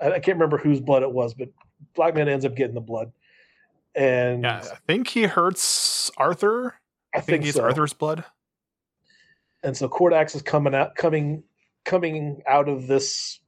I, 0.00 0.12
I 0.12 0.18
can't 0.20 0.36
remember 0.36 0.58
whose 0.58 0.80
blood 0.80 1.02
it 1.02 1.10
was, 1.12 1.34
but 1.34 1.48
Black 1.94 2.14
Man 2.14 2.28
ends 2.28 2.44
up 2.44 2.54
getting 2.54 2.74
the 2.74 2.80
blood. 2.80 3.12
And 3.94 4.42
Yeah, 4.42 4.58
I 4.58 4.76
think 4.86 5.08
he 5.08 5.24
hurts 5.24 6.10
Arthur. 6.16 6.74
I 7.14 7.18
I 7.18 7.20
think 7.20 7.44
he's 7.44 7.54
so. 7.54 7.62
Arthur's 7.64 7.92
blood. 7.92 8.24
and 9.62 9.76
so 9.76 9.88
Kordax 9.88 10.34
is 10.34 10.42
coming 10.42 10.74
out 10.74 10.94
coming 10.94 11.42
coming 11.84 12.42
out 12.46 12.68
of 12.68 12.86
this 12.86 13.40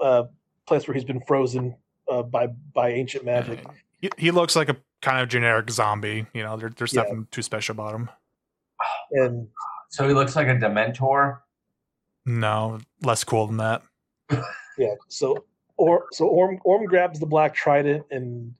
uh 0.00 0.24
place 0.66 0.86
where 0.86 0.94
he's 0.94 1.04
been 1.04 1.20
frozen 1.20 1.76
uh, 2.10 2.22
by 2.22 2.46
by 2.46 2.90
ancient 2.90 3.24
magic. 3.24 3.64
He, 4.00 4.10
he 4.18 4.30
looks 4.30 4.56
like 4.56 4.68
a 4.68 4.76
kind 5.02 5.20
of 5.20 5.28
generic 5.28 5.70
zombie. 5.70 6.26
You 6.32 6.42
know, 6.42 6.56
there, 6.56 6.70
there's 6.70 6.94
Yeah. 6.94 7.02
nothing 7.02 7.26
too 7.30 7.42
special 7.42 7.74
about 7.74 7.94
him. 7.94 8.08
And 9.12 9.48
So 9.90 10.08
he 10.08 10.14
looks 10.14 10.34
like 10.34 10.46
a 10.48 10.54
Dementor. 10.54 11.40
No, 12.24 12.78
less 13.02 13.24
cool 13.24 13.46
than 13.46 13.58
that. 13.58 13.82
yeah, 14.78 14.94
so 15.08 15.44
or 15.76 16.06
so 16.12 16.26
Orm 16.28 16.58
Orm 16.64 16.84
grabs 16.86 17.18
the 17.20 17.26
black 17.26 17.54
trident 17.54 18.06
and 18.10 18.54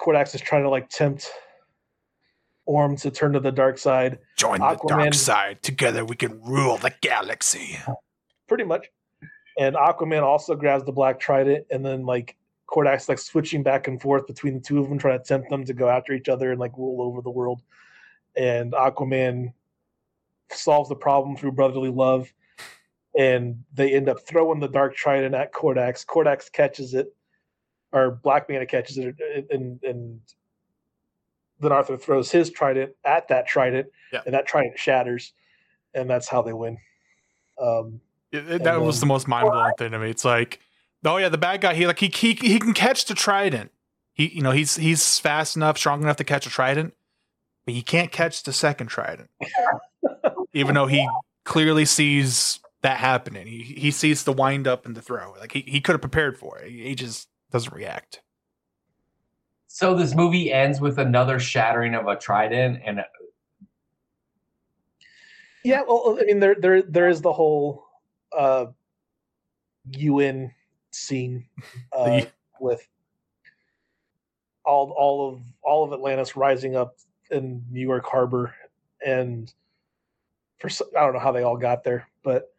Kordax 0.00 0.34
is 0.34 0.40
trying 0.40 0.62
to 0.62 0.68
like 0.70 0.88
tempt 0.88 1.30
Orm 2.64 2.96
to 2.96 3.10
turn 3.10 3.32
to 3.34 3.40
the 3.40 3.52
dark 3.52 3.76
side. 3.76 4.18
Join 4.36 4.60
the 4.60 4.78
dark 4.86 5.14
side. 5.14 5.62
Together 5.62 6.04
we 6.04 6.16
can 6.16 6.40
rule 6.42 6.76
the 6.78 6.92
galaxy. 7.00 7.78
pretty 8.48 8.64
much. 8.64 8.86
And 9.58 9.76
Aquaman 9.76 10.22
also 10.22 10.54
grabs 10.54 10.84
the 10.84 10.92
black 10.92 11.20
trident, 11.20 11.66
and 11.70 11.84
then 11.84 12.06
like 12.06 12.36
Kordax 12.72 13.08
like 13.08 13.18
switching 13.18 13.62
back 13.62 13.86
and 13.86 14.00
forth 14.00 14.26
between 14.26 14.54
the 14.54 14.60
two 14.60 14.78
of 14.80 14.88
them, 14.88 14.98
trying 14.98 15.18
to 15.18 15.24
tempt 15.24 15.50
them 15.50 15.64
to 15.64 15.74
go 15.74 15.88
after 15.88 16.14
each 16.14 16.28
other 16.28 16.50
and 16.52 16.58
like 16.58 16.76
rule 16.78 17.02
over 17.02 17.20
the 17.20 17.30
world. 17.30 17.62
And 18.34 18.72
Aquaman 18.72 19.52
solves 20.50 20.88
the 20.88 20.96
problem 20.96 21.36
through 21.36 21.52
brotherly 21.52 21.90
love, 21.90 22.32
and 23.18 23.62
they 23.74 23.92
end 23.92 24.08
up 24.08 24.20
throwing 24.20 24.58
the 24.58 24.68
dark 24.68 24.96
trident 24.96 25.34
at 25.34 25.52
Kordax. 25.52 26.06
Kordax 26.06 26.50
catches 26.50 26.94
it, 26.94 27.14
or 27.92 28.10
Black 28.12 28.48
Manta 28.48 28.64
catches 28.66 28.96
it, 28.96 29.16
and 29.50 29.78
and 29.82 30.20
then 31.60 31.72
Arthur 31.72 31.96
throws 31.98 32.30
his 32.32 32.50
trident 32.50 32.92
at 33.04 33.28
that 33.28 33.46
trident, 33.46 33.86
Yeah. 34.12 34.22
and 34.24 34.34
that 34.34 34.46
trident 34.46 34.78
shatters, 34.78 35.34
and 35.94 36.08
that's 36.08 36.26
how 36.26 36.40
they 36.40 36.54
win. 36.54 36.78
Um, 37.60 38.00
It- 38.32 38.50
it- 38.50 38.64
that 38.64 38.76
And 38.76 38.86
was 38.86 38.98
the 38.98 39.06
most 39.06 39.28
mind 39.28 39.46
blowing 39.46 39.72
thing 39.76 39.90
to 39.92 39.98
me. 39.98 40.08
It's 40.08 40.24
like, 40.24 40.58
oh 41.04 41.16
yeah, 41.16 41.28
the 41.28 41.38
bad 41.38 41.60
guy. 41.60 41.74
He 41.74 41.86
like 41.86 41.98
he, 41.98 42.08
he 42.08 42.34
he 42.34 42.58
can 42.58 42.74
catch 42.74 43.04
the 43.06 43.14
trident. 43.14 43.72
He 44.12 44.28
you 44.28 44.42
know 44.42 44.50
he's 44.50 44.76
he's 44.76 45.18
fast 45.18 45.56
enough, 45.56 45.78
strong 45.78 46.02
enough 46.02 46.16
to 46.16 46.24
catch 46.24 46.46
a 46.46 46.50
trident, 46.50 46.94
but 47.64 47.74
he 47.74 47.82
can't 47.82 48.12
catch 48.12 48.42
the 48.42 48.52
second 48.52 48.88
trident. 48.88 49.30
Even 50.52 50.74
though 50.74 50.86
he 50.86 51.08
clearly 51.44 51.84
sees 51.84 52.60
that 52.82 52.98
happening, 52.98 53.46
he 53.46 53.62
he 53.62 53.90
sees 53.90 54.24
the 54.24 54.32
wind 54.32 54.68
up 54.68 54.86
and 54.86 54.94
the 54.94 55.02
throw. 55.02 55.34
Like 55.38 55.52
he, 55.52 55.60
he 55.60 55.80
could 55.80 55.92
have 55.92 56.00
prepared 56.00 56.38
for 56.38 56.58
it. 56.58 56.70
He, 56.70 56.82
he 56.82 56.94
just 56.94 57.28
doesn't 57.50 57.74
react. 57.74 58.20
So 59.74 59.94
this 59.94 60.14
movie 60.14 60.52
ends 60.52 60.82
with 60.82 60.98
another 60.98 61.40
shattering 61.40 61.94
of 61.94 62.06
a 62.06 62.14
trident, 62.14 62.82
and 62.84 63.00
Yeah, 65.64 65.80
well, 65.88 66.18
I 66.20 66.24
mean, 66.24 66.40
there, 66.40 66.56
there, 66.58 66.82
there 66.82 67.08
is 67.08 67.22
the 67.22 67.32
whole 67.32 67.86
uh, 68.36 68.66
UN 69.92 70.52
scene 70.94 71.46
uh, 71.92 72.04
The- 72.04 72.28
with 72.60 72.86
all, 74.64 74.90
all 74.92 75.28
of 75.32 75.40
all 75.62 75.84
of 75.84 75.92
Atlantis 75.92 76.36
rising 76.36 76.76
up 76.76 76.96
in 77.30 77.64
New 77.70 77.80
York 77.80 78.04
Harbor, 78.06 78.54
and 79.04 79.52
for 80.58 80.68
s- 80.68 80.82
I 80.96 81.00
don't 81.00 81.14
know 81.14 81.18
how 81.18 81.32
they 81.32 81.42
all 81.42 81.56
got 81.56 81.82
there, 81.82 82.06
but 82.22 82.54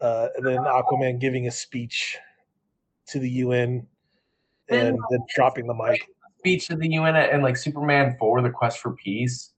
uh, 0.00 0.28
and 0.36 0.46
then 0.46 0.58
Aquaman 0.58 1.18
giving 1.18 1.48
a 1.48 1.50
speech 1.50 2.16
to 3.06 3.18
the 3.18 3.28
UN 3.30 3.86
and 4.68 4.98
then 5.10 5.20
dropping 5.34 5.66
the 5.66 5.74
mic. 5.74 6.06
speech 6.38 6.68
to 6.68 6.76
the 6.76 6.88
UN 6.90 7.16
and 7.16 7.42
like 7.42 7.56
Superman 7.56 8.14
for 8.18 8.40
the 8.42 8.50
quest 8.50 8.78
for 8.78 8.92
peace. 8.92 9.52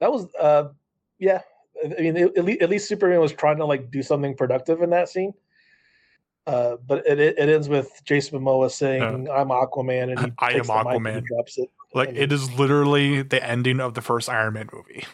That 0.00 0.10
was, 0.10 0.26
uh, 0.40 0.70
yeah. 1.18 1.42
I 1.84 1.88
mean, 2.00 2.16
at 2.16 2.44
least, 2.44 2.62
at 2.62 2.70
least 2.70 2.88
Superman 2.88 3.20
was 3.20 3.32
trying 3.32 3.58
to 3.58 3.64
like 3.66 3.90
do 3.90 4.02
something 4.02 4.34
productive 4.34 4.82
in 4.82 4.90
that 4.90 5.08
scene. 5.08 5.32
Uh, 6.46 6.76
but 6.86 7.04
it, 7.06 7.18
it 7.18 7.36
it 7.38 7.48
ends 7.48 7.68
with 7.68 7.90
Jason 8.04 8.38
Momoa 8.38 8.70
saying, 8.70 9.02
"I'm 9.28 9.48
Aquaman," 9.48 10.10
and 10.10 10.20
he 10.20 10.32
I 10.38 10.52
takes 10.52 10.68
am 10.70 10.84
the 10.84 10.90
mic 10.90 10.96
and 10.96 11.06
he 11.06 11.12
Aquaman. 11.12 11.24
drops 11.26 11.58
it 11.58 11.70
Like 11.92 12.10
it 12.10 12.30
is 12.30 12.52
literally 12.52 13.22
the 13.22 13.44
ending 13.44 13.80
of 13.80 13.94
the 13.94 14.00
first 14.02 14.28
Iron 14.28 14.54
Man 14.54 14.68
movie. 14.72 15.04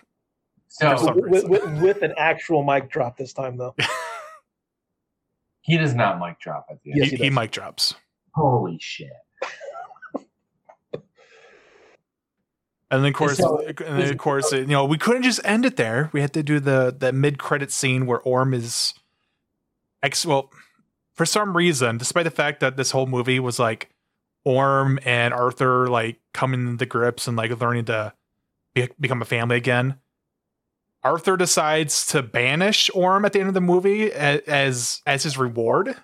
For 0.78 0.96
So 0.98 1.14
with, 1.14 1.48
with, 1.48 1.80
with 1.82 2.02
an 2.02 2.12
actual 2.18 2.62
mic 2.62 2.90
drop 2.90 3.16
this 3.16 3.32
time, 3.32 3.56
though. 3.56 3.74
he 5.62 5.78
does 5.78 5.94
not 5.94 6.18
mic 6.20 6.38
drop 6.38 6.66
at 6.70 6.82
the 6.82 6.92
end. 6.92 7.00
Yes, 7.00 7.10
he, 7.10 7.16
he 7.16 7.24
he 7.24 7.30
mic 7.30 7.50
drops. 7.50 7.94
Holy 8.34 8.78
shit! 8.80 9.08
And 12.90 13.02
then 13.02 13.06
of 13.06 13.14
course, 13.14 13.38
So- 13.38 13.58
and 13.66 13.76
then 13.78 14.10
of 14.10 14.18
course, 14.18 14.52
you 14.52 14.66
know, 14.66 14.84
we 14.84 14.98
couldn't 14.98 15.22
just 15.22 15.40
end 15.44 15.64
it 15.64 15.76
there. 15.76 16.10
We 16.12 16.20
had 16.20 16.34
to 16.34 16.42
do 16.42 16.60
the 16.60 16.94
the 16.96 17.10
mid 17.10 17.38
credit 17.38 17.72
scene 17.72 18.04
where 18.04 18.20
Orm 18.20 18.52
is 18.52 18.92
ex. 20.02 20.26
Well, 20.26 20.50
for 21.14 21.26
some 21.26 21.56
reason, 21.56 21.98
despite 21.98 22.24
the 22.24 22.30
fact 22.30 22.60
that 22.60 22.76
this 22.76 22.90
whole 22.90 23.06
movie 23.06 23.40
was 23.40 23.58
like 23.58 23.90
Orm 24.44 24.98
and 25.04 25.32
Arthur 25.32 25.88
like 25.88 26.18
coming 26.34 26.78
to 26.78 26.86
grips 26.86 27.28
and 27.28 27.36
like 27.36 27.58
learning 27.60 27.86
to 27.86 28.12
be, 28.74 28.88
become 28.98 29.22
a 29.22 29.26
family 29.26 29.56
again, 29.56 29.96
Arthur 31.04 31.36
decides 31.36 32.06
to 32.06 32.22
banish 32.22 32.90
Orm 32.94 33.24
at 33.24 33.32
the 33.32 33.40
end 33.40 33.48
of 33.48 33.54
the 33.54 33.60
movie 33.60 34.12
as 34.12 34.40
as, 34.46 35.02
as 35.06 35.22
his 35.24 35.36
reward. 35.36 35.96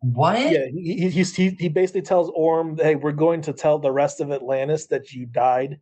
What? 0.00 0.38
Yeah, 0.38 0.66
he, 0.72 1.10
he, 1.10 1.22
he 1.22 1.50
he 1.58 1.68
basically 1.68 2.02
tells 2.02 2.30
Orm, 2.34 2.76
"Hey, 2.78 2.94
we're 2.94 3.12
going 3.12 3.42
to 3.42 3.52
tell 3.52 3.78
the 3.78 3.90
rest 3.90 4.20
of 4.20 4.30
Atlantis 4.30 4.86
that 4.86 5.12
you 5.12 5.26
died 5.26 5.80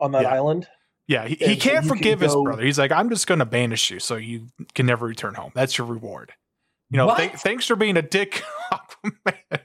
on 0.00 0.12
that 0.12 0.22
Yeah. 0.22 0.34
island." 0.34 0.66
Yeah, 1.06 1.26
he, 1.26 1.34
he 1.34 1.56
can't 1.56 1.84
you 1.84 1.90
can 1.90 1.98
forgive 1.98 2.20
his 2.20 2.34
brother. 2.34 2.64
He's 2.64 2.78
like, 2.78 2.90
I'm 2.90 3.10
just 3.10 3.26
going 3.26 3.40
to 3.40 3.44
banish 3.44 3.90
you 3.90 4.00
so 4.00 4.16
you 4.16 4.46
can 4.74 4.86
never 4.86 5.06
return 5.06 5.34
home. 5.34 5.52
That's 5.54 5.76
your 5.76 5.86
reward. 5.86 6.32
You 6.90 6.98
know, 6.98 7.14
th- 7.16 7.32
thanks 7.32 7.66
for 7.66 7.76
being 7.76 7.96
a 7.96 8.02
dick, 8.02 8.42
Aquaman. 8.72 9.60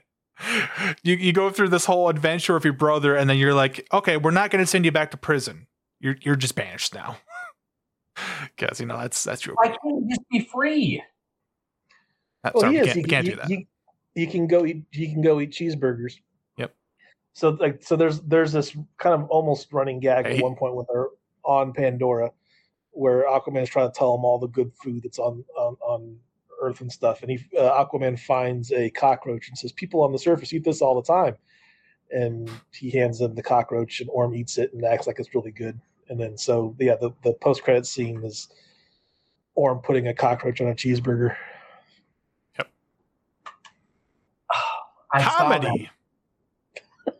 You 1.02 1.14
you 1.16 1.32
go 1.32 1.50
through 1.50 1.68
this 1.68 1.84
whole 1.84 2.08
adventure 2.08 2.54
with 2.54 2.64
your 2.64 2.72
brother, 2.72 3.14
and 3.14 3.28
then 3.28 3.36
you're 3.36 3.54
like, 3.54 3.86
okay, 3.92 4.16
we're 4.16 4.30
not 4.30 4.50
going 4.50 4.62
to 4.62 4.66
send 4.66 4.84
you 4.84 4.92
back 4.92 5.10
to 5.12 5.16
prison. 5.16 5.66
You're 6.00 6.16
you're 6.22 6.36
just 6.36 6.54
banished 6.54 6.94
now. 6.94 7.16
Because 8.56 8.80
you 8.80 8.86
know 8.86 8.98
that's 8.98 9.22
that's 9.24 9.46
your. 9.46 9.54
Why 9.54 9.68
can't 9.68 9.78
he 10.04 10.08
just 10.10 10.28
be 10.30 10.40
free? 10.52 11.02
uh, 12.44 12.50
Well, 12.54 12.62
sorry, 12.62 12.74
he 12.74 12.78
is. 12.80 12.86
can't, 12.86 12.96
He, 12.96 13.02
can't 13.04 13.24
he- 13.26 13.30
do 13.30 13.36
that. 13.36 13.46
he- 13.48 13.66
he 14.14 14.26
can 14.26 14.46
go 14.48 14.66
eat. 14.66 14.82
He 14.90 15.10
can 15.12 15.22
go 15.22 15.40
eat 15.40 15.52
cheeseburgers. 15.52 16.14
Yep. 16.58 16.74
So 17.32 17.50
like, 17.50 17.82
so 17.82 17.94
there's 17.96 18.20
there's 18.22 18.50
this 18.52 18.76
kind 18.98 19.14
of 19.14 19.30
almost 19.30 19.72
running 19.72 20.00
gag 20.00 20.26
Hey. 20.26 20.36
at 20.38 20.42
one 20.42 20.56
point 20.56 20.74
with 20.74 20.88
her 20.92 21.06
on 21.44 21.72
Pandora, 21.72 22.30
where 22.90 23.24
Aquaman 23.26 23.62
is 23.62 23.70
trying 23.70 23.90
to 23.90 23.96
tell 23.96 24.14
him 24.16 24.24
all 24.24 24.38
the 24.38 24.48
good 24.48 24.72
food 24.82 25.04
that's 25.04 25.18
on 25.20 25.44
on, 25.56 25.76
on 25.80 26.16
Earth 26.60 26.80
and 26.80 26.92
stuff, 26.92 27.22
and 27.22 27.30
he 27.30 27.38
uh, 27.58 27.84
Aquaman 27.84 28.18
finds 28.18 28.72
a 28.72 28.90
cockroach 28.90 29.48
and 29.48 29.58
says, 29.58 29.72
"People 29.72 30.02
on 30.02 30.12
the 30.12 30.18
surface 30.18 30.52
eat 30.52 30.64
this 30.64 30.82
all 30.82 30.94
the 30.94 31.06
time," 31.06 31.36
and 32.10 32.50
he 32.72 32.90
hands 32.90 33.20
him 33.20 33.34
the 33.34 33.42
cockroach, 33.42 34.00
and 34.00 34.10
Orm 34.12 34.34
eats 34.34 34.58
it 34.58 34.72
and 34.72 34.84
acts 34.84 35.06
like 35.06 35.18
it's 35.18 35.34
really 35.34 35.50
good. 35.50 35.80
And 36.08 36.20
then 36.20 36.36
so 36.36 36.74
yeah, 36.78 36.96
the 37.00 37.10
the 37.22 37.34
post 37.34 37.62
credit 37.62 37.86
scene 37.86 38.22
is 38.24 38.48
Orm 39.54 39.80
putting 39.80 40.08
a 40.08 40.14
cockroach 40.14 40.60
on 40.60 40.68
a 40.68 40.74
cheeseburger. 40.74 41.36
I 45.12 45.22
saw. 45.22 45.38
Comedy. 45.38 45.90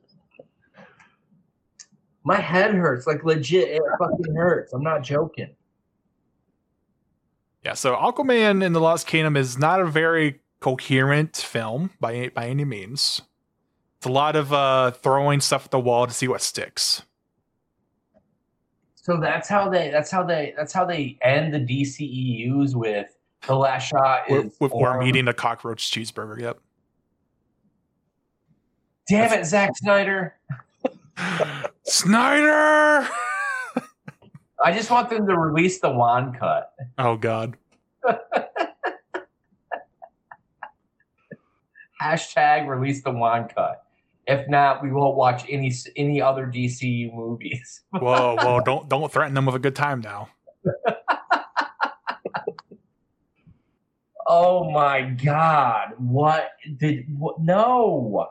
My 2.24 2.36
head 2.36 2.74
hurts. 2.74 3.06
Like 3.06 3.24
legit, 3.24 3.68
it 3.68 3.82
fucking 3.98 4.34
hurts. 4.34 4.72
I'm 4.72 4.82
not 4.82 5.02
joking. 5.02 5.54
Yeah, 7.64 7.74
so 7.74 7.94
Aquaman 7.94 8.64
in 8.64 8.72
the 8.72 8.80
Lost 8.80 9.06
Kingdom 9.06 9.36
is 9.36 9.58
not 9.58 9.80
a 9.80 9.86
very 9.86 10.40
coherent 10.60 11.36
film 11.36 11.90
by 12.00 12.30
by 12.34 12.48
any 12.48 12.64
means. 12.64 13.22
It's 13.98 14.06
a 14.06 14.12
lot 14.12 14.34
of 14.34 14.52
uh, 14.52 14.92
throwing 14.92 15.40
stuff 15.40 15.66
at 15.66 15.70
the 15.70 15.80
wall 15.80 16.06
to 16.06 16.12
see 16.12 16.26
what 16.26 16.40
sticks. 16.40 17.02
So 18.94 19.18
that's 19.20 19.48
how 19.48 19.68
they. 19.68 19.90
That's 19.90 20.10
how 20.10 20.22
they. 20.22 20.54
That's 20.56 20.72
how 20.72 20.84
they 20.84 21.18
end 21.22 21.52
the 21.52 21.58
DCEUs 21.58 22.74
with 22.74 23.14
the 23.46 23.54
last 23.54 23.88
shot 23.88 24.30
is 24.30 24.56
with 24.60 24.72
Orm 24.72 24.96
Orm- 24.96 25.06
eating 25.06 25.28
a 25.28 25.34
cockroach 25.34 25.90
cheeseburger. 25.90 26.40
Yep. 26.40 26.58
Damn 29.08 29.32
it, 29.32 29.44
Zack 29.44 29.76
Snyder. 29.76 30.36
Snyder. 31.84 33.08
I 34.62 34.72
just 34.72 34.90
want 34.90 35.08
them 35.08 35.26
to 35.26 35.38
release 35.38 35.80
the 35.80 35.90
Wan 35.90 36.34
cut. 36.34 36.72
Oh 36.98 37.16
God. 37.16 37.56
Hashtag 42.02 42.66
release 42.68 43.02
the 43.02 43.10
Wan 43.10 43.48
cut. 43.48 43.84
If 44.26 44.48
not, 44.48 44.82
we 44.82 44.92
won't 44.92 45.16
watch 45.16 45.44
any 45.48 45.72
any 45.96 46.20
other 46.22 46.46
DCU 46.46 47.12
movies. 47.14 47.82
Whoa, 47.90 48.36
whoa! 48.36 48.60
Don't 48.60 48.88
don't 48.88 49.10
threaten 49.10 49.34
them 49.34 49.46
with 49.46 49.56
a 49.56 49.58
good 49.58 49.74
time 49.74 50.00
now. 50.00 50.28
oh 54.26 54.70
my 54.70 55.02
god! 55.02 55.94
What 55.98 56.50
did? 56.76 57.06
What, 57.18 57.40
no. 57.40 58.28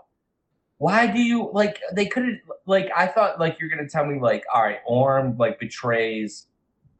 Why 0.80 1.08
do 1.08 1.22
you 1.22 1.50
like? 1.54 1.80
They 1.94 2.06
couldn't 2.06 2.42
like. 2.66 2.90
I 2.96 3.06
thought 3.06 3.40
like 3.40 3.58
you're 3.60 3.70
gonna 3.70 3.88
tell 3.88 4.06
me 4.06 4.20
like, 4.20 4.46
all 4.54 4.64
right, 4.64 4.80
Orm 4.86 5.38
like 5.38 5.60
betrays 5.60 6.48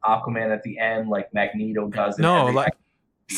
Aquaman 0.04 0.52
at 0.52 0.62
the 0.62 0.78
end, 0.78 1.08
like 1.08 1.32
Magneto 1.32 1.88
does. 1.88 2.16
and 2.16 2.22
No, 2.22 2.46
like 2.46 2.74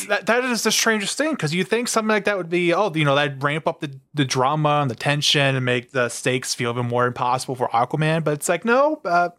that, 0.07 0.25
that 0.25 0.43
is 0.43 0.63
the 0.63 0.71
strangest 0.71 1.17
thing 1.17 1.31
because 1.31 1.53
you 1.53 1.63
think 1.63 1.87
something 1.87 2.09
like 2.09 2.25
that 2.25 2.35
would 2.35 2.49
be 2.49 2.73
oh 2.73 2.91
you 2.93 3.05
know 3.05 3.15
that'd 3.15 3.41
ramp 3.43 3.67
up 3.67 3.79
the, 3.79 3.97
the 4.13 4.25
drama 4.25 4.79
and 4.81 4.91
the 4.91 4.95
tension 4.95 5.55
and 5.55 5.63
make 5.63 5.91
the 5.91 6.09
stakes 6.09 6.53
feel 6.53 6.71
even 6.71 6.87
more 6.87 7.05
impossible 7.05 7.55
for 7.55 7.69
Aquaman, 7.69 8.23
but 8.23 8.33
it's 8.33 8.49
like 8.49 8.65
no, 8.65 8.99
uh, 9.05 9.29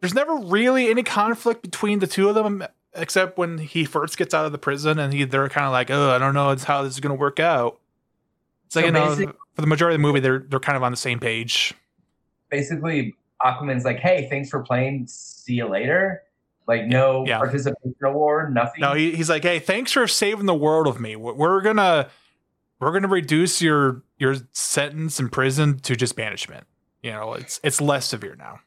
there's 0.00 0.14
never 0.14 0.36
really 0.36 0.88
any 0.88 1.02
conflict 1.02 1.62
between 1.62 1.98
the 1.98 2.06
two 2.06 2.28
of 2.28 2.34
them 2.34 2.64
except 2.94 3.36
when 3.36 3.58
he 3.58 3.84
first 3.84 4.16
gets 4.16 4.32
out 4.32 4.46
of 4.46 4.52
the 4.52 4.58
prison 4.58 4.98
and 4.98 5.12
he 5.12 5.24
they're 5.24 5.48
kind 5.48 5.66
of 5.66 5.72
like 5.72 5.90
oh 5.90 6.10
I 6.10 6.18
don't 6.18 6.34
know 6.34 6.50
it's 6.50 6.64
how 6.64 6.82
this 6.82 6.94
is 6.94 7.00
gonna 7.00 7.14
work 7.14 7.40
out. 7.40 7.78
It's 8.72 8.76
like 8.76 8.84
So 8.84 8.86
you 8.86 9.26
know 9.26 9.32
for 9.54 9.60
the 9.60 9.66
majority 9.66 9.96
of 9.96 10.00
the 10.00 10.06
movie 10.06 10.20
they're 10.20 10.38
they're 10.48 10.60
kind 10.60 10.76
of 10.76 10.82
on 10.82 10.90
the 10.92 10.96
same 10.96 11.20
page. 11.20 11.74
basically 12.48 13.14
Aquaman's 13.44 13.84
like, 13.84 13.98
hey, 13.98 14.28
thanks 14.30 14.48
for 14.50 14.60
playing. 14.62 15.06
See 15.08 15.54
you 15.54 15.66
later. 15.66 16.22
Like 16.68 16.86
no 16.86 17.26
Yeah. 17.26 17.38
participation 17.38 17.94
award, 18.04 18.54
nothing. 18.54 18.80
No, 18.80 18.94
he, 18.94 19.14
he's 19.16 19.28
like, 19.28 19.42
hey, 19.42 19.58
thanks 19.58 19.92
for 19.92 20.06
saving 20.06 20.46
the 20.46 20.54
world 20.54 20.86
of 20.86 21.00
me. 21.00 21.16
We're 21.16 21.34
we're 21.34 21.60
gonna 21.60 22.08
we're 22.78 22.92
gonna 22.92 23.08
reduce 23.08 23.60
your 23.60 24.02
your 24.18 24.36
sentence 24.52 25.18
in 25.20 25.28
prison 25.28 25.80
to 25.80 25.96
just 25.96 26.16
banishment. 26.16 26.66
You 27.02 27.10
know, 27.10 27.34
it's 27.34 27.60
it's 27.64 27.80
less 27.80 28.06
severe 28.06 28.36
now. 28.36 28.60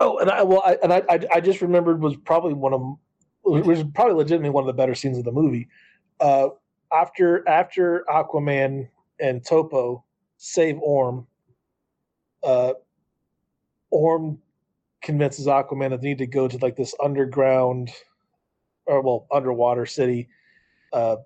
Oh, 0.00 0.18
and 0.18 0.28
I 0.28 0.42
well, 0.42 0.62
I, 0.66 0.76
and 0.82 0.92
I, 0.92 1.02
I 1.08 1.20
I 1.36 1.40
just 1.40 1.62
remembered 1.62 2.02
was 2.02 2.16
probably 2.16 2.52
one 2.52 2.74
of 2.74 2.80
it 3.46 3.64
was 3.64 3.84
probably 3.94 4.14
legitimately 4.14 4.50
one 4.50 4.64
of 4.64 4.66
the 4.66 4.72
better 4.74 4.94
scenes 4.94 5.16
of 5.16 5.24
the 5.24 5.32
movie. 5.32 5.68
Uh, 6.18 6.48
after 6.92 7.48
after 7.48 8.04
Aquaman 8.08 8.88
and 9.20 9.44
Topo 9.44 10.04
save 10.36 10.78
Orm, 10.78 11.26
uh, 12.42 12.74
Orm 13.90 14.38
convinces 15.02 15.46
Aquaman 15.46 15.90
that 15.90 16.00
they 16.00 16.08
need 16.08 16.18
to 16.18 16.26
go 16.26 16.48
to 16.48 16.58
like 16.58 16.76
this 16.76 16.94
underground, 17.02 17.90
or 18.86 19.00
well, 19.02 19.26
underwater 19.32 19.86
city, 19.86 20.28
uh, 20.92 21.16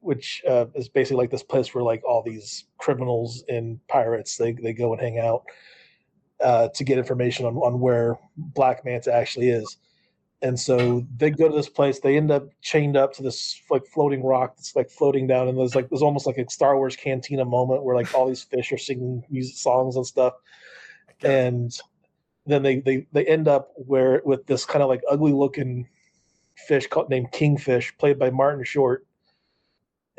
which 0.00 0.42
uh, 0.48 0.66
is 0.74 0.88
basically 0.88 1.18
like 1.22 1.30
this 1.30 1.42
place 1.42 1.74
where 1.74 1.84
like 1.84 2.02
all 2.04 2.22
these 2.22 2.64
criminals 2.78 3.44
and 3.48 3.78
pirates 3.88 4.36
they 4.36 4.52
they 4.52 4.72
go 4.72 4.92
and 4.92 5.02
hang 5.02 5.18
out 5.18 5.44
uh, 6.42 6.68
to 6.68 6.84
get 6.84 6.98
information 6.98 7.46
on, 7.46 7.56
on 7.56 7.80
where 7.80 8.18
Black 8.36 8.84
Manta 8.84 9.12
actually 9.12 9.50
is. 9.50 9.76
And 10.44 10.60
so 10.60 11.06
they 11.16 11.30
go 11.30 11.48
to 11.48 11.56
this 11.56 11.70
place. 11.70 12.00
They 12.00 12.18
end 12.18 12.30
up 12.30 12.46
chained 12.60 12.98
up 12.98 13.14
to 13.14 13.22
this 13.22 13.62
like 13.70 13.86
floating 13.86 14.22
rock 14.22 14.56
that's 14.56 14.76
like 14.76 14.90
floating 14.90 15.26
down, 15.26 15.48
and 15.48 15.56
there's 15.56 15.74
like 15.74 15.88
there's 15.88 16.02
almost 16.02 16.26
like 16.26 16.36
a 16.36 16.50
Star 16.50 16.76
Wars 16.76 16.96
cantina 16.96 17.46
moment 17.46 17.82
where 17.82 17.96
like 17.96 18.12
all 18.14 18.28
these 18.28 18.42
fish 18.42 18.70
are 18.70 18.76
singing 18.76 19.24
music 19.30 19.56
songs 19.56 19.96
and 19.96 20.06
stuff. 20.06 20.34
And 21.22 21.74
then 22.44 22.62
they 22.62 22.80
they 22.80 23.06
they 23.12 23.24
end 23.24 23.48
up 23.48 23.72
where 23.76 24.20
with 24.26 24.46
this 24.46 24.66
kind 24.66 24.82
of 24.82 24.90
like 24.90 25.00
ugly 25.10 25.32
looking 25.32 25.88
fish 26.68 26.88
called 26.88 27.08
named 27.08 27.32
Kingfish, 27.32 27.96
played 27.96 28.18
by 28.18 28.28
Martin 28.28 28.64
Short, 28.64 29.06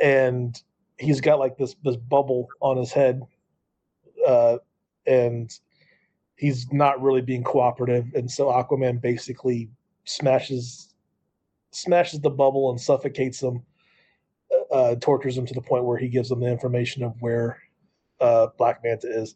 and 0.01 0.59
he's 0.97 1.21
got 1.21 1.37
like 1.37 1.55
this 1.55 1.75
this 1.83 1.97
bubble 1.97 2.47
on 2.61 2.77
his 2.77 2.91
head, 2.91 3.21
uh, 4.27 4.57
and 5.05 5.51
he's 6.35 6.73
not 6.73 6.99
really 6.99 7.21
being 7.21 7.43
cooperative, 7.43 8.07
and 8.15 8.31
so 8.31 8.47
Aquaman 8.47 8.99
basically 8.99 9.69
smashes 10.05 10.93
smashes 11.71 12.21
the 12.21 12.29
bubble 12.29 12.69
and 12.69 12.79
suffocates 12.79 13.43
him, 13.43 13.61
uh, 14.71 14.95
tortures 15.01 15.37
him 15.37 15.45
to 15.45 15.53
the 15.53 15.61
point 15.61 15.83
where 15.83 15.97
he 15.97 16.07
gives 16.07 16.29
them 16.29 16.39
the 16.39 16.47
information 16.47 17.03
of 17.03 17.13
where 17.21 17.59
uh, 18.21 18.47
Black 18.57 18.81
Manta 18.83 19.07
is. 19.07 19.35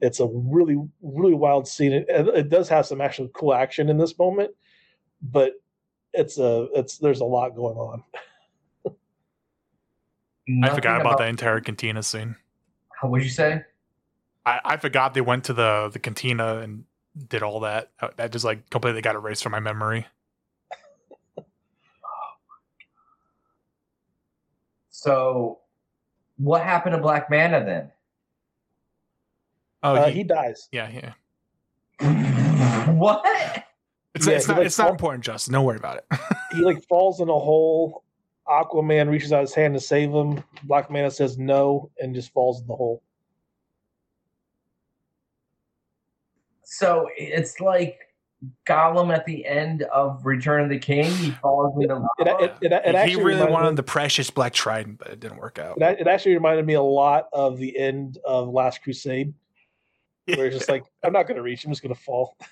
It's 0.00 0.20
a 0.20 0.28
really 0.32 0.76
really 1.00 1.34
wild 1.34 1.66
scene. 1.68 1.92
It, 1.92 2.06
it 2.08 2.48
does 2.48 2.68
have 2.68 2.86
some 2.86 3.00
actual 3.00 3.28
cool 3.28 3.54
action 3.54 3.88
in 3.88 3.98
this 3.98 4.18
moment, 4.18 4.50
but 5.22 5.54
it's 6.12 6.38
a 6.38 6.68
it's 6.74 6.98
there's 6.98 7.20
a 7.20 7.24
lot 7.24 7.54
going 7.54 7.76
on. 7.76 8.02
I 8.86 8.90
Nothing 10.48 10.74
forgot 10.74 11.00
about 11.00 11.18
the 11.18 11.26
entire 11.26 11.60
cantina 11.60 12.02
scene. 12.02 12.36
What'd 13.00 13.24
you 13.24 13.30
say? 13.30 13.62
I, 14.44 14.60
I 14.64 14.76
forgot 14.76 15.14
they 15.14 15.20
went 15.20 15.44
to 15.44 15.52
the 15.52 15.90
the 15.92 15.98
cantina 15.98 16.58
and 16.58 16.84
did 17.28 17.42
all 17.42 17.60
that. 17.60 17.90
Uh, 18.00 18.08
That 18.16 18.32
just 18.32 18.44
like 18.44 18.68
completely 18.70 19.02
got 19.02 19.14
erased 19.14 19.42
from 19.42 19.52
my 19.52 19.60
memory. 19.60 20.06
So, 24.90 25.58
what 26.36 26.62
happened 26.62 26.94
to 26.94 27.00
Black 27.00 27.30
Manta 27.30 27.62
then? 27.64 27.90
Oh, 29.82 29.96
Uh, 29.96 30.06
he, 30.08 30.18
he 30.18 30.24
dies. 30.24 30.68
yeah, 30.70 31.12
yeah. 32.00 32.86
what? 32.92 33.24
It's, 34.14 34.26
Yeah, 34.26 34.34
it's 34.34 34.48
not 34.48 34.58
like, 34.58 34.66
it's 34.66 34.78
not 34.78 34.84
fall- 34.84 34.92
important, 34.92 35.24
Justin. 35.24 35.54
Don't 35.54 35.64
worry 35.64 35.76
about 35.78 35.98
it. 35.98 36.06
He 36.52 36.60
like 36.60 36.86
falls 36.86 37.20
in 37.20 37.30
a 37.30 37.38
hole. 37.38 38.04
Aquaman 38.46 39.08
reaches 39.08 39.32
out 39.32 39.40
his 39.40 39.54
hand 39.54 39.72
to 39.72 39.80
save 39.80 40.10
him. 40.10 40.44
Black 40.64 40.90
Manta 40.90 41.10
says 41.10 41.38
no 41.38 41.90
and 41.98 42.14
just 42.14 42.30
falls 42.34 42.60
in 42.60 42.66
the 42.66 42.76
hole. 42.76 43.02
So 46.78 47.08
it's 47.18 47.60
like 47.60 47.98
Gollum 48.66 49.14
at 49.14 49.24
the 49.26 49.44
end 49.46 49.82
of 49.82 50.24
Return 50.24 50.62
of 50.62 50.70
the 50.70 50.78
King. 50.78 51.04
He 51.16 51.30
falls 51.32 51.74
into 51.80 51.94
It, 51.94 52.26
lava. 52.26 52.44
it, 52.44 52.52
it, 52.62 52.72
it 52.72 53.08
he 53.08 53.14
really 53.16 53.34
reminded 53.34 53.52
wanted 53.52 53.70
me- 53.72 53.76
the 53.76 53.82
precious 53.82 54.30
black 54.30 54.52
trident, 54.54 54.98
but 54.98 55.08
it 55.08 55.20
didn't 55.20 55.36
work 55.38 55.58
out. 55.58 55.76
It, 55.80 56.00
it 56.00 56.06
actually 56.08 56.34
reminded 56.34 56.64
me 56.66 56.74
a 56.74 56.82
lot 56.82 57.28
of 57.32 57.58
the 57.58 57.78
end 57.78 58.18
of 58.24 58.48
Last 58.48 58.82
Crusade, 58.82 59.32
where 60.26 60.46
it's 60.46 60.56
just 60.56 60.68
like, 60.70 60.82
I'm 61.04 61.12
not 61.12 61.24
going 61.28 61.36
to 61.36 61.42
reach. 61.42 61.64
I'm 61.64 61.70
just 61.70 61.82
going 61.82 61.94
to 61.94 62.00
fall. 62.00 62.36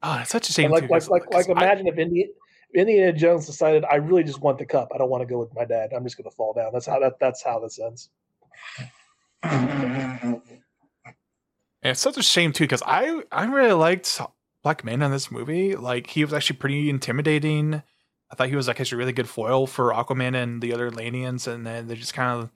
Oh, 0.00 0.16
it's 0.20 0.30
such 0.30 0.48
a 0.48 0.52
shame. 0.52 0.66
And 0.66 0.74
like, 0.74 0.84
too, 0.84 0.88
like, 0.90 1.02
'cause- 1.02 1.10
like, 1.10 1.22
'cause 1.28 1.48
like, 1.48 1.56
I- 1.58 1.64
imagine 1.64 1.88
if 1.88 1.98
Indiana, 1.98 2.30
Indiana 2.72 3.12
Jones 3.12 3.46
decided, 3.46 3.84
I 3.84 3.96
really 3.96 4.22
just 4.22 4.40
want 4.40 4.56
the 4.58 4.64
cup. 4.64 4.92
I 4.94 4.98
don't 4.98 5.10
want 5.10 5.22
to 5.22 5.26
go 5.26 5.40
with 5.40 5.52
my 5.56 5.64
dad. 5.64 5.90
I'm 5.92 6.04
just 6.04 6.16
going 6.16 6.30
to 6.30 6.36
fall 6.36 6.52
down. 6.54 6.70
That's 6.72 6.86
how 6.86 7.00
that. 7.00 7.14
That's 7.18 7.42
how 7.42 7.58
this 7.58 7.80
ends. 7.80 8.08
And 11.82 11.92
it's 11.92 12.00
such 12.00 12.16
a 12.18 12.22
shame 12.22 12.52
too 12.52 12.64
because 12.64 12.82
I 12.86 13.22
I 13.30 13.44
really 13.46 13.72
liked 13.72 14.20
Black 14.62 14.84
Manta 14.84 15.06
in 15.06 15.12
this 15.12 15.30
movie. 15.30 15.76
Like 15.76 16.08
he 16.08 16.24
was 16.24 16.32
actually 16.34 16.56
pretty 16.56 16.90
intimidating. 16.90 17.82
I 18.30 18.34
thought 18.34 18.48
he 18.48 18.56
was 18.56 18.68
like 18.68 18.80
actually 18.80 18.96
a 18.96 18.98
really 18.98 19.12
good 19.12 19.28
foil 19.28 19.66
for 19.66 19.92
Aquaman 19.92 20.34
and 20.34 20.60
the 20.60 20.72
other 20.74 20.90
Lanians, 20.90 21.46
and 21.46 21.66
then 21.66 21.86
they 21.86 21.94
just 21.94 22.14
kind 22.14 22.42
of 22.42 22.50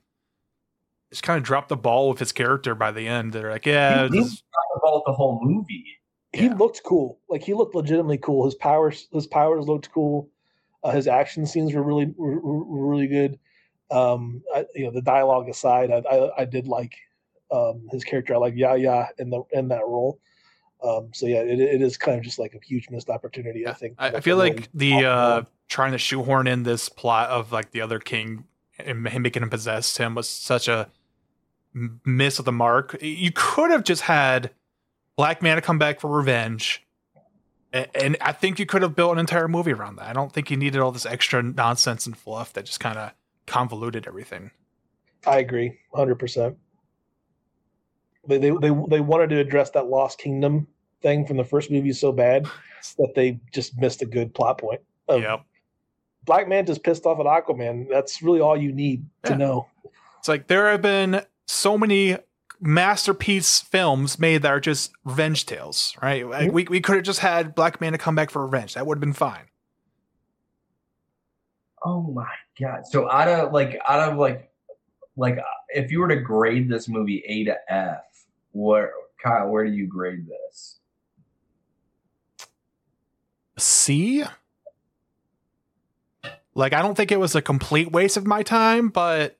just 1.11 1.23
kind 1.23 1.37
of 1.37 1.43
dropped 1.43 1.69
the 1.69 1.77
ball 1.77 2.09
with 2.09 2.19
his 2.19 2.31
character 2.31 2.75
by 2.75 2.91
the 2.91 3.07
end. 3.07 3.33
They're 3.33 3.51
like, 3.51 3.65
yeah, 3.65 4.07
He- 4.07 4.17
he- 4.17 4.23
this- 4.23 4.43
about 4.75 5.03
the 5.05 5.13
whole 5.13 5.39
movie. 5.41 5.85
He 6.33 6.45
Yeah. 6.45 6.55
looked 6.55 6.81
cool. 6.83 7.19
Like 7.29 7.43
he 7.43 7.53
looked 7.53 7.75
legitimately 7.75 8.17
cool. 8.17 8.45
His 8.45 8.55
powers, 8.55 9.07
his 9.11 9.27
powers 9.27 9.67
looked 9.67 9.91
cool. 9.91 10.29
Uh, 10.83 10.89
his 10.91 11.07
action 11.07 11.45
scenes 11.45 11.73
were 11.73 11.83
really, 11.83 12.11
were 12.17 12.39
really 12.89 13.07
good. 13.07 13.39
Um, 13.91 14.41
I, 14.53 14.65
you 14.73 14.85
know, 14.85 14.91
the 14.91 15.01
dialogue 15.03 15.47
aside, 15.47 15.91
I, 15.91 15.97
I, 15.99 16.41
I 16.41 16.45
did 16.45 16.67
like 16.67 16.95
um, 17.53 17.87
his 17.91 18.03
character. 18.03 18.33
I 18.33 18.37
like 18.37 18.55
Yahya 18.55 19.09
in 19.19 19.29
the 19.29 19.43
in 19.51 19.67
that 19.69 19.81
role. 19.81 20.19
Um, 20.83 21.11
so 21.13 21.27
yeah, 21.27 21.41
it, 21.41 21.59
it 21.59 21.81
is 21.81 21.97
kind 21.97 22.17
of 22.17 22.23
just 22.23 22.39
like 22.39 22.53
a 22.53 22.65
huge 22.65 22.89
missed 22.89 23.09
opportunity. 23.09 23.67
I 23.67 23.73
think. 23.73 23.95
I, 23.99 24.07
I 24.07 24.19
feel 24.19 24.37
like 24.37 24.69
the 24.73 25.05
uh 25.05 25.43
trying 25.69 25.93
to 25.93 25.97
shoehorn 25.97 26.47
in 26.47 26.63
this 26.63 26.89
plot 26.89 27.29
of 27.29 27.51
like 27.51 27.71
the 27.71 27.81
other 27.81 27.99
king 27.99 28.45
and 28.77 29.07
him 29.07 29.21
making 29.21 29.43
him 29.43 29.49
possess 29.49 29.97
him 29.97 30.15
was 30.15 30.27
such 30.27 30.67
a 30.67 30.89
miss 31.73 32.39
of 32.39 32.45
the 32.45 32.51
mark. 32.51 32.97
You 33.01 33.31
could 33.33 33.71
have 33.71 33.83
just 33.83 34.03
had 34.03 34.51
Black 35.15 35.41
Manta 35.41 35.61
come 35.61 35.79
back 35.79 35.99
for 35.99 36.09
revenge. 36.09 36.85
And 37.71 38.17
I 38.21 38.33
think 38.33 38.59
you 38.59 38.67
could 38.67 38.83
have 38.83 38.95
built 38.95 39.13
an 39.13 39.17
entire 39.17 39.47
movie 39.47 39.73
around 39.73 39.95
that. 39.95 40.07
I 40.07 40.13
don't 40.13 40.31
think 40.31 40.51
you 40.51 40.57
needed 40.57 40.79
all 40.79 40.91
this 40.91 41.07
extra 41.07 41.41
nonsense 41.41 42.05
and 42.05 42.15
fluff 42.15 42.53
that 42.53 42.65
just 42.65 42.79
kind 42.79 42.99
of 42.99 43.13
convoluted 43.47 44.05
everything. 44.07 44.51
I 45.25 45.39
agree, 45.39 45.79
hundred 45.95 46.19
percent. 46.19 46.57
They, 48.27 48.37
they 48.37 48.51
they 48.51 48.71
they 48.87 48.99
wanted 49.01 49.29
to 49.31 49.39
address 49.39 49.69
that 49.71 49.87
Lost 49.87 50.19
Kingdom 50.19 50.67
thing 51.01 51.25
from 51.25 51.37
the 51.37 51.43
first 51.43 51.69
movie 51.69 51.93
so 51.93 52.11
bad 52.11 52.45
that 52.97 53.13
they 53.15 53.39
just 53.51 53.77
missed 53.77 54.01
a 54.01 54.05
good 54.05 54.33
plot 54.33 54.57
point. 54.59 54.81
Of 55.07 55.21
Yep. 55.21 55.45
Black 56.25 56.47
Manta's 56.47 56.79
pissed 56.79 57.05
off 57.05 57.19
at 57.19 57.25
Aquaman. 57.25 57.89
That's 57.89 58.21
really 58.21 58.39
all 58.39 58.55
you 58.55 58.71
need 58.71 59.05
to 59.23 59.35
know. 59.35 59.67
It's 60.19 60.29
like 60.29 60.47
there 60.47 60.71
have 60.71 60.81
been 60.81 61.25
so 61.47 61.77
many 61.77 62.17
masterpiece 62.61 63.59
films 63.59 64.17
made 64.17 64.41
that 64.43 64.51
are 64.51 64.59
just 64.59 64.93
revenge 65.03 65.45
tales, 65.45 65.97
right? 66.01 66.27
Like 66.27 66.45
mm-hmm. 66.45 66.53
we, 66.53 66.63
we 66.63 66.81
could 66.81 66.95
have 66.95 67.03
just 67.03 67.19
had 67.19 67.53
Black 67.55 67.81
Manta 67.81 67.97
come 67.97 68.15
back 68.15 68.29
for 68.29 68.45
revenge. 68.45 68.75
That 68.75 68.87
would 68.87 68.95
have 68.95 69.01
been 69.01 69.13
fine. 69.13 69.45
Oh 71.85 72.01
my 72.01 72.31
god! 72.59 72.87
So 72.87 73.11
out 73.11 73.27
of 73.27 73.51
like 73.51 73.77
out 73.85 74.09
of 74.11 74.17
like 74.17 74.49
like 75.17 75.37
if 75.69 75.91
you 75.91 75.99
were 75.99 76.07
to 76.07 76.15
grade 76.15 76.69
this 76.69 76.87
movie 76.87 77.21
A 77.27 77.43
to 77.43 77.57
F, 77.67 78.03
where 78.53 78.91
Kyle, 79.21 79.49
where 79.49 79.65
do 79.65 79.71
you 79.71 79.87
grade 79.87 80.25
this? 80.27 80.79
C. 83.57 84.23
Like 86.55 86.73
I 86.73 86.81
don't 86.81 86.95
think 86.95 87.11
it 87.11 87.19
was 87.19 87.35
a 87.35 87.41
complete 87.41 87.91
waste 87.91 88.17
of 88.17 88.25
my 88.25 88.43
time, 88.43 88.89
but 88.89 89.37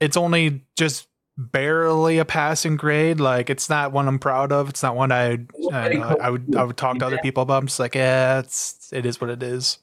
it's 0.00 0.16
only 0.16 0.64
just 0.76 1.08
barely 1.36 2.18
a 2.18 2.24
passing 2.24 2.76
grade. 2.76 3.20
Like 3.20 3.50
it's 3.50 3.68
not 3.68 3.92
one 3.92 4.06
I'm 4.06 4.18
proud 4.18 4.52
of. 4.52 4.68
It's 4.68 4.82
not 4.82 4.96
one 4.96 5.12
I 5.12 5.38
I, 5.72 5.88
know, 5.88 6.16
I 6.20 6.30
would 6.30 6.54
I 6.56 6.64
would 6.64 6.76
talk 6.76 6.98
to 6.98 7.06
other 7.06 7.18
people 7.18 7.42
about. 7.42 7.58
I'm 7.58 7.66
just 7.66 7.80
like, 7.80 7.94
yeah, 7.94 8.40
it's 8.40 8.92
it 8.92 9.06
is 9.06 9.20
what 9.20 9.30
it 9.30 9.42
is. 9.42 9.78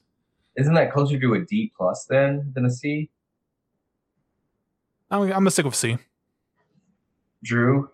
Isn't 0.55 0.73
that 0.73 0.91
closer 0.91 1.19
to 1.19 1.33
a 1.35 1.39
D 1.45 1.71
plus 1.75 2.05
then 2.09 2.51
than 2.53 2.65
a 2.65 2.71
C? 2.71 3.09
I'm, 5.11 5.23
I'm 5.23 5.29
gonna 5.29 5.51
stick 5.51 5.65
with 5.65 5.75
C. 5.75 5.97
Drew, 7.43 7.89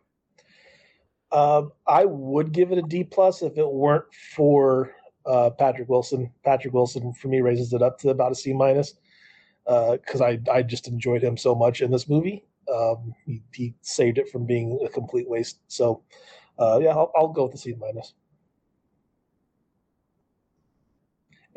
Um, 1.31 1.71
I 1.85 2.05
would 2.05 2.51
give 2.51 2.71
it 2.71 2.77
a 2.77 2.81
D 2.81 3.03
plus 3.03 3.41
if 3.41 3.57
it 3.57 3.69
weren't 3.69 4.05
for 4.35 4.95
uh, 5.25 5.49
Patrick 5.49 5.89
Wilson. 5.89 6.31
Patrick 6.43 6.73
Wilson 6.73 7.13
for 7.13 7.27
me 7.27 7.41
raises 7.41 7.73
it 7.73 7.81
up 7.81 7.99
to 7.99 8.09
about 8.09 8.31
a 8.31 8.35
C 8.35 8.53
minus 8.53 8.95
because 9.65 10.21
I 10.21 10.39
I 10.51 10.61
just 10.61 10.87
enjoyed 10.87 11.23
him 11.23 11.35
so 11.35 11.53
much 11.55 11.81
in 11.81 11.91
this 11.91 12.07
movie. 12.07 12.45
Um, 12.73 13.13
he, 13.25 13.43
he 13.53 13.75
saved 13.81 14.17
it 14.17 14.29
from 14.29 14.45
being 14.45 14.79
a 14.85 14.89
complete 14.89 15.29
waste. 15.29 15.59
So 15.67 16.03
uh, 16.57 16.79
yeah, 16.81 16.91
I'll, 16.91 17.11
I'll 17.15 17.27
go 17.27 17.43
with 17.43 17.51
the 17.51 17.57
C 17.57 17.75
minus. 17.79 18.13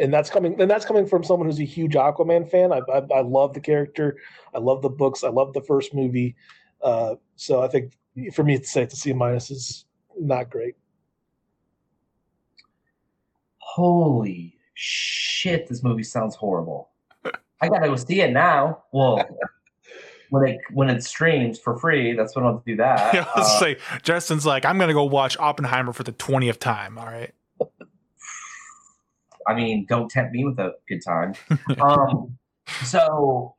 And 0.01 0.13
that's 0.13 0.31
coming. 0.31 0.61
And 0.61 0.71
that's 0.71 0.85
coming 0.85 1.07
from 1.07 1.25
someone 1.25 1.49
who's 1.49 1.61
a 1.61 1.65
huge 1.65 1.95
Aquaman 1.95 2.49
fan. 2.49 2.73
I, 2.73 2.81
I, 2.93 3.03
I 3.15 3.21
love 3.23 3.53
the 3.53 3.61
character. 3.61 4.17
I 4.55 4.59
love 4.59 4.81
the 4.83 4.91
books. 4.91 5.25
I 5.25 5.29
love 5.29 5.53
the 5.53 5.63
first 5.63 5.95
movie. 5.95 6.37
Uh, 6.83 7.17
so 7.37 7.63
I 7.63 7.69
think 7.69 7.99
for 8.33 8.45
me 8.45 8.59
to 8.59 8.65
say 8.65 8.83
it's 8.83 8.95
a 8.95 8.97
C 8.97 9.13
minus 9.13 9.51
is 9.51 9.85
not 10.19 10.51
great. 10.51 10.75
holy 13.79 14.57
shit! 14.75 15.69
This 15.69 15.85
movie 15.85 16.03
sounds 16.03 16.35
horrible. 16.35 16.91
I 17.61 17.69
gotta 17.69 17.89
go 17.89 17.97
see 17.97 18.21
it 18.21 18.33
now. 18.33 18.83
Well, 18.93 19.25
when 20.31 20.49
it 20.49 20.59
when 20.73 20.89
it 20.91 21.05
streams 21.05 21.59
for 21.59 21.79
free, 21.79 22.15
that's 22.15 22.35
when 22.35 22.45
I'll 22.45 22.63
do 22.67 22.77
that. 22.77 23.15
Yeah, 23.15 23.27
I 23.35 23.39
was 23.39 23.49
Uh, 23.49 23.61
say 23.61 23.77
Justin's 24.03 24.47
like, 24.47 24.65
I'm 24.65 24.79
gonna 24.79 24.95
go 24.95 25.05
watch 25.05 25.37
Oppenheimer 25.39 25.93
for 25.93 26.03
the 26.03 26.13
twentieth 26.13 26.59
time. 26.59 26.99
All 26.99 27.07
right. 27.07 27.33
I 29.47 29.55
mean, 29.55 29.87
don't 29.89 30.11
tempt 30.11 30.33
me 30.33 30.45
with 30.45 30.59
a 30.59 30.75
good 30.89 31.01
time. 31.03 31.35
um, 31.81 32.37
so, 32.85 33.55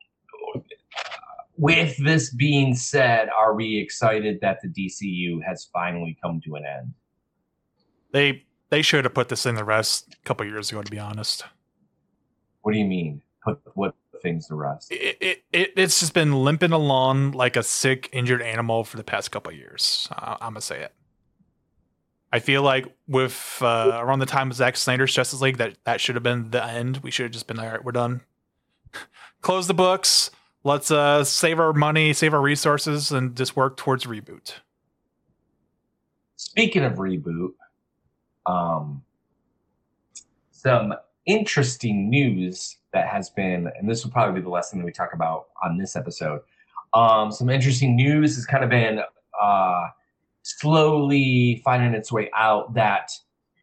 with 1.60 1.94
this 1.98 2.32
being 2.32 2.74
said, 2.74 3.28
are 3.38 3.54
we 3.54 3.78
excited 3.78 4.38
that 4.40 4.60
the 4.62 4.68
DCU 4.68 5.44
has 5.46 5.68
finally 5.70 6.16
come 6.22 6.40
to 6.46 6.54
an 6.54 6.64
end? 6.64 6.94
They 8.12 8.44
they 8.70 8.80
should 8.82 9.04
have 9.04 9.12
put 9.12 9.28
this 9.28 9.44
in 9.44 9.56
the 9.56 9.64
rest 9.64 10.14
a 10.14 10.24
couple 10.24 10.46
years 10.46 10.70
ago, 10.70 10.82
to 10.82 10.90
be 10.90 10.98
honest. 10.98 11.44
What 12.62 12.72
do 12.72 12.78
you 12.78 12.86
mean? 12.86 13.20
Put 13.44 13.60
what 13.74 13.94
things 14.22 14.48
to 14.48 14.54
rest? 14.54 14.90
It, 14.90 15.18
it, 15.20 15.44
it 15.52 15.72
it's 15.76 16.00
just 16.00 16.14
been 16.14 16.32
limping 16.32 16.72
along 16.72 17.32
like 17.32 17.56
a 17.56 17.62
sick, 17.62 18.08
injured 18.12 18.40
animal 18.40 18.82
for 18.84 18.96
the 18.96 19.04
past 19.04 19.30
couple 19.30 19.52
years. 19.52 20.08
Uh, 20.10 20.36
I'm 20.40 20.52
gonna 20.52 20.62
say 20.62 20.80
it. 20.80 20.94
I 22.32 22.38
feel 22.38 22.62
like 22.62 22.86
with 23.06 23.58
uh, 23.60 23.98
around 24.00 24.20
the 24.20 24.26
time 24.26 24.50
of 24.50 24.56
Zack 24.56 24.78
Snyder's 24.78 25.12
Justice 25.12 25.42
League, 25.42 25.58
that 25.58 25.76
that 25.84 26.00
should 26.00 26.14
have 26.14 26.22
been 26.22 26.50
the 26.50 26.64
end. 26.64 26.98
We 26.98 27.10
should 27.10 27.24
have 27.24 27.32
just 27.32 27.46
been 27.46 27.58
like, 27.58 27.66
all 27.66 27.72
right. 27.72 27.84
We're 27.84 27.92
done. 27.92 28.22
Close 29.42 29.66
the 29.66 29.74
books. 29.74 30.30
Let's 30.62 30.90
uh, 30.90 31.24
save 31.24 31.58
our 31.58 31.72
money, 31.72 32.12
save 32.12 32.34
our 32.34 32.40
resources, 32.40 33.12
and 33.12 33.34
just 33.34 33.56
work 33.56 33.76
towards 33.76 34.04
reboot. 34.04 34.52
Speaking 36.36 36.84
of 36.84 36.94
reboot, 36.94 37.52
um, 38.46 39.02
some 40.50 40.94
interesting 41.24 42.10
news 42.10 42.76
that 42.92 43.08
has 43.08 43.30
been, 43.30 43.70
and 43.78 43.88
this 43.88 44.04
will 44.04 44.10
probably 44.10 44.40
be 44.40 44.44
the 44.44 44.62
thing 44.62 44.80
that 44.80 44.86
we 44.86 44.92
talk 44.92 45.14
about 45.14 45.46
on 45.62 45.78
this 45.78 45.96
episode. 45.96 46.40
Um, 46.92 47.30
some 47.32 47.48
interesting 47.48 47.96
news 47.96 48.34
has 48.34 48.44
kind 48.44 48.64
of 48.64 48.70
been 48.70 49.00
uh, 49.40 49.84
slowly 50.42 51.62
finding 51.64 51.94
its 51.94 52.12
way 52.12 52.30
out 52.36 52.74
that 52.74 53.12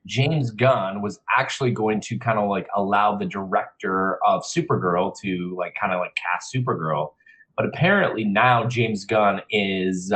James 0.07 0.51
Gunn 0.51 1.01
was 1.01 1.19
actually 1.37 1.71
going 1.71 2.01
to 2.01 2.17
kind 2.17 2.39
of 2.39 2.49
like 2.49 2.67
allow 2.75 3.15
the 3.15 3.25
director 3.25 4.17
of 4.25 4.43
Supergirl 4.43 5.13
to 5.21 5.55
like 5.57 5.75
kind 5.79 5.93
of 5.93 5.99
like 5.99 6.15
cast 6.15 6.53
Supergirl. 6.53 7.13
But 7.55 7.65
apparently 7.65 8.23
now 8.23 8.65
James 8.65 9.05
Gunn 9.05 9.41
is 9.51 10.13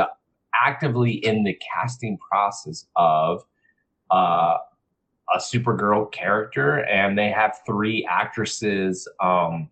actively 0.60 1.12
in 1.24 1.44
the 1.44 1.58
casting 1.72 2.18
process 2.18 2.86
of 2.96 3.44
uh, 4.10 4.56
a 5.34 5.38
Supergirl 5.38 6.10
character, 6.12 6.84
and 6.86 7.18
they 7.18 7.30
have 7.30 7.58
three 7.66 8.06
actresses. 8.08 9.08
Um, 9.20 9.68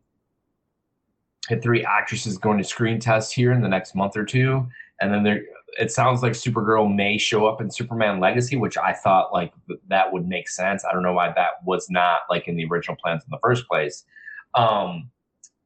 had 1.49 1.63
three 1.63 1.85
actresses 1.85 2.39
going 2.39 2.59
to 2.59 2.65
screen 2.65 3.01
test 3.01 3.35
here 3.35 3.53
in 3.53 3.61
the 3.61 3.69
next 3.69 3.95
month 3.95 4.17
or 4.17 4.25
two, 4.25 4.67
and 5.01 5.13
then 5.13 5.23
there. 5.23 5.43
It 5.79 5.91
sounds 5.91 6.23
like 6.23 6.33
Supergirl 6.33 6.95
may 6.95 7.17
show 7.17 7.47
up 7.47 7.61
in 7.61 7.71
Superman 7.71 8.21
Legacy, 8.21 8.57
which 8.57 8.77
I 8.77 8.93
thought 8.93 9.33
like 9.33 9.53
that 9.89 10.13
would 10.13 10.27
make 10.29 10.49
sense. 10.49 10.85
I 10.85 10.93
don't 10.93 11.03
know 11.03 11.13
why 11.13 11.33
that 11.37 11.65
was 11.65 11.89
not 11.91 12.21
like 12.29 12.49
in 12.49 12.57
the 12.57 12.65
original 12.65 12.97
plans 12.97 13.23
in 13.25 13.31
the 13.31 13.39
first 13.43 13.69
place. 13.69 14.05
Um, 14.55 15.11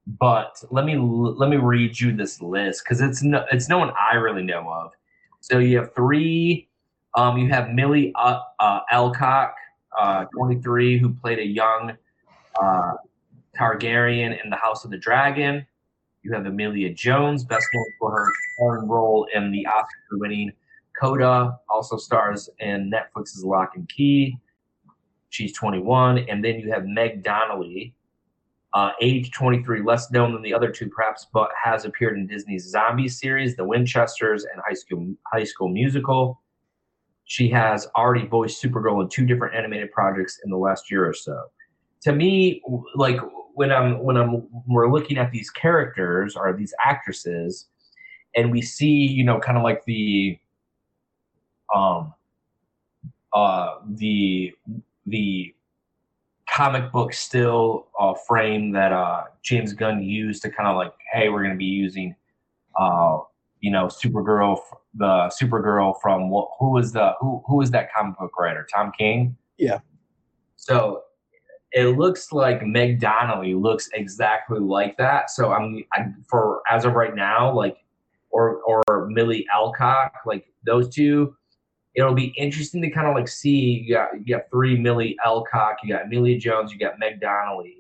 but 0.06 0.62
let 0.70 0.84
me 0.84 0.96
let 0.96 1.48
me 1.48 1.56
read 1.56 1.98
you 1.98 2.14
this 2.14 2.42
list 2.42 2.84
because 2.84 3.00
it's 3.00 3.22
no 3.22 3.44
it's 3.50 3.68
no 3.68 3.78
one 3.78 3.90
I 3.98 4.16
really 4.16 4.42
know 4.42 4.68
of. 4.70 4.92
So 5.40 5.58
you 5.58 5.78
have 5.78 5.94
three. 5.94 6.68
Um, 7.16 7.38
you 7.38 7.48
have 7.50 7.70
Millie 7.70 8.12
uh, 8.16 8.40
uh, 8.58 8.80
Alcock, 8.90 9.52
uh, 9.96 10.24
23, 10.36 10.98
who 10.98 11.14
played 11.14 11.38
a 11.38 11.46
young 11.46 11.96
uh, 12.60 12.92
Targaryen 13.56 14.42
in 14.42 14.50
the 14.50 14.56
House 14.56 14.84
of 14.84 14.90
the 14.90 14.98
Dragon. 14.98 15.64
You 16.24 16.32
have 16.32 16.46
Emilia 16.46 16.92
Jones, 16.92 17.44
best 17.44 17.66
known 17.74 17.84
for 17.98 18.10
her 18.10 18.26
starring 18.54 18.88
role 18.88 19.28
in 19.34 19.52
the 19.52 19.66
Oscar-winning 19.66 20.52
Coda. 20.98 21.58
Also 21.68 21.98
stars 21.98 22.48
in 22.60 22.90
Netflix's 22.90 23.44
Lock 23.44 23.72
and 23.76 23.86
Key. 23.90 24.38
She's 25.28 25.52
21, 25.52 26.20
and 26.30 26.42
then 26.42 26.58
you 26.58 26.72
have 26.72 26.86
Meg 26.86 27.22
Donnelly, 27.22 27.94
uh, 28.72 28.92
age 29.02 29.32
23, 29.32 29.82
less 29.82 30.10
known 30.10 30.32
than 30.32 30.40
the 30.40 30.54
other 30.54 30.70
two, 30.70 30.88
perhaps, 30.88 31.26
but 31.30 31.50
has 31.62 31.84
appeared 31.84 32.16
in 32.16 32.26
Disney's 32.26 32.70
Zombie 32.70 33.08
series, 33.08 33.54
The 33.54 33.64
Winchesters, 33.64 34.44
and 34.44 34.62
High 34.66 34.74
School 34.74 35.14
High 35.30 35.44
School 35.44 35.68
Musical. 35.68 36.40
She 37.24 37.50
has 37.50 37.86
already 37.96 38.26
voiced 38.26 38.62
Supergirl 38.62 39.02
in 39.02 39.10
two 39.10 39.26
different 39.26 39.54
animated 39.54 39.92
projects 39.92 40.40
in 40.42 40.50
the 40.50 40.56
last 40.56 40.90
year 40.90 41.06
or 41.06 41.12
so. 41.12 41.38
To 42.02 42.12
me, 42.12 42.62
like 42.94 43.20
when 43.54 43.72
I'm 43.72 44.02
when 44.02 44.16
I'm 44.16 44.46
we're 44.66 44.90
looking 44.90 45.18
at 45.18 45.30
these 45.30 45.50
characters 45.50 46.36
or 46.36 46.52
these 46.52 46.74
actresses, 46.84 47.66
and 48.36 48.50
we 48.50 48.62
see, 48.62 49.06
you 49.06 49.24
know, 49.24 49.40
kind 49.40 49.56
of 49.56 49.64
like 49.64 49.84
the 49.84 50.38
um 51.74 52.14
uh 53.32 53.76
the 53.88 54.52
the 55.06 55.54
comic 56.54 56.92
book 56.92 57.12
still 57.12 57.88
uh, 57.98 58.14
frame 58.26 58.72
that 58.72 58.92
uh, 58.92 59.24
James 59.42 59.72
Gunn 59.72 60.02
used 60.02 60.42
to 60.42 60.50
kind 60.50 60.68
of 60.68 60.76
like, 60.76 60.92
hey, 61.12 61.28
we're 61.28 61.40
going 61.40 61.54
to 61.54 61.58
be 61.58 61.64
using, 61.64 62.14
uh, 62.78 63.18
you 63.60 63.70
know, 63.70 63.86
Supergirl, 63.86 64.58
the 64.94 65.32
Supergirl 65.40 65.94
from? 66.00 66.28
Who 66.58 66.70
was 66.70 66.92
the 66.92 67.14
who? 67.20 67.42
Who 67.46 67.56
was 67.56 67.70
that 67.72 67.88
comic 67.92 68.18
book 68.18 68.38
writer? 68.38 68.66
Tom 68.72 68.92
King. 68.96 69.36
Yeah. 69.58 69.80
So 70.56 71.02
it 71.74 71.98
looks 71.98 72.32
like 72.32 72.64
Meg 72.64 73.00
Donnelly 73.00 73.54
looks 73.54 73.88
exactly 73.94 74.60
like 74.60 74.96
that. 74.96 75.30
So 75.30 75.52
I'm, 75.52 75.84
I'm 75.92 76.24
for 76.28 76.62
as 76.70 76.84
of 76.84 76.94
right 76.94 77.14
now, 77.14 77.52
like, 77.52 77.76
or 78.30 78.60
or 78.62 79.08
Millie 79.10 79.46
Alcock, 79.52 80.12
like 80.24 80.46
those 80.64 80.88
two 80.88 81.36
it'll 81.94 82.14
be 82.14 82.34
interesting 82.36 82.82
to 82.82 82.90
kind 82.90 83.06
of 83.06 83.14
like 83.14 83.28
see. 83.28 83.84
You 83.86 83.94
got 83.94 84.08
you 84.14 84.36
got 84.36 84.50
three 84.50 84.76
Millie 84.78 85.16
Alcock, 85.24 85.78
you 85.82 85.94
got 85.94 86.06
Emilia 86.06 86.38
Jones, 86.38 86.72
you 86.72 86.78
got 86.78 86.98
Meg 86.98 87.20
Donnelly. 87.20 87.78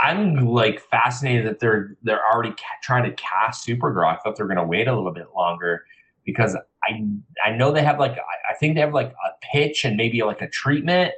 I'm 0.00 0.46
like 0.46 0.80
fascinated 0.80 1.46
that 1.46 1.58
they're 1.58 1.96
they're 2.02 2.24
already 2.24 2.50
ca- 2.50 2.80
trying 2.82 3.04
to 3.04 3.12
cast 3.12 3.66
Supergirl. 3.66 4.06
I 4.06 4.16
thought 4.16 4.36
they 4.36 4.44
were 4.44 4.48
going 4.48 4.64
to 4.64 4.66
wait 4.66 4.86
a 4.88 4.94
little 4.94 5.12
bit 5.12 5.26
longer 5.34 5.84
because 6.24 6.56
I 6.84 7.06
I 7.44 7.50
know 7.50 7.72
they 7.72 7.82
have 7.82 7.98
like 7.98 8.12
I 8.12 8.54
think 8.54 8.74
they 8.74 8.80
have 8.80 8.94
like 8.94 9.10
a 9.10 9.30
pitch 9.52 9.84
and 9.84 9.96
maybe 9.96 10.22
like 10.22 10.42
a 10.42 10.48
treatment. 10.48 11.12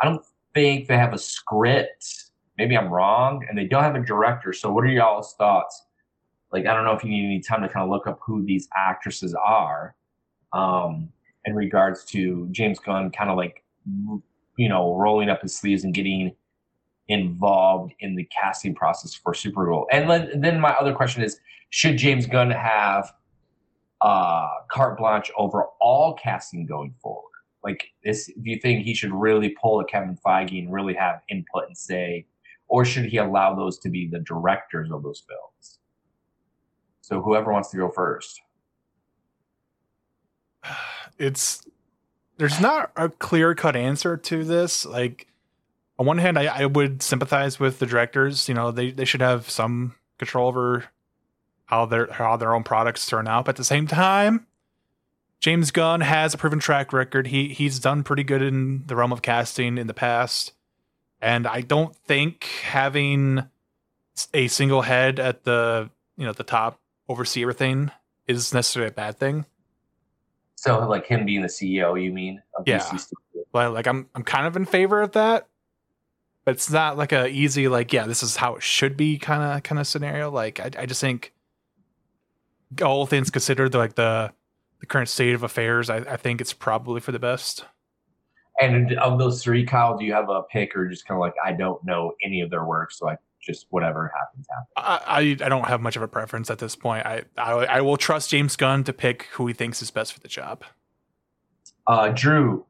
I 0.00 0.04
don't 0.06 0.24
think 0.54 0.88
they 0.88 0.96
have 0.96 1.12
a 1.12 1.18
script. 1.18 2.24
Maybe 2.58 2.76
I'm 2.76 2.88
wrong, 2.88 3.44
and 3.48 3.56
they 3.56 3.64
don't 3.64 3.82
have 3.82 3.94
a 3.94 4.04
director. 4.04 4.52
So 4.52 4.70
what 4.72 4.84
are 4.84 4.88
y'all's 4.88 5.34
thoughts 5.34 5.84
like 6.52 6.66
I 6.66 6.74
don't 6.74 6.84
know 6.84 6.92
if 6.92 7.04
you 7.04 7.10
need 7.10 7.24
any 7.24 7.40
time 7.40 7.62
to 7.62 7.68
kind 7.68 7.84
of 7.84 7.90
look 7.90 8.06
up 8.06 8.18
who 8.24 8.44
these 8.44 8.68
actresses 8.76 9.34
are, 9.34 9.94
um, 10.52 11.08
in 11.44 11.54
regards 11.54 12.04
to 12.06 12.48
James 12.50 12.78
Gunn, 12.78 13.10
kind 13.10 13.30
of 13.30 13.36
like 13.36 13.62
you 14.56 14.68
know 14.68 14.96
rolling 14.96 15.28
up 15.28 15.42
his 15.42 15.56
sleeves 15.56 15.84
and 15.84 15.94
getting 15.94 16.34
involved 17.08 17.92
in 18.00 18.14
the 18.14 18.28
casting 18.40 18.74
process 18.74 19.14
for 19.14 19.32
Supergirl. 19.32 19.86
And 19.90 20.08
then, 20.08 20.40
then 20.40 20.60
my 20.60 20.70
other 20.70 20.92
question 20.92 21.24
is, 21.24 21.40
should 21.70 21.98
James 21.98 22.24
Gunn 22.24 22.52
have 22.52 23.12
uh, 24.00 24.46
carte 24.70 24.96
blanche 24.96 25.30
over 25.36 25.64
all 25.80 26.14
casting 26.14 26.66
going 26.66 26.94
forward? 27.02 27.29
Like, 27.62 27.88
this, 28.04 28.26
do 28.26 28.50
you 28.50 28.58
think 28.58 28.84
he 28.84 28.94
should 28.94 29.12
really 29.12 29.54
pull 29.60 29.80
a 29.80 29.84
Kevin 29.84 30.18
Feige 30.24 30.58
and 30.58 30.72
really 30.72 30.94
have 30.94 31.20
input 31.28 31.64
and 31.66 31.76
say, 31.76 32.26
or 32.68 32.84
should 32.84 33.06
he 33.06 33.18
allow 33.18 33.54
those 33.54 33.78
to 33.80 33.90
be 33.90 34.08
the 34.08 34.20
directors 34.20 34.90
of 34.90 35.02
those 35.02 35.22
films? 35.28 35.78
So 37.00 37.20
whoever 37.20 37.52
wants 37.52 37.70
to 37.70 37.76
go 37.76 37.90
first. 37.90 38.40
It's 41.18 41.62
there's 42.38 42.62
not 42.62 42.92
a 42.96 43.10
clear 43.10 43.54
cut 43.54 43.76
answer 43.76 44.16
to 44.16 44.42
this. 44.42 44.86
Like 44.86 45.26
on 45.98 46.06
one 46.06 46.16
hand, 46.16 46.38
I, 46.38 46.46
I 46.46 46.64
would 46.64 47.02
sympathize 47.02 47.60
with 47.60 47.78
the 47.78 47.84
directors. 47.84 48.48
You 48.48 48.54
know, 48.54 48.70
they, 48.70 48.90
they 48.90 49.04
should 49.04 49.20
have 49.20 49.50
some 49.50 49.96
control 50.18 50.48
over 50.48 50.86
how 51.66 51.84
their 51.84 52.10
how 52.10 52.38
their 52.38 52.54
own 52.54 52.64
products 52.64 53.04
turn 53.04 53.28
out. 53.28 53.44
But 53.44 53.50
at 53.50 53.56
the 53.56 53.64
same 53.64 53.86
time, 53.86 54.46
James 55.40 55.70
Gunn 55.70 56.02
has 56.02 56.34
a 56.34 56.38
proven 56.38 56.58
track 56.58 56.92
record. 56.92 57.28
He 57.28 57.48
he's 57.48 57.78
done 57.78 58.02
pretty 58.02 58.24
good 58.24 58.42
in 58.42 58.84
the 58.86 58.94
realm 58.94 59.12
of 59.12 59.22
casting 59.22 59.78
in 59.78 59.86
the 59.86 59.94
past, 59.94 60.52
and 61.20 61.46
I 61.46 61.62
don't 61.62 61.96
think 61.96 62.44
having 62.62 63.48
a 64.34 64.48
single 64.48 64.82
head 64.82 65.18
at 65.18 65.44
the 65.44 65.90
you 66.16 66.26
know 66.26 66.32
the 66.32 66.44
top 66.44 66.78
oversee 67.08 67.42
everything 67.42 67.90
is 68.26 68.52
necessarily 68.52 68.90
a 68.90 68.92
bad 68.92 69.18
thing. 69.18 69.46
So, 70.56 70.86
like 70.86 71.06
him 71.06 71.24
being 71.24 71.40
the 71.40 71.48
CEO, 71.48 72.02
you 72.02 72.12
mean? 72.12 72.42
yeah. 72.66 72.98
But 73.50 73.72
like 73.72 73.86
I'm 73.86 74.08
I'm 74.14 74.22
kind 74.22 74.46
of 74.46 74.56
in 74.56 74.66
favor 74.66 75.00
of 75.00 75.12
that 75.12 75.46
but 76.44 76.52
it's 76.52 76.70
not 76.70 76.96
like 76.96 77.12
a 77.12 77.28
easy 77.28 77.68
like 77.68 77.92
yeah 77.92 78.06
this 78.06 78.22
is 78.22 78.36
how 78.36 78.56
it 78.56 78.62
should 78.62 78.96
be 78.96 79.18
kind 79.18 79.42
of 79.42 79.62
kind 79.62 79.78
of 79.78 79.86
scenario 79.86 80.30
like 80.30 80.58
I, 80.60 80.70
I 80.78 80.86
just 80.86 81.00
think 81.00 81.32
all 82.82 83.06
things 83.06 83.30
considered 83.30 83.74
like 83.74 83.94
the 83.94 84.32
the 84.80 84.86
current 84.86 85.08
state 85.08 85.34
of 85.34 85.42
affairs 85.42 85.90
I, 85.90 85.98
I 85.98 86.16
think 86.16 86.40
it's 86.40 86.52
probably 86.52 87.00
for 87.00 87.12
the 87.12 87.18
best. 87.18 87.64
And 88.60 88.92
of 88.94 89.18
those 89.18 89.42
three 89.42 89.64
kyle 89.64 89.96
do 89.96 90.04
you 90.04 90.12
have 90.12 90.28
a 90.28 90.42
pick 90.50 90.76
or 90.76 90.88
just 90.88 91.06
kind 91.06 91.16
of 91.16 91.20
like 91.20 91.34
i 91.44 91.52
don't 91.52 91.82
know 91.84 92.12
any 92.24 92.40
of 92.40 92.50
their 92.50 92.64
work 92.64 92.92
so 92.92 93.08
i 93.08 93.16
just 93.40 93.66
whatever 93.70 94.12
happens 94.14 94.46
happens? 94.50 94.68
I, 94.76 95.00
I, 95.42 95.46
I 95.46 95.48
don't 95.48 95.66
have 95.66 95.80
much 95.80 95.96
of 95.96 96.02
a 96.02 96.08
preference 96.08 96.50
at 96.50 96.58
this 96.58 96.76
point. 96.76 97.06
I, 97.06 97.22
I 97.38 97.52
i 97.52 97.80
will 97.80 97.96
trust 97.96 98.30
james 98.30 98.56
gunn 98.56 98.84
to 98.84 98.92
pick 98.92 99.24
who 99.32 99.46
he 99.46 99.54
thinks 99.54 99.80
is 99.80 99.90
best 99.90 100.12
for 100.12 100.20
the 100.20 100.28
job. 100.28 100.64
Uh 101.86 102.08
drew 102.08 102.66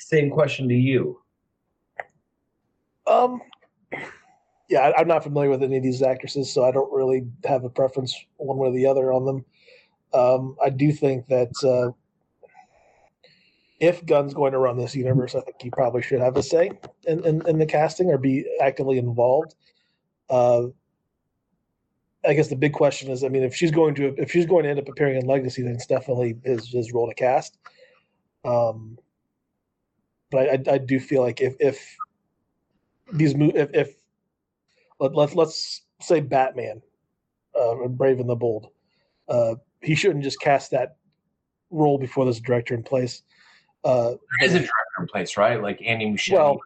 same 0.00 0.30
question 0.30 0.68
to 0.68 0.74
you. 0.74 1.20
Um, 3.06 3.40
yeah, 4.68 4.92
I, 4.96 5.00
am 5.00 5.08
not 5.08 5.22
familiar 5.22 5.50
with 5.50 5.62
any 5.62 5.76
of 5.76 5.82
these 5.82 6.02
actresses, 6.02 6.52
so 6.52 6.64
I 6.64 6.70
don't 6.70 6.92
really 6.92 7.26
have 7.44 7.64
a 7.64 7.70
preference 7.70 8.16
one 8.36 8.56
way 8.56 8.68
or 8.68 8.72
the 8.72 8.86
other 8.86 9.12
on 9.12 9.26
them. 9.26 9.44
Um, 10.12 10.56
I 10.62 10.70
do 10.70 10.92
think 10.92 11.26
that 11.28 11.52
uh, 11.64 11.92
if 13.80 14.04
Gunn's 14.04 14.34
going 14.34 14.52
to 14.52 14.58
run 14.58 14.76
this 14.76 14.94
universe, 14.94 15.34
I 15.34 15.40
think 15.40 15.56
he 15.60 15.70
probably 15.70 16.02
should 16.02 16.20
have 16.20 16.36
a 16.36 16.42
say 16.42 16.70
in, 17.06 17.24
in, 17.24 17.46
in 17.48 17.58
the 17.58 17.66
casting 17.66 18.10
or 18.10 18.18
be 18.18 18.44
actively 18.60 18.98
involved. 18.98 19.54
Uh, 20.28 20.66
I 22.24 22.34
guess 22.34 22.48
the 22.48 22.56
big 22.56 22.74
question 22.74 23.10
is, 23.10 23.24
I 23.24 23.28
mean, 23.28 23.42
if 23.42 23.54
she's 23.54 23.70
going 23.70 23.94
to 23.94 24.14
if 24.18 24.30
she's 24.30 24.44
going 24.44 24.64
to 24.64 24.70
end 24.70 24.78
up 24.78 24.88
appearing 24.88 25.16
in 25.16 25.26
Legacy, 25.26 25.62
then 25.62 25.72
it's 25.72 25.86
definitely 25.86 26.36
his 26.44 26.68
his 26.68 26.92
role 26.92 27.08
to 27.08 27.14
cast. 27.14 27.56
Um, 28.44 28.98
but 30.30 30.38
I, 30.40 30.70
I, 30.70 30.74
I 30.74 30.78
do 30.78 31.00
feel 31.00 31.22
like 31.22 31.40
if 31.40 31.54
if 31.58 31.96
these 33.12 33.34
mo- 33.34 33.52
if, 33.54 33.70
if 33.72 33.96
let, 34.98 35.14
let 35.14 35.34
let's 35.34 35.82
say 36.02 36.20
Batman, 36.20 36.82
uh, 37.58 37.88
Brave 37.88 38.20
and 38.20 38.28
the 38.28 38.36
Bold, 38.36 38.68
uh, 39.28 39.54
he 39.82 39.94
shouldn't 39.94 40.24
just 40.24 40.40
cast 40.40 40.70
that 40.72 40.96
role 41.70 41.98
before 41.98 42.24
there's 42.24 42.38
a 42.38 42.42
director 42.42 42.74
in 42.74 42.82
place. 42.82 43.22
Uh, 43.84 44.14
there 44.40 44.48
is 44.48 44.52
a 44.52 44.58
director 44.58 45.00
in 45.00 45.06
place, 45.06 45.36
right? 45.36 45.62
Like 45.62 45.80
Andy 45.84 46.06
Muschietti 46.06 46.34
well, 46.34 46.60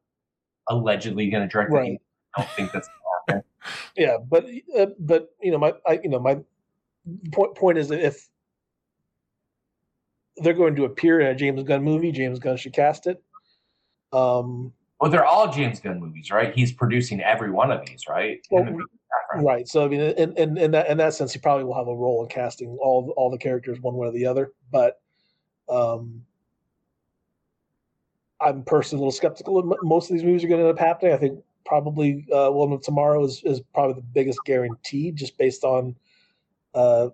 allegedly 0.68 1.30
going 1.30 1.42
to 1.42 1.48
direct. 1.48 1.70
Right. 1.70 2.00
I 2.36 2.42
don't 2.42 2.50
think 2.50 2.72
that's 2.72 2.88
going 2.88 2.98
to 3.28 3.34
happen. 3.34 3.44
yeah, 3.96 4.16
but 4.28 4.46
uh, 4.76 4.86
but 4.98 5.28
you 5.40 5.52
know 5.52 5.58
my 5.58 5.74
I, 5.86 6.00
you 6.02 6.08
know 6.08 6.18
my 6.18 6.38
point 7.32 7.54
point 7.54 7.78
is 7.78 7.88
that 7.88 8.00
if 8.00 8.28
they're 10.38 10.54
going 10.54 10.74
to 10.76 10.84
appear 10.84 11.20
in 11.20 11.28
a 11.28 11.34
James 11.34 11.62
Gunn 11.62 11.84
movie, 11.84 12.10
James 12.10 12.38
Gunn 12.38 12.56
should 12.56 12.72
cast 12.72 13.06
it. 13.06 13.22
Um, 14.12 14.72
well, 15.00 15.10
they're 15.10 15.24
all 15.26 15.52
James 15.52 15.80
Gunn 15.80 16.00
movies, 16.00 16.30
right? 16.30 16.54
He's 16.54 16.72
producing 16.72 17.20
every 17.20 17.50
one 17.50 17.70
of 17.70 17.84
these, 17.86 18.04
right? 18.08 18.40
Well, 18.50 18.64
right. 19.42 19.66
So 19.68 19.84
I 19.84 19.88
mean, 19.88 20.00
in, 20.00 20.36
in, 20.36 20.56
in 20.58 20.70
that 20.72 20.88
in 20.88 20.98
that 20.98 21.14
sense, 21.14 21.32
he 21.32 21.38
probably 21.38 21.64
will 21.64 21.74
have 21.74 21.88
a 21.88 21.94
role 21.94 22.22
in 22.22 22.28
casting 22.28 22.76
all 22.80 23.12
all 23.16 23.30
the 23.30 23.38
characters 23.38 23.80
one 23.80 23.94
way 23.94 24.08
or 24.08 24.12
the 24.12 24.26
other. 24.26 24.52
But 24.70 25.00
um, 25.68 26.22
I'm 28.40 28.62
personally 28.62 29.00
a 29.00 29.02
little 29.02 29.12
skeptical 29.12 29.58
of 29.58 29.78
most 29.82 30.10
of 30.10 30.16
these 30.16 30.24
movies 30.24 30.44
are 30.44 30.48
going 30.48 30.60
to 30.60 30.68
end 30.68 30.78
up 30.78 30.84
happening. 30.84 31.14
I 31.14 31.16
think 31.16 31.40
probably 31.64 32.26
uh, 32.32 32.50
Woman 32.50 32.76
of 32.76 32.82
Tomorrow 32.82 33.24
is, 33.24 33.42
is 33.44 33.60
probably 33.72 33.94
the 33.94 34.06
biggest 34.12 34.38
guarantee, 34.44 35.10
just 35.10 35.38
based 35.38 35.64
on 35.64 35.96
uh, 36.74 37.08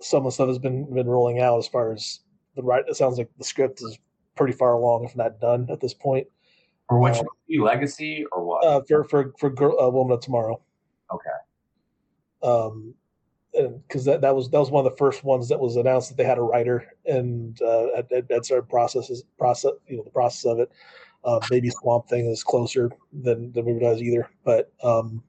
some 0.00 0.18
of 0.18 0.24
the 0.24 0.30
stuff 0.32 0.48
has 0.48 0.58
been 0.58 0.92
been 0.92 1.08
rolling 1.08 1.40
out 1.40 1.58
as 1.58 1.66
far 1.66 1.92
as 1.92 2.20
the 2.56 2.62
right. 2.62 2.84
It 2.86 2.96
sounds 2.96 3.18
like 3.18 3.30
the 3.38 3.44
script 3.44 3.82
is 3.82 3.98
pretty 4.36 4.52
far 4.52 4.72
along, 4.72 5.04
if 5.04 5.16
not 5.16 5.40
done, 5.40 5.68
at 5.70 5.80
this 5.80 5.94
point. 5.94 6.26
For 6.88 6.98
which 6.98 7.16
uh, 7.16 7.24
Legacy 7.62 8.24
or 8.32 8.44
what? 8.44 8.64
Uh, 8.64 8.82
for 8.82 9.04
for 9.04 9.32
for 9.38 9.50
Girl, 9.50 9.80
uh, 9.80 9.88
Woman 9.90 10.14
of 10.14 10.20
Tomorrow. 10.20 10.60
Um, 12.42 12.94
because 13.52 14.04
that, 14.04 14.20
that 14.20 14.34
was 14.34 14.48
that 14.50 14.60
was 14.60 14.70
one 14.70 14.86
of 14.86 14.92
the 14.92 14.96
first 14.96 15.24
ones 15.24 15.48
that 15.48 15.58
was 15.58 15.74
announced 15.74 16.08
that 16.08 16.16
they 16.16 16.24
had 16.24 16.38
a 16.38 16.42
writer 16.42 16.86
and 17.04 17.60
uh, 17.62 17.88
at, 17.96 18.30
at 18.30 18.46
certain 18.46 18.68
processes 18.68 19.24
process 19.38 19.72
you 19.88 19.96
know 19.96 20.04
the 20.04 20.10
process 20.10 20.44
of 20.44 20.60
it. 20.60 20.70
Uh, 21.24 21.40
maybe 21.50 21.68
Swamp 21.68 22.08
Thing 22.08 22.26
is 22.26 22.44
closer 22.44 22.90
than 23.12 23.50
than 23.52 23.64
we 23.64 23.78
does 23.78 24.00
either, 24.00 24.30
but 24.44 24.72
um, 24.84 25.22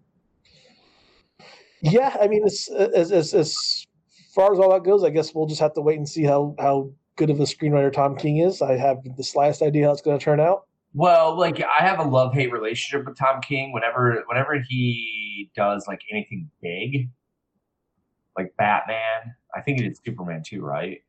yeah, 1.81 2.15
I 2.21 2.27
mean, 2.27 2.43
it's 2.45 2.69
as, 2.69 3.11
as 3.11 3.33
as 3.33 3.87
far 4.33 4.53
as 4.53 4.59
all 4.59 4.71
that 4.71 4.83
goes, 4.83 5.03
I 5.03 5.09
guess 5.09 5.33
we'll 5.33 5.47
just 5.47 5.61
have 5.61 5.73
to 5.73 5.81
wait 5.81 5.97
and 5.97 6.07
see 6.07 6.23
how 6.23 6.55
how 6.59 6.91
good 7.15 7.29
of 7.29 7.39
a 7.39 7.43
screenwriter 7.43 7.91
Tom 7.91 8.15
King 8.15 8.37
is. 8.37 8.61
I 8.61 8.77
have 8.77 8.99
the 9.17 9.23
slightest 9.23 9.61
idea 9.61 9.85
how 9.85 9.91
it's 9.91 10.01
going 10.01 10.17
to 10.17 10.23
turn 10.23 10.39
out. 10.39 10.67
Well, 10.93 11.37
like 11.37 11.61
I 11.61 11.85
have 11.85 11.99
a 11.99 12.03
love 12.03 12.33
hate 12.33 12.51
relationship 12.51 13.05
with 13.05 13.17
Tom 13.17 13.41
King. 13.41 13.71
Whenever 13.71 14.23
whenever 14.27 14.59
he 14.59 15.49
does 15.55 15.87
like 15.87 16.01
anything 16.11 16.49
big, 16.61 17.09
like 18.37 18.55
Batman, 18.57 19.35
I 19.55 19.61
think 19.61 19.79
he 19.79 19.85
did 19.85 19.97
Superman 20.03 20.43
too, 20.45 20.61
right? 20.61 21.01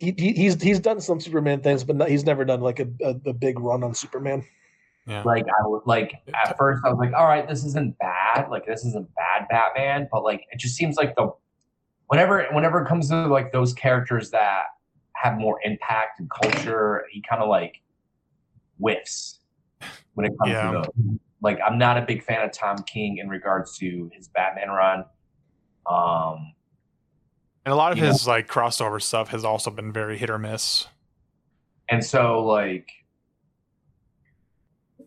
He, 0.00 0.12
he's 0.18 0.60
he's 0.60 0.80
done 0.80 1.00
some 1.00 1.20
Superman 1.20 1.60
things, 1.60 1.84
but 1.84 1.96
not, 1.96 2.08
he's 2.08 2.24
never 2.24 2.44
done 2.44 2.60
like 2.60 2.80
a, 2.80 2.88
a, 3.02 3.30
a 3.30 3.32
big 3.32 3.60
run 3.60 3.84
on 3.84 3.94
Superman. 3.94 4.44
Yeah. 5.06 5.22
Like 5.22 5.44
I 5.44 5.66
was 5.66 5.82
like 5.86 6.14
at 6.34 6.56
first 6.58 6.82
I 6.84 6.88
was 6.88 6.98
like, 6.98 7.12
all 7.14 7.26
right, 7.26 7.48
this 7.48 7.64
isn't 7.64 7.96
bad. 7.98 8.48
Like 8.50 8.66
this 8.66 8.84
isn't 8.84 9.08
bad 9.14 9.46
Batman, 9.48 10.08
but 10.10 10.24
like 10.24 10.44
it 10.50 10.58
just 10.58 10.74
seems 10.74 10.96
like 10.96 11.14
the 11.14 11.30
whenever 12.08 12.46
whenever 12.50 12.82
it 12.82 12.88
comes 12.88 13.10
to 13.10 13.28
like 13.28 13.52
those 13.52 13.72
characters 13.74 14.30
that 14.30 14.64
have 15.14 15.38
more 15.38 15.60
impact 15.62 16.18
and 16.18 16.28
culture, 16.30 17.04
he 17.10 17.22
kind 17.22 17.40
of 17.40 17.48
like 17.48 17.80
whiffs 18.84 19.40
when 20.12 20.26
it 20.26 20.32
comes 20.38 20.52
yeah. 20.52 20.70
to 20.70 20.72
those. 20.72 21.18
Like 21.40 21.58
I'm 21.66 21.78
not 21.78 21.96
a 21.96 22.02
big 22.02 22.22
fan 22.22 22.42
of 22.42 22.52
Tom 22.52 22.76
King 22.84 23.18
in 23.18 23.28
regards 23.28 23.76
to 23.78 24.10
his 24.12 24.28
Batman 24.28 24.68
run. 24.70 25.04
Um, 25.90 26.52
and 27.64 27.72
a 27.72 27.76
lot 27.76 27.92
of 27.92 27.98
his 27.98 28.26
know, 28.26 28.32
like 28.32 28.46
crossover 28.46 29.00
stuff 29.00 29.28
has 29.28 29.44
also 29.44 29.70
been 29.70 29.92
very 29.92 30.18
hit 30.18 30.30
or 30.30 30.38
miss. 30.38 30.86
And 31.88 32.04
so 32.04 32.44
like 32.44 32.90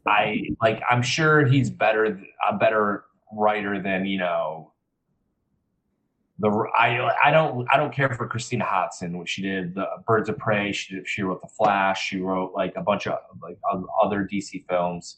I 0.08 0.50
like 0.62 0.82
I'm 0.90 1.04
sure 1.04 1.46
he's 1.46 1.70
better 1.70 2.20
a 2.50 2.58
better 2.58 3.06
writer 3.32 3.82
than, 3.82 4.06
you 4.06 4.18
know, 4.18 4.72
the 6.40 6.50
I 6.78 7.10
I 7.24 7.32
don't 7.32 7.68
I 7.74 7.78
don't 7.78 7.94
care 7.94 8.14
for 8.14 8.28
Christina 8.28 8.66
Hodson. 8.66 9.18
What 9.18 9.28
she 9.28 9.42
did, 9.42 9.74
the 9.74 9.88
Birds 10.06 10.30
of 10.30 10.38
Prey. 10.38 10.72
She 10.72 10.96
did, 10.96 11.08
she 11.08 11.24
wrote 11.24 11.42
The 11.42 11.48
Flash. 11.48 12.08
She 12.08 12.20
wrote 12.20 12.54
like 12.54 12.74
a 12.76 12.82
bunch 12.82 13.08
of 13.08 13.18
like 13.42 13.58
other 14.04 14.28
DC 14.32 14.66
films. 14.70 15.18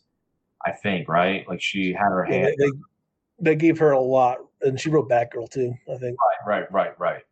I 0.66 0.72
think 0.72 1.10
right. 1.10 1.48
Like 1.48 1.62
she 1.62 1.94
had 1.94 2.10
her 2.10 2.24
hand. 2.24 2.56
Yeah, 2.58 2.68
they, 2.68 3.52
they 3.52 3.56
gave 3.56 3.78
her 3.80 3.92
a 3.92 4.00
lot, 4.00 4.38
and 4.62 4.80
she 4.80 4.90
wrote 4.90 5.10
Batgirl 5.10 5.50
too. 5.50 5.74
I 5.92 5.98
think. 5.98 6.18
Right, 6.46 6.62
right, 6.62 6.72
right, 6.72 7.00
right. 7.00 7.24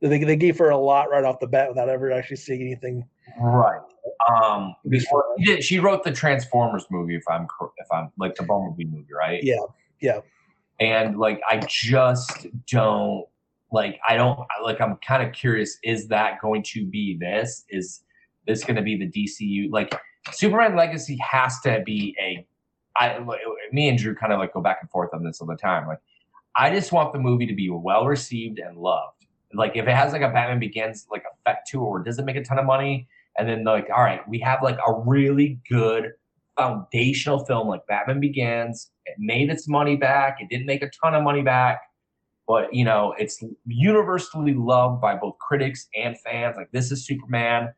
They 0.00 0.22
they 0.24 0.36
gave 0.36 0.58
her 0.58 0.70
a 0.70 0.78
lot 0.78 1.10
right 1.10 1.24
off 1.24 1.40
the 1.40 1.46
bat 1.46 1.68
without 1.68 1.88
ever 1.88 2.10
actually 2.12 2.36
seeing 2.36 2.60
anything. 2.62 3.06
Right. 3.38 3.80
Um. 4.30 4.74
Before, 4.88 5.24
she, 5.38 5.44
did, 5.44 5.64
she 5.64 5.78
wrote 5.78 6.04
the 6.04 6.12
Transformers 6.12 6.86
movie. 6.90 7.16
If 7.16 7.24
I'm 7.28 7.46
if 7.78 7.86
I'm 7.92 8.10
like 8.18 8.34
the 8.34 8.44
Bumblebee 8.44 8.84
movie, 8.84 9.12
right? 9.12 9.42
Yeah. 9.42 9.56
Yeah. 10.00 10.20
And 10.80 11.18
like 11.18 11.40
I 11.48 11.58
just 11.68 12.46
don't 12.70 13.26
like 13.72 13.98
I 14.08 14.16
don't 14.16 14.38
like 14.62 14.80
I'm 14.80 14.96
kind 15.06 15.26
of 15.26 15.32
curious 15.32 15.78
is 15.82 16.08
that 16.08 16.40
going 16.40 16.62
to 16.64 16.84
be 16.84 17.16
this? 17.18 17.64
Is 17.68 18.02
this 18.46 18.64
going 18.64 18.76
to 18.76 18.82
be 18.82 18.96
the 18.96 19.10
DCU 19.10 19.70
like 19.70 19.94
Superman 20.32 20.76
Legacy 20.76 21.18
has 21.18 21.60
to 21.60 21.82
be 21.84 22.16
a 22.20 22.46
I 22.98 23.18
me 23.72 23.88
and 23.88 23.98
Drew 23.98 24.14
kind 24.14 24.32
of 24.32 24.38
like 24.38 24.54
go 24.54 24.60
back 24.60 24.78
and 24.80 24.90
forth 24.90 25.10
on 25.12 25.22
this 25.22 25.40
all 25.40 25.46
the 25.46 25.56
time. 25.56 25.86
Like 25.86 26.00
I 26.56 26.70
just 26.70 26.92
want 26.92 27.12
the 27.12 27.18
movie 27.18 27.46
to 27.46 27.54
be 27.54 27.68
well 27.70 28.06
received 28.06 28.58
and 28.58 28.76
loved. 28.76 29.26
Like 29.52 29.72
if 29.76 29.86
it 29.86 29.94
has 29.94 30.12
like 30.12 30.22
a 30.22 30.28
Batman 30.28 30.58
Begins 30.58 31.06
like 31.10 31.24
effect 31.32 31.68
to 31.70 31.78
it 31.78 31.86
or 31.86 32.02
does 32.02 32.18
it 32.18 32.24
make 32.24 32.36
a 32.36 32.44
ton 32.44 32.58
of 32.58 32.66
money 32.66 33.08
and 33.38 33.48
then 33.48 33.64
like 33.64 33.88
all 33.94 34.02
right 34.02 34.26
we 34.28 34.38
have 34.40 34.62
like 34.62 34.78
a 34.86 34.92
really 34.92 35.58
good 35.68 36.12
foundational 36.56 37.44
film 37.44 37.68
like 37.68 37.86
Batman 37.86 38.20
Begins. 38.20 38.90
It 39.04 39.16
made 39.18 39.50
its 39.50 39.68
money 39.68 39.96
back. 39.96 40.38
It 40.40 40.48
didn't 40.48 40.66
make 40.66 40.82
a 40.82 40.90
ton 41.02 41.14
of 41.14 41.22
money 41.22 41.42
back. 41.42 41.80
But 42.48 42.72
you 42.72 42.84
know 42.84 43.14
it's 43.18 43.42
universally 43.66 44.54
loved 44.54 45.00
by 45.00 45.16
both 45.16 45.36
critics 45.38 45.88
and 45.96 46.18
fans. 46.20 46.56
Like 46.56 46.70
this 46.72 46.90
is 46.92 47.04
superman. 47.06 47.72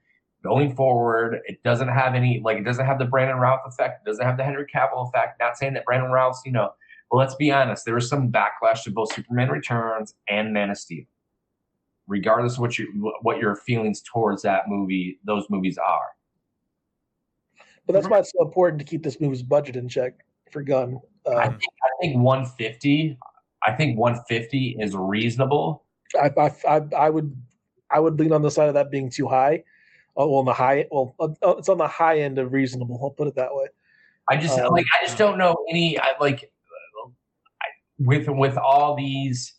Going 0.45 0.74
forward 0.74 1.41
it 1.47 1.62
doesn't 1.62 1.89
have 1.89 2.14
any 2.14 2.41
like 2.45 2.59
it 2.59 2.64
doesn't 2.64 2.87
have 2.87 2.99
the 2.99 3.07
brandon 3.07 3.39
routh 3.39 3.61
effect. 3.66 4.03
It 4.07 4.11
doesn't 4.11 4.24
have 4.24 4.37
the 4.37 4.45
henry 4.45 4.66
cavill 4.72 5.09
effect. 5.09 5.41
Not 5.41 5.57
saying 5.57 5.74
that 5.74 5.85
brandon 5.85 6.11
routh 6.11 6.41
you 6.45 6.53
know 6.53 6.70
but 7.11 7.16
let's 7.16 7.35
be 7.35 7.51
honest 7.51 7.87
there 7.87 7.95
was 7.95 8.09
some 8.09 8.31
backlash 8.31 8.83
to 8.85 8.91
both 8.91 9.12
superman 9.14 9.49
returns 9.49 10.14
and 10.29 10.53
man 10.53 10.70
of 10.70 10.76
steel. 10.76 11.05
Regardless 12.07 12.55
of 12.55 12.61
what 12.61 12.79
you 12.79 13.12
what 13.22 13.39
your 13.39 13.57
feelings 13.57 14.03
towards 14.03 14.43
that 14.43 14.68
movie 14.68 15.18
those 15.24 15.47
movies 15.49 15.79
are 15.79 16.09
but 17.89 17.95
that's 17.95 18.09
why 18.09 18.20
it's 18.20 18.30
so 18.30 18.45
important 18.45 18.78
to 18.78 18.84
keep 18.84 19.03
this 19.03 19.20
movie's 19.20 19.43
budget 19.43 19.74
in 19.74 19.89
check 19.89 20.14
for 20.53 20.62
Gunn 20.62 21.01
um, 21.26 21.36
I, 21.36 21.49
think, 21.49 21.62
I 21.82 21.91
think 22.01 22.16
150 22.16 23.18
I 23.66 23.72
think 23.72 23.99
150 23.99 24.76
is 24.78 24.95
reasonable. 24.95 25.84
I, 26.20 26.30
I, 26.66 26.80
I 26.97 27.11
would 27.11 27.36
I 27.91 28.01
would 28.01 28.18
lean 28.18 28.32
on 28.32 28.43
the 28.43 28.51
side 28.51 28.68
of 28.68 28.74
that 28.74 28.91
being 28.91 29.11
too 29.11 29.26
high. 29.26 29.64
Oh, 30.16 30.28
well, 30.28 30.39
on 30.41 30.45
the 30.47 30.53
high, 30.53 30.86
well, 30.91 31.14
uh, 31.20 31.28
it's 31.59 31.68
on 31.68 31.78
the 31.78 31.86
high 31.86 32.20
end 32.20 32.39
of 32.39 32.53
reasonable. 32.53 32.99
I'll 33.03 33.11
put 33.11 33.28
it 33.28 33.36
that 33.36 33.55
way. 33.55 33.66
I 34.28 34.36
just 34.36 34.59
um, 34.59 34.72
like 34.72 34.84
I 35.01 35.05
just 35.05 35.16
don't 35.16 35.39
know 35.39 35.57
any 35.70 35.99
I, 35.99 36.12
like 36.20 36.51
with 37.99 38.28
with 38.28 38.57
all 38.59 38.95
these 38.95 39.55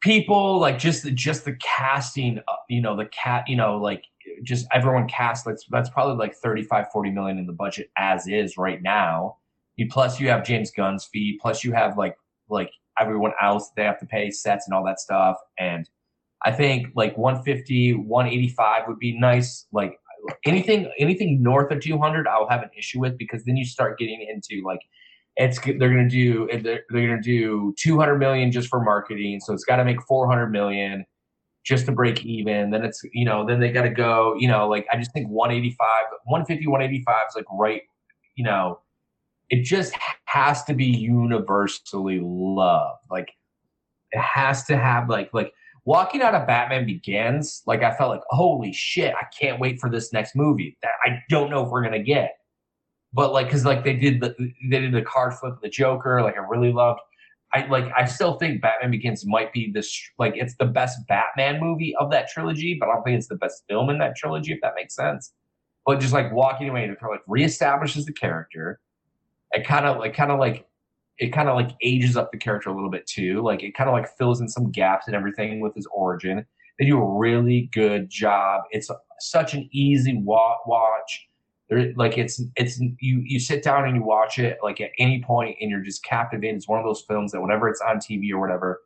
people 0.00 0.58
like 0.58 0.78
just 0.78 1.02
the, 1.02 1.10
just 1.10 1.44
the 1.44 1.56
casting 1.56 2.38
uh, 2.38 2.54
you 2.68 2.80
know 2.80 2.96
the 2.96 3.06
cat 3.06 3.44
you 3.48 3.56
know 3.56 3.76
like 3.78 4.04
just 4.42 4.66
everyone 4.72 5.08
cast 5.08 5.44
that's 5.44 5.64
that's 5.70 5.90
probably 5.90 6.16
like 6.16 6.34
35 6.34 6.86
40 6.92 7.10
million 7.10 7.38
in 7.38 7.46
the 7.46 7.52
budget 7.52 7.90
as 7.96 8.26
is 8.26 8.56
right 8.56 8.82
now. 8.82 9.36
You 9.76 9.88
plus 9.88 10.20
you 10.20 10.28
have 10.28 10.44
james 10.44 10.70
gunn's 10.70 11.04
fee 11.04 11.38
plus 11.40 11.64
you 11.64 11.72
have 11.72 11.96
like 11.96 12.16
like 12.48 12.70
everyone 12.98 13.32
else 13.42 13.70
they 13.76 13.84
have 13.84 13.98
to 14.00 14.06
pay 14.06 14.30
sets 14.30 14.66
and 14.66 14.74
all 14.74 14.84
that 14.84 15.00
stuff. 15.00 15.36
And 15.58 15.88
i 16.44 16.52
think 16.52 16.88
like 16.94 17.16
150 17.16 17.94
185 17.94 18.82
would 18.88 18.98
be 18.98 19.18
nice. 19.18 19.66
Like 19.72 19.98
anything 20.44 20.90
anything 20.98 21.42
north 21.42 21.72
of 21.72 21.80
200 21.80 22.28
i'll 22.28 22.48
have 22.48 22.62
an 22.62 22.68
issue 22.76 23.00
with 23.00 23.16
because 23.16 23.42
then 23.44 23.56
you 23.56 23.64
start 23.64 23.98
getting 23.98 24.20
into 24.20 24.62
like 24.66 24.80
it's 25.36 25.58
they're 25.60 25.88
gonna 25.88 26.08
do 26.08 26.48
they're, 26.62 26.82
they're 26.90 27.08
gonna 27.08 27.22
do 27.22 27.74
200 27.78 28.18
million 28.18 28.52
just 28.52 28.68
for 28.68 28.82
marketing. 28.82 29.40
So 29.40 29.54
it's 29.54 29.64
got 29.64 29.76
to 29.76 29.84
make 29.84 30.02
400 30.06 30.48
million 30.48 31.04
just 31.70 31.86
to 31.86 31.92
break 31.92 32.24
even 32.26 32.70
then 32.70 32.84
it's 32.84 33.00
you 33.14 33.24
know 33.24 33.46
then 33.46 33.60
they 33.60 33.70
got 33.70 33.82
to 33.82 33.90
go 33.90 34.34
you 34.38 34.46
know 34.48 34.68
like 34.68 34.86
i 34.92 34.96
just 34.96 35.12
think 35.12 35.26
185 35.28 35.78
150 36.24 36.66
185 36.66 37.16
is 37.28 37.36
like 37.36 37.46
right 37.52 37.82
you 38.34 38.44
know 38.44 38.78
it 39.50 39.64
just 39.64 39.92
has 40.24 40.62
to 40.64 40.74
be 40.74 40.86
universally 40.86 42.20
loved. 42.22 43.00
Like 43.10 43.32
it 44.12 44.20
has 44.20 44.64
to 44.64 44.76
have 44.76 45.08
like 45.08 45.30
like 45.34 45.52
walking 45.84 46.22
out 46.22 46.34
of 46.34 46.46
Batman 46.46 46.86
Begins, 46.86 47.62
like 47.66 47.82
I 47.82 47.94
felt 47.96 48.10
like, 48.10 48.22
holy 48.30 48.72
shit, 48.72 49.12
I 49.14 49.26
can't 49.38 49.60
wait 49.60 49.80
for 49.80 49.90
this 49.90 50.12
next 50.12 50.36
movie 50.36 50.78
that 50.82 50.92
I 51.04 51.18
don't 51.28 51.50
know 51.50 51.64
if 51.64 51.70
we're 51.70 51.82
gonna 51.82 52.02
get. 52.02 52.36
But 53.12 53.32
like, 53.32 53.50
cause 53.50 53.64
like 53.64 53.82
they 53.84 53.96
did 53.96 54.20
the 54.20 54.34
they 54.70 54.80
did 54.80 54.94
the 54.94 55.02
card 55.02 55.34
flip 55.34 55.54
of 55.54 55.60
the 55.60 55.68
Joker, 55.68 56.22
like 56.22 56.36
I 56.36 56.46
really 56.48 56.72
loved. 56.72 57.00
I 57.52 57.66
like 57.66 57.86
I 57.96 58.04
still 58.04 58.38
think 58.38 58.62
Batman 58.62 58.90
Begins 58.90 59.26
might 59.26 59.52
be 59.52 59.70
this 59.72 59.92
like 60.18 60.34
it's 60.36 60.54
the 60.56 60.66
best 60.66 60.98
Batman 61.08 61.60
movie 61.60 61.94
of 61.98 62.10
that 62.10 62.28
trilogy, 62.28 62.76
but 62.78 62.88
I 62.88 62.94
don't 62.94 63.02
think 63.02 63.18
it's 63.18 63.28
the 63.28 63.36
best 63.36 63.64
film 63.68 63.90
in 63.90 63.98
that 63.98 64.16
trilogy, 64.16 64.52
if 64.52 64.60
that 64.62 64.74
makes 64.76 64.94
sense. 64.94 65.32
But 65.84 65.98
just 65.98 66.12
like 66.12 66.32
walking 66.32 66.68
away, 66.68 66.84
it 66.84 66.96
like 67.02 67.24
reestablishes 67.28 68.04
the 68.04 68.12
character 68.12 68.80
it 69.52 69.66
kind 69.66 69.86
of 69.86 69.98
like 69.98 70.14
kind 70.14 70.30
of 70.30 70.38
like 70.38 70.66
it 71.18 71.32
kind 71.32 71.48
of 71.48 71.56
like 71.56 71.70
ages 71.82 72.16
up 72.16 72.32
the 72.32 72.38
character 72.38 72.70
a 72.70 72.74
little 72.74 72.90
bit 72.90 73.06
too. 73.06 73.42
Like 73.42 73.62
it 73.62 73.74
kind 73.74 73.90
of 73.90 73.94
like 73.94 74.08
fills 74.16 74.40
in 74.40 74.48
some 74.48 74.70
gaps 74.70 75.06
and 75.06 75.14
everything 75.14 75.60
with 75.60 75.74
his 75.74 75.86
origin. 75.92 76.46
They 76.78 76.86
do 76.86 76.98
a 76.98 77.18
really 77.18 77.68
good 77.72 78.08
job. 78.08 78.62
It's 78.70 78.90
such 79.18 79.52
an 79.52 79.68
easy 79.70 80.16
wa- 80.16 80.56
watch. 80.66 81.28
There, 81.70 81.92
like 81.94 82.18
it's 82.18 82.42
it's 82.56 82.80
you 82.80 83.22
you 83.24 83.38
sit 83.38 83.62
down 83.62 83.86
and 83.86 83.96
you 83.96 84.02
watch 84.02 84.38
it 84.38 84.58
like 84.62 84.80
at 84.80 84.90
any 84.98 85.22
point 85.22 85.56
and 85.60 85.70
you're 85.70 85.80
just 85.80 86.04
captivated. 86.04 86.56
It's 86.56 86.68
one 86.68 86.80
of 86.80 86.84
those 86.84 87.02
films 87.02 87.32
that 87.32 87.40
whenever 87.40 87.68
it's 87.68 87.80
on 87.80 87.96
TV 87.98 88.32
or 88.32 88.40
whatever, 88.40 88.80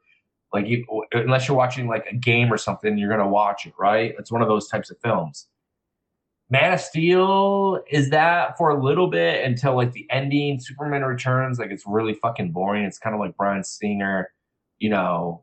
like 0.53 0.67
you 0.67 0.85
unless 1.13 1.49
you're 1.49 1.57
watching 1.57 1.89
like 1.89 2.07
a 2.11 2.15
game 2.15 2.53
or 2.53 2.59
something, 2.59 2.99
you're 2.99 3.09
gonna 3.09 3.29
watch 3.29 3.67
it, 3.67 3.73
right? 3.79 4.15
It's 4.19 4.31
one 4.31 4.43
of 4.43 4.49
those 4.49 4.69
types 4.69 4.91
of 4.91 4.99
films. 5.01 5.49
Man 6.51 6.75
of 6.75 6.81
Steel 6.81 7.81
is 7.91 8.11
that 8.11 8.59
for 8.59 8.69
a 8.69 8.81
little 8.81 9.09
bit 9.09 9.45
until 9.45 9.75
like 9.75 9.93
the 9.93 10.07
ending. 10.11 10.61
Superman 10.61 11.03
Returns, 11.03 11.59
like 11.59 11.71
it's 11.71 11.85
really 11.87 12.15
fucking 12.15 12.53
boring. 12.53 12.85
It's 12.85 12.99
kind 12.99 13.15
of 13.15 13.21
like 13.21 13.35
Bryan 13.37 13.65
Singer, 13.65 14.31
you 14.79 14.91
know, 14.91 15.43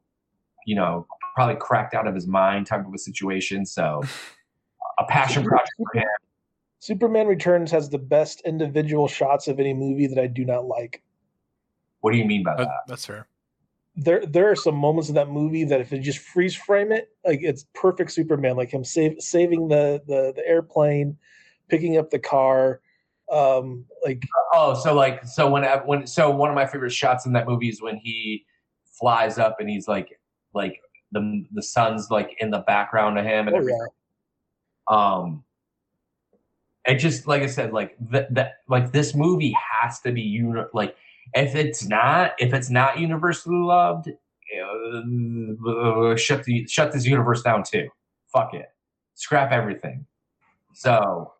you 0.67 0.75
know, 0.75 1.07
probably 1.33 1.55
cracked 1.55 1.95
out 1.95 2.07
of 2.07 2.13
his 2.13 2.27
mind 2.27 2.67
type 2.67 2.85
of 2.85 2.93
a 2.93 2.99
situation. 2.99 3.65
So 3.65 4.03
a 4.99 5.05
passion 5.05 5.43
project 5.43 5.71
for 5.77 5.99
him. 5.99 6.07
Superman 6.81 7.27
Returns 7.27 7.71
has 7.71 7.89
the 7.89 7.97
best 7.97 8.41
individual 8.41 9.07
shots 9.07 9.47
of 9.47 9.59
any 9.59 9.73
movie 9.73 10.07
that 10.07 10.19
I 10.19 10.27
do 10.27 10.43
not 10.43 10.65
like. 10.65 11.01
What 12.01 12.11
do 12.11 12.17
you 12.17 12.25
mean 12.25 12.43
by 12.43 12.55
that? 12.57 12.67
That's 12.87 13.05
fair 13.05 13.27
there 13.95 14.25
there 14.25 14.49
are 14.49 14.55
some 14.55 14.75
moments 14.75 15.09
in 15.09 15.15
that 15.15 15.29
movie 15.29 15.63
that 15.65 15.81
if 15.81 15.91
you 15.91 15.99
just 15.99 16.19
freeze 16.19 16.55
frame 16.55 16.91
it, 16.91 17.09
like 17.25 17.39
it's 17.41 17.65
perfect 17.73 18.11
Superman, 18.11 18.55
like 18.55 18.71
him 18.71 18.83
save, 18.83 19.17
saving 19.19 19.67
the, 19.67 20.01
the 20.07 20.33
the 20.35 20.47
airplane, 20.47 21.17
picking 21.67 21.97
up 21.97 22.09
the 22.09 22.19
car, 22.19 22.79
um, 23.31 23.85
like 24.05 24.23
oh, 24.53 24.73
so 24.75 24.93
like 24.93 25.25
so 25.25 25.49
when 25.49 25.63
when 25.85 26.07
so 26.07 26.29
one 26.29 26.49
of 26.49 26.55
my 26.55 26.65
favorite 26.65 26.93
shots 26.93 27.25
in 27.25 27.33
that 27.33 27.47
movie 27.47 27.69
is 27.69 27.81
when 27.81 27.97
he 27.97 28.45
flies 28.85 29.37
up 29.37 29.57
and 29.59 29.69
he's 29.69 29.87
like 29.87 30.19
like 30.53 30.79
the 31.11 31.45
the 31.51 31.63
sun's 31.63 32.09
like 32.09 32.37
in 32.39 32.49
the 32.49 32.59
background 32.59 33.19
of 33.19 33.25
him 33.25 33.47
and 33.47 33.55
oh, 33.55 33.59
everything. 33.59 33.87
Yeah. 34.89 34.95
Um, 34.95 35.43
it 36.85 36.95
just 36.95 37.27
like 37.27 37.43
I 37.43 37.47
said, 37.47 37.73
like 37.73 37.95
that 38.09 38.53
like 38.67 38.91
this 38.91 39.13
movie 39.13 39.55
has 39.71 39.99
to 40.01 40.11
be 40.11 40.21
uni- 40.21 40.63
like 40.73 40.95
if 41.33 41.55
it's 41.55 41.85
not, 41.85 42.33
if 42.39 42.53
it's 42.53 42.69
not 42.69 42.99
universally 42.99 43.57
loved, 43.57 44.09
uh, 44.09 46.15
shut 46.15 46.43
the 46.43 46.67
shut 46.67 46.91
this 46.91 47.05
universe 47.05 47.43
down 47.43 47.63
too. 47.63 47.87
Fuck 48.33 48.53
it, 48.53 48.65
scrap 49.13 49.51
everything. 49.51 50.05
So, 50.73 51.33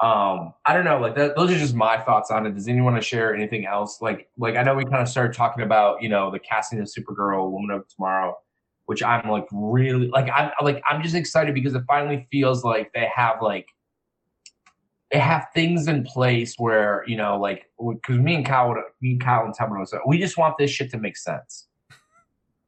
um, 0.00 0.52
I 0.66 0.74
don't 0.74 0.84
know. 0.84 0.98
Like 0.98 1.14
that, 1.14 1.36
those 1.36 1.50
are 1.50 1.58
just 1.58 1.74
my 1.74 1.98
thoughts 1.98 2.30
on 2.30 2.46
it. 2.46 2.54
Does 2.54 2.68
anyone 2.68 2.92
want 2.92 3.02
to 3.02 3.08
share 3.08 3.34
anything 3.34 3.66
else? 3.66 4.02
Like, 4.02 4.28
like 4.36 4.56
I 4.56 4.62
know 4.62 4.74
we 4.74 4.84
kind 4.84 5.02
of 5.02 5.08
started 5.08 5.34
talking 5.34 5.64
about 5.64 6.02
you 6.02 6.10
know 6.10 6.30
the 6.30 6.38
casting 6.38 6.80
of 6.80 6.86
Supergirl, 6.86 7.50
Woman 7.50 7.74
of 7.74 7.88
Tomorrow, 7.88 8.36
which 8.84 9.02
I'm 9.02 9.30
like 9.30 9.46
really 9.50 10.08
like 10.08 10.28
I'm 10.30 10.50
like 10.62 10.82
I'm 10.88 11.02
just 11.02 11.14
excited 11.14 11.54
because 11.54 11.74
it 11.74 11.82
finally 11.88 12.28
feels 12.30 12.64
like 12.64 12.92
they 12.92 13.08
have 13.14 13.36
like 13.40 13.68
they 15.10 15.18
have 15.18 15.46
things 15.54 15.88
in 15.88 16.04
place 16.04 16.54
where 16.58 17.04
you 17.06 17.16
know, 17.16 17.38
like, 17.38 17.70
because 17.78 18.18
me 18.18 18.34
and 18.34 18.46
Kyle, 18.46 18.68
would, 18.68 18.78
me 19.00 19.12
and 19.12 19.24
Kyle 19.24 19.44
and 19.44 19.78
would 19.78 19.88
say, 19.88 19.98
we 20.06 20.18
just 20.18 20.36
want 20.36 20.56
this 20.58 20.70
shit 20.70 20.90
to 20.90 20.98
make 20.98 21.16
sense. 21.16 21.66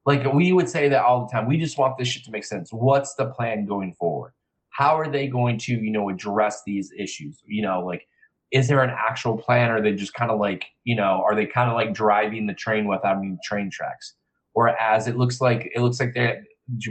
Like 0.06 0.32
we 0.32 0.50
would 0.52 0.68
say 0.68 0.88
that 0.88 1.04
all 1.04 1.26
the 1.26 1.30
time. 1.30 1.46
We 1.46 1.58
just 1.58 1.76
want 1.76 1.98
this 1.98 2.08
shit 2.08 2.24
to 2.24 2.30
make 2.30 2.44
sense. 2.44 2.72
What's 2.72 3.14
the 3.14 3.26
plan 3.26 3.66
going 3.66 3.92
forward? 3.92 4.32
How 4.70 4.98
are 4.98 5.10
they 5.10 5.28
going 5.28 5.58
to, 5.58 5.74
you 5.74 5.90
know, 5.90 6.08
address 6.08 6.62
these 6.64 6.90
issues? 6.98 7.42
You 7.46 7.60
know, 7.60 7.80
like, 7.84 8.08
is 8.50 8.66
there 8.66 8.82
an 8.82 8.90
actual 8.90 9.36
plan? 9.36 9.70
Or 9.70 9.76
are 9.76 9.82
they 9.82 9.92
just 9.92 10.14
kind 10.14 10.30
of 10.30 10.40
like, 10.40 10.64
you 10.84 10.96
know, 10.96 11.22
are 11.24 11.34
they 11.34 11.44
kind 11.44 11.68
of 11.68 11.76
like 11.76 11.92
driving 11.92 12.46
the 12.46 12.54
train 12.54 12.88
without 12.88 13.18
any 13.18 13.36
train 13.44 13.70
tracks? 13.70 14.14
Whereas 14.54 15.06
it 15.06 15.16
looks 15.16 15.40
like 15.40 15.70
it 15.74 15.80
looks 15.80 16.00
like 16.00 16.14
they 16.14 16.40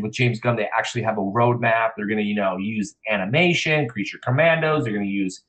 with 0.02 0.14
James 0.14 0.40
Gunn, 0.40 0.56
they 0.56 0.70
actually 0.78 1.02
have 1.04 1.18
a 1.18 1.22
roadmap. 1.22 1.92
They're 1.96 2.08
going 2.08 2.18
to, 2.18 2.24
you 2.24 2.36
know, 2.36 2.58
use 2.58 2.96
animation, 3.10 3.88
creature 3.88 4.20
commandos. 4.24 4.84
They're 4.84 4.94
going 4.94 5.06
to 5.06 5.12
use 5.12 5.44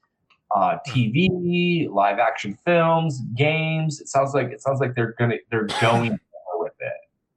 uh, 0.54 0.78
TV, 0.86 1.88
live 1.90 2.18
action 2.18 2.58
films, 2.64 3.22
games. 3.36 4.00
It 4.00 4.08
sounds 4.08 4.34
like 4.34 4.48
it 4.48 4.60
sounds 4.60 4.80
like 4.80 4.94
they're 4.94 5.14
gonna 5.18 5.36
they're 5.50 5.66
going 5.80 6.18
with 6.54 6.72
it. 6.80 6.92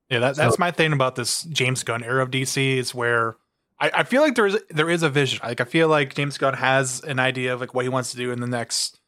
Yeah, 0.09 0.19
that, 0.19 0.35
that's 0.35 0.55
so, 0.55 0.59
my 0.59 0.71
thing 0.71 0.93
about 0.93 1.15
this 1.15 1.43
James 1.43 1.83
Gunn 1.83 2.03
era 2.03 2.23
of 2.23 2.31
DC 2.31 2.77
is 2.77 2.93
where 2.95 3.37
I, 3.79 3.91
I 3.93 4.03
feel 4.03 4.21
like 4.21 4.35
there 4.35 4.47
is 4.47 4.57
there 4.69 4.89
is 4.89 5.03
a 5.03 5.09
vision. 5.09 5.39
Like 5.43 5.61
I 5.61 5.65
feel 5.65 5.87
like 5.87 6.15
James 6.15 6.37
Gunn 6.37 6.55
has 6.55 7.01
an 7.03 7.19
idea 7.19 7.53
of 7.53 7.59
like 7.59 7.73
what 7.73 7.85
he 7.85 7.89
wants 7.89 8.11
to 8.11 8.17
do 8.17 8.31
in 8.31 8.39
the 8.39 8.47
next 8.47 8.99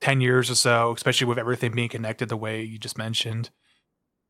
10 0.00 0.20
years 0.20 0.50
or 0.50 0.54
so, 0.54 0.92
especially 0.94 1.26
with 1.26 1.38
everything 1.38 1.72
being 1.72 1.88
connected 1.88 2.28
the 2.28 2.36
way 2.36 2.62
you 2.62 2.78
just 2.78 2.98
mentioned. 2.98 3.50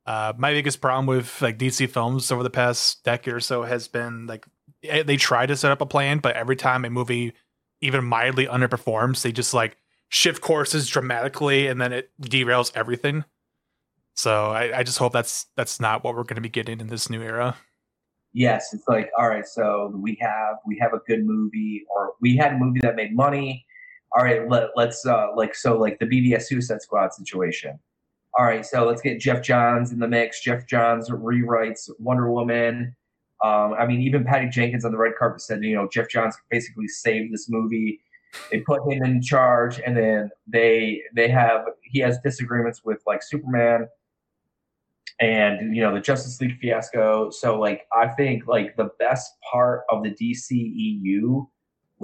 Uh, 0.06 0.32
my 0.36 0.52
biggest 0.52 0.80
problem 0.80 1.06
with 1.06 1.40
like 1.40 1.58
DC 1.58 1.88
films 1.88 2.30
over 2.30 2.42
the 2.42 2.50
past 2.50 3.02
decade 3.04 3.34
or 3.34 3.40
so 3.40 3.62
has 3.62 3.88
been 3.88 4.26
like 4.26 4.46
eh, 4.82 5.02
they 5.02 5.16
try 5.16 5.46
to 5.46 5.56
set 5.56 5.72
up 5.72 5.80
a 5.80 5.86
plan, 5.86 6.18
but 6.18 6.36
every 6.36 6.56
time 6.56 6.84
a 6.84 6.90
movie 6.90 7.32
even 7.80 8.04
mildly 8.04 8.46
underperforms, 8.46 9.22
they 9.22 9.32
just 9.32 9.54
like 9.54 9.76
shift 10.08 10.42
courses 10.42 10.88
dramatically 10.88 11.66
and 11.66 11.80
then 11.80 11.92
it 11.92 12.10
derails 12.20 12.70
everything. 12.74 13.24
So 14.14 14.50
I, 14.50 14.78
I 14.78 14.82
just 14.82 14.98
hope 14.98 15.12
that's 15.12 15.46
that's 15.56 15.80
not 15.80 16.04
what 16.04 16.14
we're 16.14 16.22
going 16.22 16.36
to 16.36 16.42
be 16.42 16.48
getting 16.48 16.80
in 16.80 16.86
this 16.86 17.10
new 17.10 17.22
era. 17.22 17.56
Yes, 18.32 18.72
it's 18.72 18.86
like 18.88 19.10
all 19.18 19.28
right. 19.28 19.46
So 19.46 19.92
we 19.94 20.18
have 20.20 20.56
we 20.66 20.78
have 20.80 20.92
a 20.92 21.00
good 21.06 21.24
movie, 21.24 21.84
or 21.94 22.14
we 22.20 22.36
had 22.36 22.52
a 22.52 22.58
movie 22.58 22.80
that 22.80 22.96
made 22.96 23.14
money. 23.14 23.64
All 24.16 24.22
right, 24.22 24.48
let, 24.48 24.68
let's 24.76 25.04
uh, 25.06 25.28
like 25.34 25.54
so 25.54 25.78
like 25.78 25.98
the 25.98 26.06
BVS 26.06 26.42
Suicide 26.42 26.82
Squad 26.82 27.12
situation. 27.12 27.78
All 28.36 28.44
right, 28.44 28.66
so 28.66 28.84
let's 28.84 29.00
get 29.00 29.20
Geoff 29.20 29.42
Johns 29.42 29.92
in 29.92 30.00
the 30.00 30.08
mix. 30.08 30.42
Geoff 30.42 30.66
Johns 30.66 31.08
rewrites 31.08 31.88
Wonder 32.00 32.30
Woman. 32.30 32.96
Um, 33.44 33.74
I 33.78 33.86
mean, 33.86 34.00
even 34.00 34.24
Patty 34.24 34.48
Jenkins 34.48 34.84
on 34.84 34.90
the 34.90 34.98
red 34.98 35.12
carpet 35.16 35.40
said, 35.40 35.62
you 35.62 35.76
know, 35.76 35.88
Geoff 35.92 36.08
Johns 36.08 36.36
basically 36.50 36.88
saved 36.88 37.32
this 37.32 37.48
movie. 37.48 38.00
They 38.50 38.60
put 38.60 38.90
him 38.90 39.04
in 39.04 39.22
charge, 39.22 39.80
and 39.86 39.96
then 39.96 40.30
they 40.48 41.02
they 41.14 41.28
have 41.28 41.66
he 41.82 42.00
has 42.00 42.18
disagreements 42.24 42.82
with 42.84 43.00
like 43.06 43.22
Superman 43.22 43.86
and 45.20 45.74
you 45.76 45.82
know 45.82 45.94
the 45.94 46.00
Justice 46.00 46.40
League 46.40 46.58
fiasco. 46.58 47.30
So 47.30 47.58
like 47.58 47.86
I 47.92 48.08
think 48.08 48.46
like 48.46 48.76
the 48.76 48.90
best 48.98 49.32
part 49.50 49.82
of 49.90 50.02
the 50.02 50.10
DCEU 50.10 51.46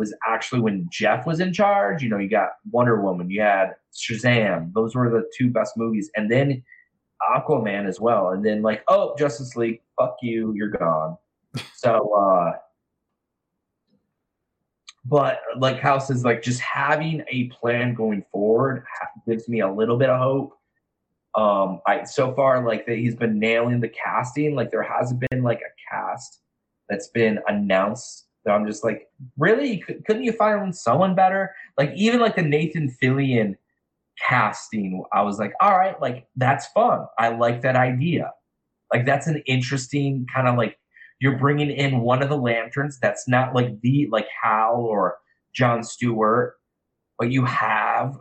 was 0.01 0.15
actually 0.27 0.61
when 0.61 0.89
Geoff 0.91 1.27
was 1.27 1.39
in 1.39 1.53
charge. 1.53 2.03
You 2.03 2.09
know, 2.09 2.19
you 2.19 2.29
got 2.29 2.49
Wonder 2.71 3.01
Woman, 3.01 3.31
you 3.31 3.41
had 3.41 3.75
Shazam. 3.95 4.73
Those 4.75 4.95
were 4.95 5.09
the 5.09 5.31
two 5.37 5.51
best 5.51 5.77
movies, 5.77 6.11
and 6.17 6.31
then 6.31 6.63
Aquaman 7.33 7.87
as 7.87 8.01
well. 8.01 8.31
And 8.31 8.45
then 8.45 8.63
like, 8.63 8.83
oh, 8.89 9.15
Justice 9.17 9.55
League, 9.55 9.83
fuck 9.99 10.17
you, 10.23 10.53
you're 10.55 10.71
gone. 10.71 11.17
so 11.75 12.13
uh 12.15 12.53
but 15.07 15.41
like 15.57 15.81
House 15.81 16.11
is 16.11 16.25
like 16.25 16.43
just 16.43 16.61
having 16.61 17.25
a 17.29 17.49
plan 17.49 17.95
going 17.95 18.23
forward 18.31 18.85
gives 19.27 19.49
me 19.49 19.61
a 19.61 19.73
little 19.73 19.97
bit 19.97 20.11
of 20.11 20.21
hope 20.21 20.61
um, 21.35 21.81
I 21.87 22.05
so 22.05 22.35
far 22.35 22.65
like 22.65 22.87
that 22.87 22.99
he's 22.99 23.15
been 23.15 23.39
nailing 23.39 23.81
the 23.81 23.89
casting. 23.89 24.55
Like 24.55 24.71
there 24.71 24.83
hasn't 24.83 25.23
been 25.31 25.43
like 25.43 25.61
a 25.61 25.73
cast 25.91 26.41
that's 26.89 27.09
been 27.09 27.39
announced. 27.47 28.27
That 28.45 28.53
I'm 28.53 28.67
just 28.67 28.85
like, 28.85 29.09
really? 29.39 29.85
Couldn't 30.07 30.25
you 30.25 30.33
find 30.33 30.75
someone 30.75 31.15
better? 31.15 31.55
Like 31.77 31.93
even 31.95 32.21
like 32.21 32.37
the 32.37 32.43
Nathan 32.43 32.95
Fillion 33.03 33.57
casting, 34.27 35.05
I 35.13 35.23
was 35.23 35.39
like, 35.39 35.53
all 35.61 35.79
right, 35.79 36.01
like 36.01 36.27
that's 36.37 36.67
fun. 36.69 37.07
I 37.19 37.29
like 37.29 37.63
that 37.63 37.77
idea. 37.77 38.33
Like 38.93 39.07
that's 39.07 39.27
an 39.27 39.43
interesting 39.47 40.27
kind 40.33 40.49
of 40.49 40.57
like 40.57 40.79
you're 41.21 41.39
bringing 41.39 41.71
in 41.71 42.01
one 42.01 42.23
of 42.23 42.29
the 42.29 42.37
lanterns 42.37 42.99
that's 42.99 43.29
not 43.29 43.55
like 43.55 43.81
the 43.83 44.09
like 44.11 44.27
Hal 44.43 44.77
or 44.77 45.19
John 45.55 45.85
Stewart, 45.85 46.57
but 47.19 47.31
you 47.31 47.45
have 47.45 48.19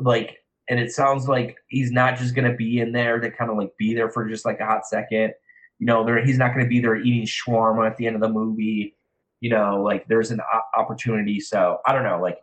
like 0.00 0.38
and 0.68 0.80
it 0.80 0.90
sounds 0.90 1.28
like 1.28 1.58
he's 1.68 1.90
not 1.90 2.16
just 2.16 2.34
going 2.34 2.50
to 2.50 2.56
be 2.56 2.80
in 2.80 2.92
there 2.92 3.20
to 3.20 3.30
kind 3.30 3.50
of 3.50 3.56
like 3.56 3.76
be 3.76 3.94
there 3.94 4.10
for 4.10 4.28
just 4.28 4.46
like 4.46 4.60
a 4.60 4.64
hot 4.66 4.86
second. 4.86 5.34
You 5.78 5.86
know, 5.86 6.04
there 6.04 6.24
he's 6.24 6.38
not 6.38 6.54
going 6.54 6.64
to 6.64 6.68
be 6.68 6.80
there 6.80 6.96
eating 6.96 7.26
shawarma 7.26 7.86
at 7.86 7.96
the 7.96 8.06
end 8.06 8.16
of 8.16 8.22
the 8.22 8.28
movie. 8.28 8.96
You 9.42 9.50
know, 9.50 9.82
like 9.82 10.06
there's 10.06 10.30
an 10.30 10.40
opportunity. 10.78 11.40
So 11.40 11.80
I 11.84 11.92
don't 11.92 12.04
know, 12.04 12.22
like 12.22 12.38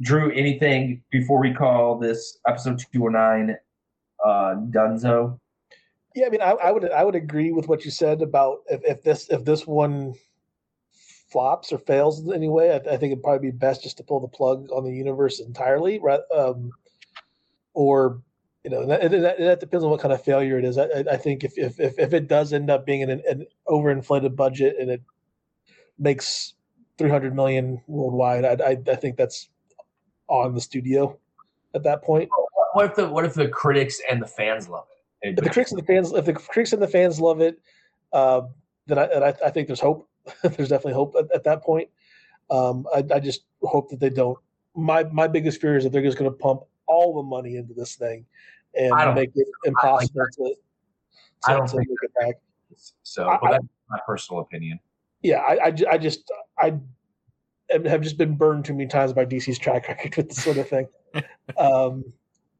Drew, 0.00 0.30
anything 0.30 1.02
before 1.10 1.40
we 1.40 1.52
call 1.52 1.98
this 1.98 2.38
episode 2.46 2.78
209 2.92 3.56
uh 4.24 4.54
Dunzo? 4.70 5.40
Yeah, 6.14 6.26
I 6.26 6.30
mean, 6.30 6.40
I, 6.40 6.50
I, 6.52 6.70
would 6.70 6.88
I 6.90 7.02
would 7.02 7.16
agree 7.16 7.50
with 7.50 7.66
what 7.66 7.84
you 7.84 7.90
said 7.90 8.22
about 8.22 8.58
if, 8.68 8.80
if 8.84 9.02
this 9.02 9.28
if 9.28 9.44
this 9.44 9.66
one 9.66 10.14
flops 11.32 11.72
or 11.72 11.78
fails 11.78 12.20
in 12.20 12.32
any 12.32 12.48
way, 12.48 12.72
I, 12.72 12.76
I, 12.76 12.96
think 12.96 13.12
it'd 13.12 13.24
probably 13.24 13.50
be 13.50 13.56
best 13.56 13.82
just 13.82 13.96
to 13.96 14.04
pull 14.04 14.20
the 14.20 14.28
plug 14.28 14.68
on 14.70 14.84
the 14.84 14.92
universe 14.92 15.40
entirely. 15.40 15.98
Right? 15.98 16.20
Um, 16.32 16.70
or 17.74 18.22
you 18.62 18.70
know 18.70 18.86
that, 18.86 19.10
that, 19.10 19.38
that, 19.38 19.60
depends 19.60 19.84
on 19.84 19.90
what 19.90 20.00
kind 20.00 20.12
of 20.12 20.22
failure 20.22 20.58
it 20.58 20.64
is. 20.64 20.78
I, 20.78 20.86
I 21.10 21.16
think 21.16 21.42
if, 21.42 21.58
if 21.58 21.80
if 21.80 21.98
if 21.98 22.12
it 22.12 22.28
does 22.28 22.52
end 22.52 22.70
up 22.70 22.86
being 22.86 23.02
an, 23.02 23.22
an 23.28 23.46
overinflated 23.66 24.36
budget 24.36 24.76
and 24.78 24.90
it 24.90 25.02
makes 26.00 26.54
300 26.98 27.34
million 27.34 27.80
worldwide, 27.86 28.44
I, 28.44 28.70
I, 28.70 28.78
I 28.90 28.96
think 28.96 29.16
that's 29.16 29.48
on 30.28 30.54
the 30.54 30.60
studio 30.60 31.16
at 31.74 31.82
that 31.84 32.02
point. 32.02 32.28
What 32.72 32.86
if 32.86 32.94
the 32.96 33.08
what 33.08 33.24
if 33.24 33.34
the 33.34 33.48
critics 33.48 34.00
and 34.10 34.22
the 34.22 34.26
fans 34.26 34.68
love 34.68 34.86
it? 35.22 35.38
If 35.38 35.44
the 35.44 35.50
critics 35.50 35.72
and 35.72 35.80
the 35.80 35.86
fans, 35.86 36.12
if 36.12 36.24
the 36.24 36.32
critics 36.32 36.72
and 36.72 36.80
the 36.80 36.88
fans 36.88 37.20
love 37.20 37.40
it, 37.40 37.60
uh, 38.12 38.42
then 38.86 38.98
I, 38.98 39.04
I, 39.04 39.28
I 39.46 39.50
think 39.50 39.66
there's 39.66 39.80
hope. 39.80 40.08
there's 40.42 40.68
definitely 40.68 40.94
hope 40.94 41.14
at, 41.18 41.26
at 41.34 41.44
that 41.44 41.62
point. 41.62 41.88
Um, 42.50 42.86
I, 42.94 43.04
I 43.14 43.20
just 43.20 43.42
hope 43.62 43.90
that 43.90 44.00
they 44.00 44.10
don't. 44.10 44.38
My 44.74 45.04
my 45.04 45.26
biggest 45.26 45.60
fear 45.60 45.76
is 45.76 45.84
that 45.84 45.90
they're 45.90 46.02
just 46.02 46.18
going 46.18 46.30
to 46.30 46.36
pump 46.36 46.62
all 46.86 47.14
the 47.14 47.22
money 47.22 47.56
into 47.56 47.74
this 47.74 47.96
thing 47.96 48.24
and 48.74 49.14
make 49.14 49.30
it 49.34 49.46
impossible 49.64 50.20
like 50.20 50.30
to, 50.32 50.44
to, 50.44 50.54
I 51.46 51.54
don't 51.54 51.66
to 51.68 51.76
think 51.76 51.88
it 51.90 52.12
back. 52.20 52.34
So, 53.02 53.28
I, 53.28 53.38
that's 53.50 53.64
my 53.88 53.98
personal 54.06 54.42
opinion. 54.42 54.78
Yeah, 55.22 55.38
I, 55.38 55.68
I, 55.68 55.74
I 55.92 55.98
just 55.98 56.30
I 56.58 56.74
have 57.70 58.00
just 58.00 58.18
been 58.18 58.36
burned 58.36 58.64
too 58.64 58.74
many 58.74 58.88
times 58.88 59.12
by 59.12 59.24
DC's 59.24 59.58
track 59.58 59.88
record 59.88 60.16
with 60.16 60.28
this 60.28 60.42
sort 60.42 60.56
of 60.56 60.68
thing. 60.68 60.88
um, 61.58 62.04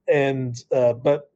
and 0.08 0.56
uh, 0.72 0.92
but 0.92 1.30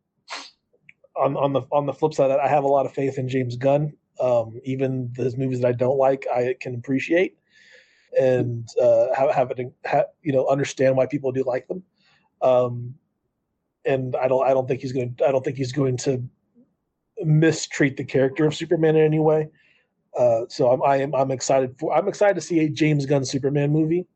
on 1.17 1.37
on 1.37 1.53
the 1.53 1.63
on 1.73 1.87
the 1.87 1.93
flip 1.93 2.15
side, 2.15 2.31
I 2.31 2.49
have 2.49 2.65
a 2.65 2.69
lot 2.69 2.87
of 2.87 2.93
faith 2.93 3.19
in 3.19 3.29
James 3.29 3.57
Gunn. 3.57 3.93
Um, 4.21 4.61
even 4.65 5.13
those 5.17 5.37
movies 5.37 5.61
that 5.61 5.69
I 5.69 5.73
don't 5.73 5.99
like, 5.99 6.25
I 6.33 6.55
can 6.61 6.75
appreciate 6.77 7.37
and 8.19 8.69
uh, 8.81 9.07
have, 9.15 9.35
have 9.35 9.51
it, 9.51 9.73
have, 9.85 10.07
you 10.23 10.33
know, 10.33 10.47
understand 10.47 10.97
why 10.97 11.07
people 11.07 11.33
do 11.33 11.45
like 11.45 11.67
them. 11.69 11.83
Um, 12.43 12.95
and 13.85 14.17
I 14.17 14.29
don't 14.29 14.47
I 14.47 14.51
don't 14.51 14.67
think 14.67 14.81
he's 14.81 14.93
going 14.93 15.17
I 15.27 15.31
don't 15.31 15.45
think 15.45 15.57
he's 15.57 15.73
going 15.73 15.97
to 15.99 16.23
mistreat 17.23 17.97
the 17.97 18.05
character 18.05 18.47
of 18.47 18.55
Superman 18.55 18.97
in 18.97 19.05
any 19.05 19.19
way. 19.19 19.49
Uh, 20.19 20.43
so 20.49 20.71
I'm 20.71 20.83
I 20.83 20.97
am 20.97 21.15
I'm 21.15 21.31
excited 21.31 21.75
for 21.79 21.93
I'm 21.95 22.09
excited 22.09 22.35
to 22.35 22.41
see 22.41 22.61
a 22.61 22.69
James 22.69 23.07
Gunn 23.07 23.25
Superman 23.25 23.71
movie. 23.71 24.07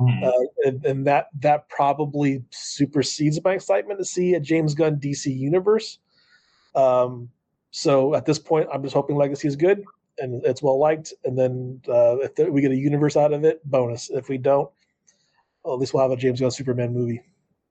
Mm-hmm. 0.00 0.24
Uh, 0.24 0.68
and, 0.68 0.84
and, 0.84 1.06
that 1.06 1.28
that 1.38 1.68
probably 1.68 2.42
supersedes 2.50 3.38
my 3.44 3.52
excitement 3.52 4.00
to 4.00 4.04
see 4.04 4.34
a 4.34 4.40
James 4.40 4.74
Gunn 4.74 4.96
DC 4.96 5.26
universe. 5.26 6.00
Um, 6.74 7.28
so 7.70 8.16
at 8.16 8.26
this 8.26 8.40
point, 8.40 8.68
I'm 8.72 8.82
just 8.82 8.94
hoping 8.94 9.14
Legacy 9.14 9.46
is 9.46 9.54
good 9.54 9.84
and 10.18 10.44
it's 10.44 10.62
well 10.62 10.80
liked, 10.80 11.12
and 11.24 11.38
then 11.38 11.80
uh, 11.88 12.16
if 12.18 12.32
we 12.50 12.60
get 12.60 12.72
a 12.72 12.76
universe 12.76 13.16
out 13.16 13.32
of 13.32 13.44
it, 13.44 13.64
bonus. 13.70 14.10
If 14.10 14.28
we 14.28 14.36
don't, 14.36 14.68
well, 15.62 15.74
at 15.74 15.80
least 15.80 15.94
we'll 15.94 16.02
have 16.02 16.10
a 16.10 16.16
James 16.16 16.40
Gunn 16.40 16.50
Superman 16.50 16.92
movie. 16.92 17.22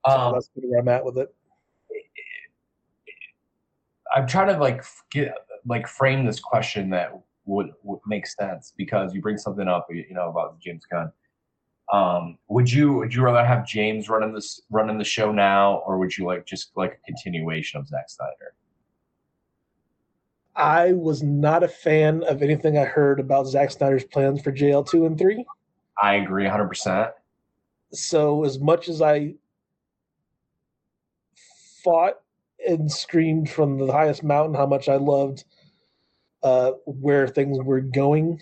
Um, 0.05 0.33
that's 0.33 0.49
where 0.53 0.79
I'm 0.79 0.87
at 0.87 1.03
with 1.03 1.17
it. 1.17 1.33
I'm 4.15 4.27
trying 4.27 4.47
to 4.47 4.57
like 4.57 4.83
get 5.11 5.33
like 5.65 5.87
frame 5.87 6.25
this 6.25 6.39
question 6.39 6.89
that 6.91 7.11
would, 7.45 7.71
would 7.83 7.99
make 8.05 8.27
sense 8.27 8.73
because 8.77 9.13
you 9.13 9.21
bring 9.21 9.37
something 9.37 9.67
up, 9.67 9.87
you 9.89 10.05
know, 10.11 10.29
about 10.29 10.59
James 10.59 10.85
Gunn. 10.89 11.11
Um, 11.91 12.37
would 12.47 12.71
you 12.71 12.93
would 12.93 13.13
you 13.13 13.21
rather 13.21 13.45
have 13.45 13.67
James 13.67 14.09
running 14.09 14.33
this 14.33 14.61
running 14.71 14.97
the 14.97 15.03
show 15.03 15.31
now, 15.31 15.83
or 15.85 15.97
would 15.97 16.17
you 16.17 16.25
like 16.25 16.45
just 16.45 16.71
like 16.75 16.93
a 16.93 17.05
continuation 17.05 17.79
of 17.79 17.87
Zack 17.87 18.09
Snyder? 18.09 18.55
I 20.55 20.93
was 20.93 21.23
not 21.23 21.63
a 21.63 21.67
fan 21.67 22.23
of 22.23 22.41
anything 22.41 22.77
I 22.77 22.85
heard 22.85 23.19
about 23.19 23.47
Zack 23.47 23.71
Snyder's 23.71 24.05
plans 24.05 24.41
for 24.41 24.51
JL 24.51 24.87
two 24.89 25.05
and 25.05 25.17
three. 25.17 25.45
I 26.01 26.15
agree, 26.15 26.47
hundred 26.47 26.69
percent. 26.69 27.11
So 27.91 28.43
as 28.43 28.59
much 28.59 28.87
as 28.87 29.01
I 29.01 29.35
fought 31.83 32.21
and 32.67 32.91
screamed 32.91 33.49
from 33.49 33.77
the 33.77 33.91
highest 33.91 34.23
mountain 34.23 34.55
how 34.55 34.65
much 34.65 34.87
I 34.87 34.95
loved 34.95 35.43
uh, 36.43 36.71
where 36.85 37.27
things 37.27 37.57
were 37.63 37.81
going 37.81 38.41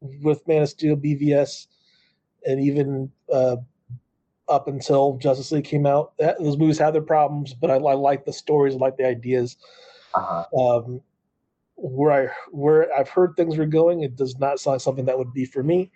with 0.00 0.46
Man 0.48 0.62
of 0.62 0.68
Steel, 0.68 0.96
BVS, 0.96 1.66
and 2.46 2.60
even 2.60 3.10
uh, 3.32 3.56
up 4.48 4.68
until 4.68 5.16
Justice 5.18 5.52
League 5.52 5.64
came 5.64 5.86
out. 5.86 6.16
That, 6.18 6.38
those 6.38 6.56
movies 6.56 6.78
had 6.78 6.94
their 6.94 7.02
problems, 7.02 7.54
but 7.54 7.70
I, 7.70 7.74
I 7.74 7.94
like 7.94 8.24
the 8.24 8.32
stories, 8.32 8.74
I 8.74 8.78
like 8.78 8.96
the 8.96 9.06
ideas. 9.06 9.56
Uh-huh. 10.14 10.44
Um, 10.58 11.00
where 11.76 12.12
I 12.12 12.34
where 12.50 12.92
I've 12.92 13.08
heard 13.08 13.36
things 13.36 13.56
were 13.56 13.66
going, 13.66 14.02
it 14.02 14.16
does 14.16 14.38
not 14.38 14.60
sound 14.60 14.74
like 14.74 14.80
something 14.80 15.06
that 15.06 15.16
would 15.16 15.32
be 15.32 15.44
for 15.44 15.62
me. 15.62 15.90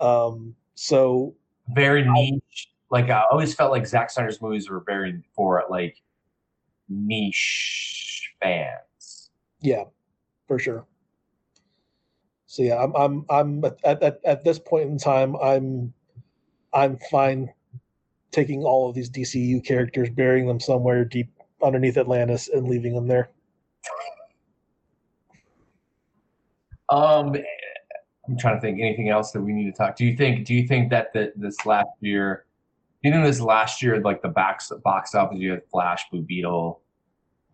Um, 0.00 0.54
so 0.74 1.34
very 1.74 2.08
niche 2.08 2.70
like 2.90 3.08
I 3.10 3.22
always 3.30 3.54
felt 3.54 3.70
like 3.70 3.86
Zack 3.86 4.10
Snyder's 4.10 4.42
movies 4.42 4.68
were 4.68 4.80
very 4.80 5.22
for 5.34 5.64
like 5.70 5.96
niche 6.88 8.32
fans. 8.42 9.30
Yeah, 9.60 9.84
for 10.50 10.58
sure. 10.58 10.84
So 12.46 12.64
yeah, 12.64 12.82
I'm 12.82 12.92
I'm 12.96 13.24
I'm 13.30 13.64
at, 13.84 14.02
at, 14.02 14.18
at 14.24 14.42
this 14.42 14.58
point 14.58 14.90
in 14.90 14.98
time 14.98 15.36
I'm 15.36 15.94
I'm 16.72 16.98
fine 17.08 17.50
taking 18.32 18.64
all 18.64 18.88
of 18.88 18.96
these 18.96 19.08
DCU 19.08 19.64
characters, 19.64 20.10
burying 20.10 20.48
them 20.48 20.58
somewhere 20.58 21.04
deep 21.04 21.30
underneath 21.62 21.96
Atlantis, 21.96 22.48
and 22.48 22.66
leaving 22.66 22.96
them 22.96 23.06
there. 23.06 23.30
Um, 26.88 27.36
I'm 28.26 28.36
trying 28.36 28.56
to 28.56 28.60
think 28.60 28.80
anything 28.80 29.08
else 29.08 29.30
that 29.30 29.40
we 29.40 29.52
need 29.52 29.66
to 29.66 29.72
talk. 29.72 29.94
Do 29.94 30.04
you 30.04 30.16
think? 30.16 30.46
Do 30.46 30.52
you 30.52 30.66
think 30.66 30.90
that 30.90 31.12
the, 31.12 31.32
this 31.36 31.64
last 31.64 31.90
year? 32.00 32.46
You 33.02 33.12
think 33.12 33.24
this 33.24 33.40
last 33.40 33.84
year, 33.84 34.00
like 34.00 34.20
the 34.20 34.28
box 34.28 34.72
box 34.82 35.14
office, 35.14 35.38
you 35.38 35.52
had 35.52 35.62
Flash, 35.70 36.10
Blue 36.10 36.22
Beetle, 36.22 36.80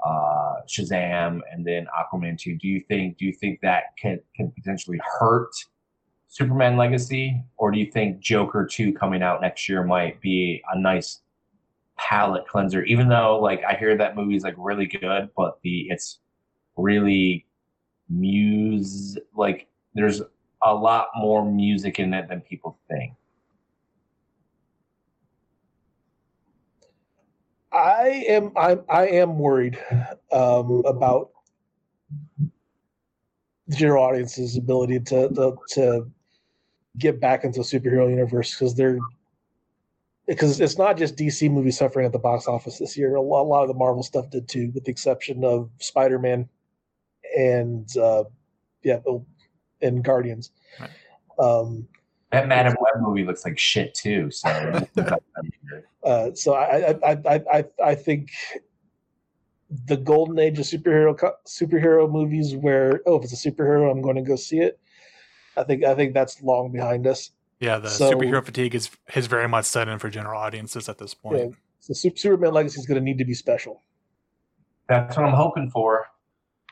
uh, 0.03 0.46
Shazam, 0.69 1.41
and 1.53 1.65
then 1.67 1.87
Aquaman 1.99 2.39
two. 2.39 2.57
Do 2.57 2.69
you 2.69 2.83
think? 2.89 3.19
Do 3.19 3.25
you 3.25 3.33
think 3.33 3.61
that 3.61 3.97
can 4.01 4.21
can 4.35 4.51
potentially 4.53 5.01
hurt 5.19 5.51
Superman 6.29 6.77
Legacy, 6.77 7.43
or 7.57 7.71
do 7.71 7.79
you 7.79 7.91
think 7.91 8.21
Joker 8.21 8.67
two 8.67 8.93
coming 8.93 9.23
out 9.23 9.41
next 9.41 9.69
year 9.69 9.85
might 9.85 10.21
be 10.21 10.63
a 10.73 10.79
nice 10.79 11.21
palate 11.97 12.47
cleanser? 12.47 12.85
Even 12.85 13.09
though, 13.09 13.39
like, 13.41 13.63
I 13.65 13.75
hear 13.75 13.97
that 13.97 14.17
movie's 14.17 14.45
like 14.45 14.55
really 14.57 14.87
good, 14.87 15.31
but 15.37 15.59
the 15.63 15.87
it's 15.89 16.19
really 16.77 17.47
muse 18.09 19.19
like 19.35 19.67
there's 19.95 20.23
a 20.63 20.75
lot 20.75 21.09
more 21.17 21.45
music 21.45 21.99
in 21.99 22.15
it 22.15 22.29
than 22.29 22.41
people 22.41 22.79
think. 22.89 23.13
I 27.77 28.25
am 28.27 28.53
I, 28.57 28.79
I 28.89 29.07
am 29.09 29.39
worried 29.39 29.79
um, 30.33 30.83
about 30.87 31.31
the 33.69 33.77
general 33.77 34.05
audience's 34.05 34.57
ability 34.57 35.01
to 35.01 35.29
to, 35.29 35.57
to 35.73 36.11
get 36.99 37.21
back 37.21 37.45
into 37.45 37.59
the 37.59 37.65
superhero 37.65 38.09
universe 38.09 38.55
because 38.55 38.75
they're 38.75 38.99
because 40.27 40.61
it's 40.61 40.79
not 40.79 40.97
just 40.97 41.17
DC 41.17 41.51
movies 41.51 41.79
suffering 41.79 42.07
at 42.07 42.13
the 42.13 42.19
box 42.19 42.49
office 42.49 42.79
this 42.79 42.97
year. 42.97 43.15
A 43.15 43.21
lot, 43.21 43.43
a 43.43 43.45
lot 43.45 43.63
of 43.63 43.69
the 43.69 43.75
Marvel 43.75 44.03
stuff 44.03 44.31
did 44.31 44.49
too, 44.49 44.73
with 44.75 44.85
the 44.85 44.91
exception 44.91 45.45
of 45.45 45.71
Spider 45.79 46.19
Man 46.19 46.49
and 47.37 47.95
uh, 47.97 48.25
yeah, 48.83 48.99
and 49.83 50.03
Guardians. 50.03 50.51
Right. 50.81 50.91
Um, 51.39 51.87
That 52.33 52.49
Madame 52.49 52.75
Web 52.81 53.03
movie 53.03 53.25
looks 53.25 53.45
like 53.45 53.59
shit 53.59 53.95
too. 53.95 54.31
So, 54.31 54.49
uh, 56.05 56.31
so 56.35 56.55
I, 56.55 56.91
I, 57.05 57.13
I, 57.13 57.43
I, 57.53 57.65
I 57.85 57.95
think 57.95 58.31
the 59.87 59.97
golden 59.97 60.39
age 60.39 60.59
of 60.59 60.65
superhero 60.65 61.17
superhero 61.47 62.11
movies, 62.11 62.55
where 62.55 63.01
oh, 63.07 63.17
if 63.17 63.25
it's 63.25 63.45
a 63.45 63.51
superhero, 63.51 63.91
I'm 63.91 64.03
going 64.03 64.17
to 64.17 64.23
go 64.23 64.37
see 64.37 64.59
it. 64.59 64.79
I 65.57 65.63
think 65.63 65.85
I 65.85 65.95
think 65.95 66.15
that's 66.15 66.43
long 66.43 66.73
behind 66.73 67.07
us. 67.07 67.31
Yeah, 67.61 67.79
the 67.79 67.89
So- 67.89 68.13
superhero 68.13 68.45
fatigue 68.45 68.75
is 68.75 68.91
is 69.15 69.27
very 69.27 69.49
much 69.49 69.65
set 69.65 69.89
in 69.89 69.99
for 69.99 70.11
general 70.11 70.41
audiences 70.41 70.89
at 70.89 70.99
this 70.99 71.15
point. 71.15 71.39
Yeah. 71.39 71.49
So 71.81 71.95
Sup- 71.95 72.19
Superman 72.19 72.53
Legacy 72.53 72.81
is 72.81 72.87
going 72.87 72.99
to 72.99 73.05
need 73.05 73.19
to 73.19 73.25
be 73.25 73.35
special. 73.35 73.83
that's 74.89 75.17
what 75.17 75.27
I'm 75.27 75.35
hoping 75.35 75.71
for. 75.71 76.07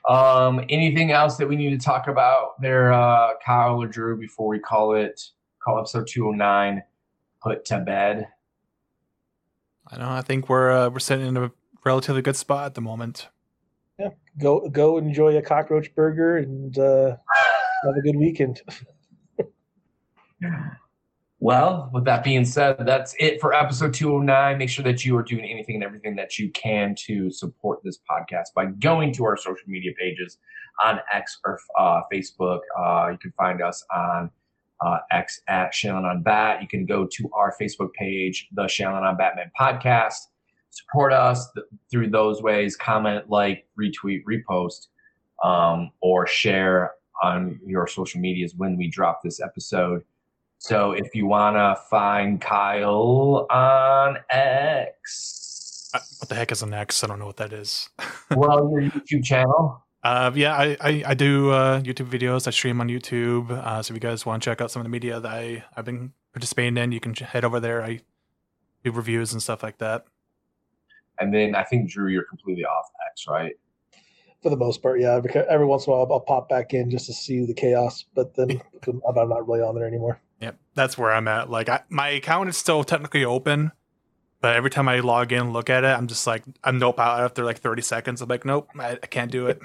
Um, 0.08 0.60
anything 0.68 1.12
else 1.12 1.36
that 1.36 1.48
we 1.48 1.56
need 1.56 1.70
to 1.70 1.82
talk 1.82 2.08
about 2.08 2.60
there, 2.60 2.92
uh, 2.92 3.30
Kyle 3.44 3.80
or 3.80 3.86
Drew, 3.86 4.18
before 4.18 4.48
we 4.48 4.58
call 4.58 4.94
it 4.94 5.20
call 5.64 5.78
episode 5.78 6.06
209 6.06 6.82
put 7.42 7.64
to 7.66 7.80
bed? 7.80 8.28
I 9.90 9.98
know. 9.98 10.10
I 10.10 10.22
think 10.22 10.48
we're 10.48 10.70
uh, 10.70 10.90
we're 10.90 10.98
sitting 10.98 11.26
in 11.26 11.36
a 11.36 11.50
relatively 11.84 12.22
good 12.22 12.36
spot 12.36 12.66
at 12.66 12.74
the 12.74 12.80
moment. 12.80 13.28
Yeah, 13.98 14.10
go 14.40 14.68
go 14.68 14.98
enjoy 14.98 15.36
a 15.36 15.42
cockroach 15.42 15.94
burger 15.94 16.38
and 16.38 16.76
uh, 16.78 17.16
have 17.84 17.96
a 17.96 18.00
good 18.00 18.16
weekend. 18.16 18.62
Well, 21.44 21.90
with 21.92 22.06
that 22.06 22.24
being 22.24 22.46
said, 22.46 22.78
that's 22.86 23.14
it 23.20 23.38
for 23.38 23.52
episode 23.52 23.92
209. 23.92 24.56
Make 24.56 24.70
sure 24.70 24.82
that 24.82 25.04
you 25.04 25.14
are 25.18 25.22
doing 25.22 25.44
anything 25.44 25.74
and 25.74 25.84
everything 25.84 26.16
that 26.16 26.38
you 26.38 26.50
can 26.52 26.94
to 27.00 27.30
support 27.30 27.80
this 27.84 27.98
podcast 28.10 28.54
by 28.54 28.64
going 28.64 29.12
to 29.12 29.26
our 29.26 29.36
social 29.36 29.68
media 29.68 29.92
pages 30.00 30.38
on 30.82 31.00
X 31.12 31.38
or 31.44 31.60
uh, 31.78 32.00
Facebook. 32.10 32.60
Uh, 32.78 33.10
you 33.12 33.18
can 33.18 33.30
find 33.32 33.60
us 33.60 33.84
on 33.94 34.30
uh, 34.84 34.98
X 35.10 35.40
at 35.48 35.72
Shanlian 35.72 36.04
on 36.04 36.22
Bat. 36.22 36.60
You 36.62 36.68
can 36.68 36.84
go 36.86 37.06
to 37.06 37.30
our 37.32 37.54
Facebook 37.60 37.92
page, 37.94 38.48
the 38.52 38.64
Shanlian 38.64 39.02
on 39.02 39.16
Batman 39.16 39.50
podcast. 39.58 40.16
Support 40.70 41.12
us 41.12 41.50
th- 41.52 41.66
through 41.90 42.10
those 42.10 42.42
ways. 42.42 42.76
Comment, 42.76 43.28
like, 43.30 43.66
retweet, 43.80 44.22
repost, 44.24 44.88
um, 45.42 45.90
or 46.02 46.26
share 46.26 46.92
on 47.22 47.60
your 47.64 47.86
social 47.86 48.20
medias 48.20 48.54
when 48.56 48.76
we 48.76 48.88
drop 48.88 49.20
this 49.22 49.40
episode. 49.40 50.02
So 50.58 50.92
if 50.92 51.14
you 51.14 51.26
want 51.26 51.56
to 51.56 51.76
find 51.88 52.40
Kyle 52.40 53.46
on 53.50 54.18
X, 54.30 55.90
Uh, 55.94 56.00
What 56.18 56.28
the 56.28 56.34
heck 56.34 56.50
is 56.50 56.62
an 56.62 56.74
X? 56.74 57.04
I 57.04 57.06
don't 57.06 57.18
know 57.20 57.26
what 57.26 57.36
that 57.36 57.52
is. 57.52 57.88
well, 58.36 58.68
your 58.70 58.82
YouTube 58.82 59.22
channel. 59.24 59.84
Uh, 60.04 60.30
yeah, 60.34 60.54
I, 60.54 60.76
I, 60.80 61.02
I 61.06 61.14
do 61.14 61.50
uh, 61.50 61.80
YouTube 61.80 62.10
videos. 62.10 62.46
I 62.46 62.50
stream 62.50 62.78
on 62.82 62.88
YouTube. 62.88 63.50
Uh, 63.50 63.82
so 63.82 63.92
if 63.92 63.96
you 63.96 64.00
guys 64.00 64.26
want 64.26 64.42
to 64.42 64.50
check 64.50 64.60
out 64.60 64.70
some 64.70 64.80
of 64.80 64.84
the 64.84 64.90
media 64.90 65.18
that 65.18 65.32
I, 65.32 65.64
I've 65.74 65.86
been 65.86 66.12
participating 66.34 66.76
in, 66.76 66.92
you 66.92 67.00
can 67.00 67.14
head 67.14 67.42
over 67.42 67.58
there. 67.58 67.82
I 67.82 68.00
do 68.84 68.92
reviews 68.92 69.32
and 69.32 69.42
stuff 69.42 69.62
like 69.62 69.78
that. 69.78 70.04
And 71.18 71.32
then 71.32 71.54
I 71.54 71.62
think, 71.62 71.88
Drew, 71.88 72.08
you're 72.08 72.24
completely 72.24 72.66
off 72.66 72.90
X, 73.10 73.26
right? 73.26 73.54
For 74.42 74.50
the 74.50 74.56
most 74.58 74.82
part, 74.82 75.00
yeah. 75.00 75.14
Every, 75.14 75.30
every 75.34 75.64
once 75.64 75.86
in 75.86 75.92
a 75.92 75.96
while, 75.96 76.04
I'll, 76.04 76.12
I'll 76.12 76.20
pop 76.20 76.50
back 76.50 76.74
in 76.74 76.90
just 76.90 77.06
to 77.06 77.14
see 77.14 77.46
the 77.46 77.54
chaos, 77.54 78.04
but 78.14 78.34
then 78.34 78.60
I'm 78.86 79.00
I'm 79.18 79.28
not 79.30 79.48
really 79.48 79.62
on 79.62 79.74
there 79.74 79.86
anymore. 79.86 80.20
Yep, 80.40 80.58
that's 80.74 80.98
where 80.98 81.12
I'm 81.12 81.28
at. 81.28 81.48
Like, 81.48 81.70
I, 81.70 81.80
my 81.88 82.10
account 82.10 82.50
is 82.50 82.58
still 82.58 82.84
technically 82.84 83.24
open, 83.24 83.72
but 84.42 84.54
every 84.54 84.68
time 84.68 84.86
I 84.86 85.00
log 85.00 85.32
in, 85.32 85.40
and 85.40 85.52
look 85.54 85.70
at 85.70 85.84
it, 85.84 85.86
I'm 85.86 86.08
just 86.08 86.26
like, 86.26 86.42
I'm 86.62 86.78
nope 86.78 87.00
out 87.00 87.20
after 87.20 87.42
like 87.42 87.58
30 87.58 87.80
seconds. 87.80 88.20
I'm 88.20 88.28
like, 88.28 88.44
nope, 88.44 88.68
I, 88.78 88.98
I 89.02 89.06
can't 89.06 89.30
do 89.30 89.46
it. 89.46 89.62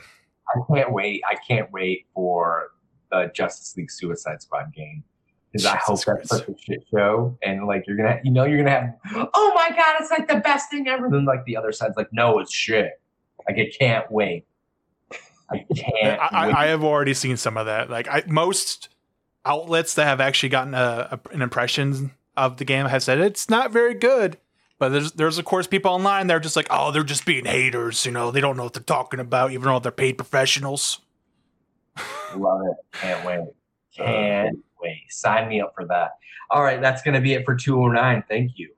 I 0.56 0.60
can't 0.74 0.92
wait. 0.92 1.22
I 1.30 1.36
can't 1.36 1.72
wait 1.72 2.06
for 2.14 2.72
the 3.12 3.32
Justice 3.34 3.76
League 3.78 3.92
Suicide 3.92 4.42
Squad 4.42 4.74
game. 4.74 5.04
Because 5.52 5.66
I 5.66 5.78
hope 5.78 6.04
that's 6.06 6.30
such 6.30 6.48
a 6.48 6.56
shit 6.60 6.86
show, 6.92 7.36
and 7.42 7.66
like 7.66 7.86
you're 7.88 7.98
gonna, 7.98 8.20
you 8.24 8.30
know, 8.32 8.46
you're 8.46 8.60
gonna 8.60 8.70
have, 8.70 9.30
oh 9.34 9.52
my 9.56 9.70
god, 9.76 9.96
it's 10.00 10.12
like 10.12 10.28
the 10.28 10.36
best 10.36 10.70
thing 10.70 10.88
ever. 10.88 11.10
Then 11.10 11.26
like 11.26 11.44
the 11.46 11.58
other 11.58 11.72
side's 11.72 11.98
like, 11.98 12.10
no, 12.12 12.38
it's 12.38 12.54
shit. 12.54 13.02
Like 13.48 13.58
I 13.58 13.72
can't 13.80 14.12
wait. 14.12 14.46
I 15.52 15.66
can't. 15.76 16.20
I. 16.22 16.28
I, 16.32 16.64
I 16.64 16.68
have 16.68 16.84
already 16.84 17.16
seen 17.16 17.36
some 17.36 17.58
of 17.58 17.66
that. 17.66 17.90
Like, 17.90 18.08
I, 18.08 18.24
most 18.28 18.90
outlets 19.44 19.96
that 19.96 20.06
have 20.06 20.22
actually 20.22 20.50
gotten 20.50 20.76
a, 20.76 21.20
a, 21.26 21.34
an 21.34 21.42
impression 21.42 22.12
of 22.38 22.58
the 22.58 22.66
game 22.66 22.86
have 22.86 23.02
said 23.02 23.20
it's 23.20 23.50
not 23.50 23.72
very 23.72 23.96
good. 23.96 24.38
But 24.80 24.90
there's, 24.90 25.12
there's 25.12 25.38
of 25.38 25.46
course 25.46 25.68
people 25.68 25.92
online. 25.92 26.28
They're 26.28 26.40
just 26.40 26.56
like, 26.56 26.68
oh, 26.70 26.92
they're 26.92 27.04
just 27.04 27.26
being 27.26 27.46
haters. 27.46 28.06
You 28.06 28.12
know, 28.12 28.32
they 28.32 28.42
don't 28.42 28.58
know 28.58 28.64
what 28.64 28.74
they're 28.74 28.82
talking 28.82 29.20
about, 29.20 29.52
even 29.52 29.68
though 29.68 29.80
they're 29.80 29.92
paid 29.92 30.14
professionals. 30.14 31.02
Love 32.36 32.62
it. 32.66 32.78
Can't 32.94 33.26
wait. 33.26 33.48
Can't 33.96 34.60
wait. 34.82 35.04
Sign 35.10 35.50
me 35.50 35.62
up 35.62 35.74
for 35.76 35.86
that. 35.86 36.12
All 36.50 36.64
right, 36.64 36.82
that's 36.82 37.02
going 37.02 37.14
to 37.14 37.22
be 37.22 37.34
it 37.34 37.46
for 37.46 37.56
209. 37.56 38.24
Thank 38.28 38.54
you. 38.58 38.74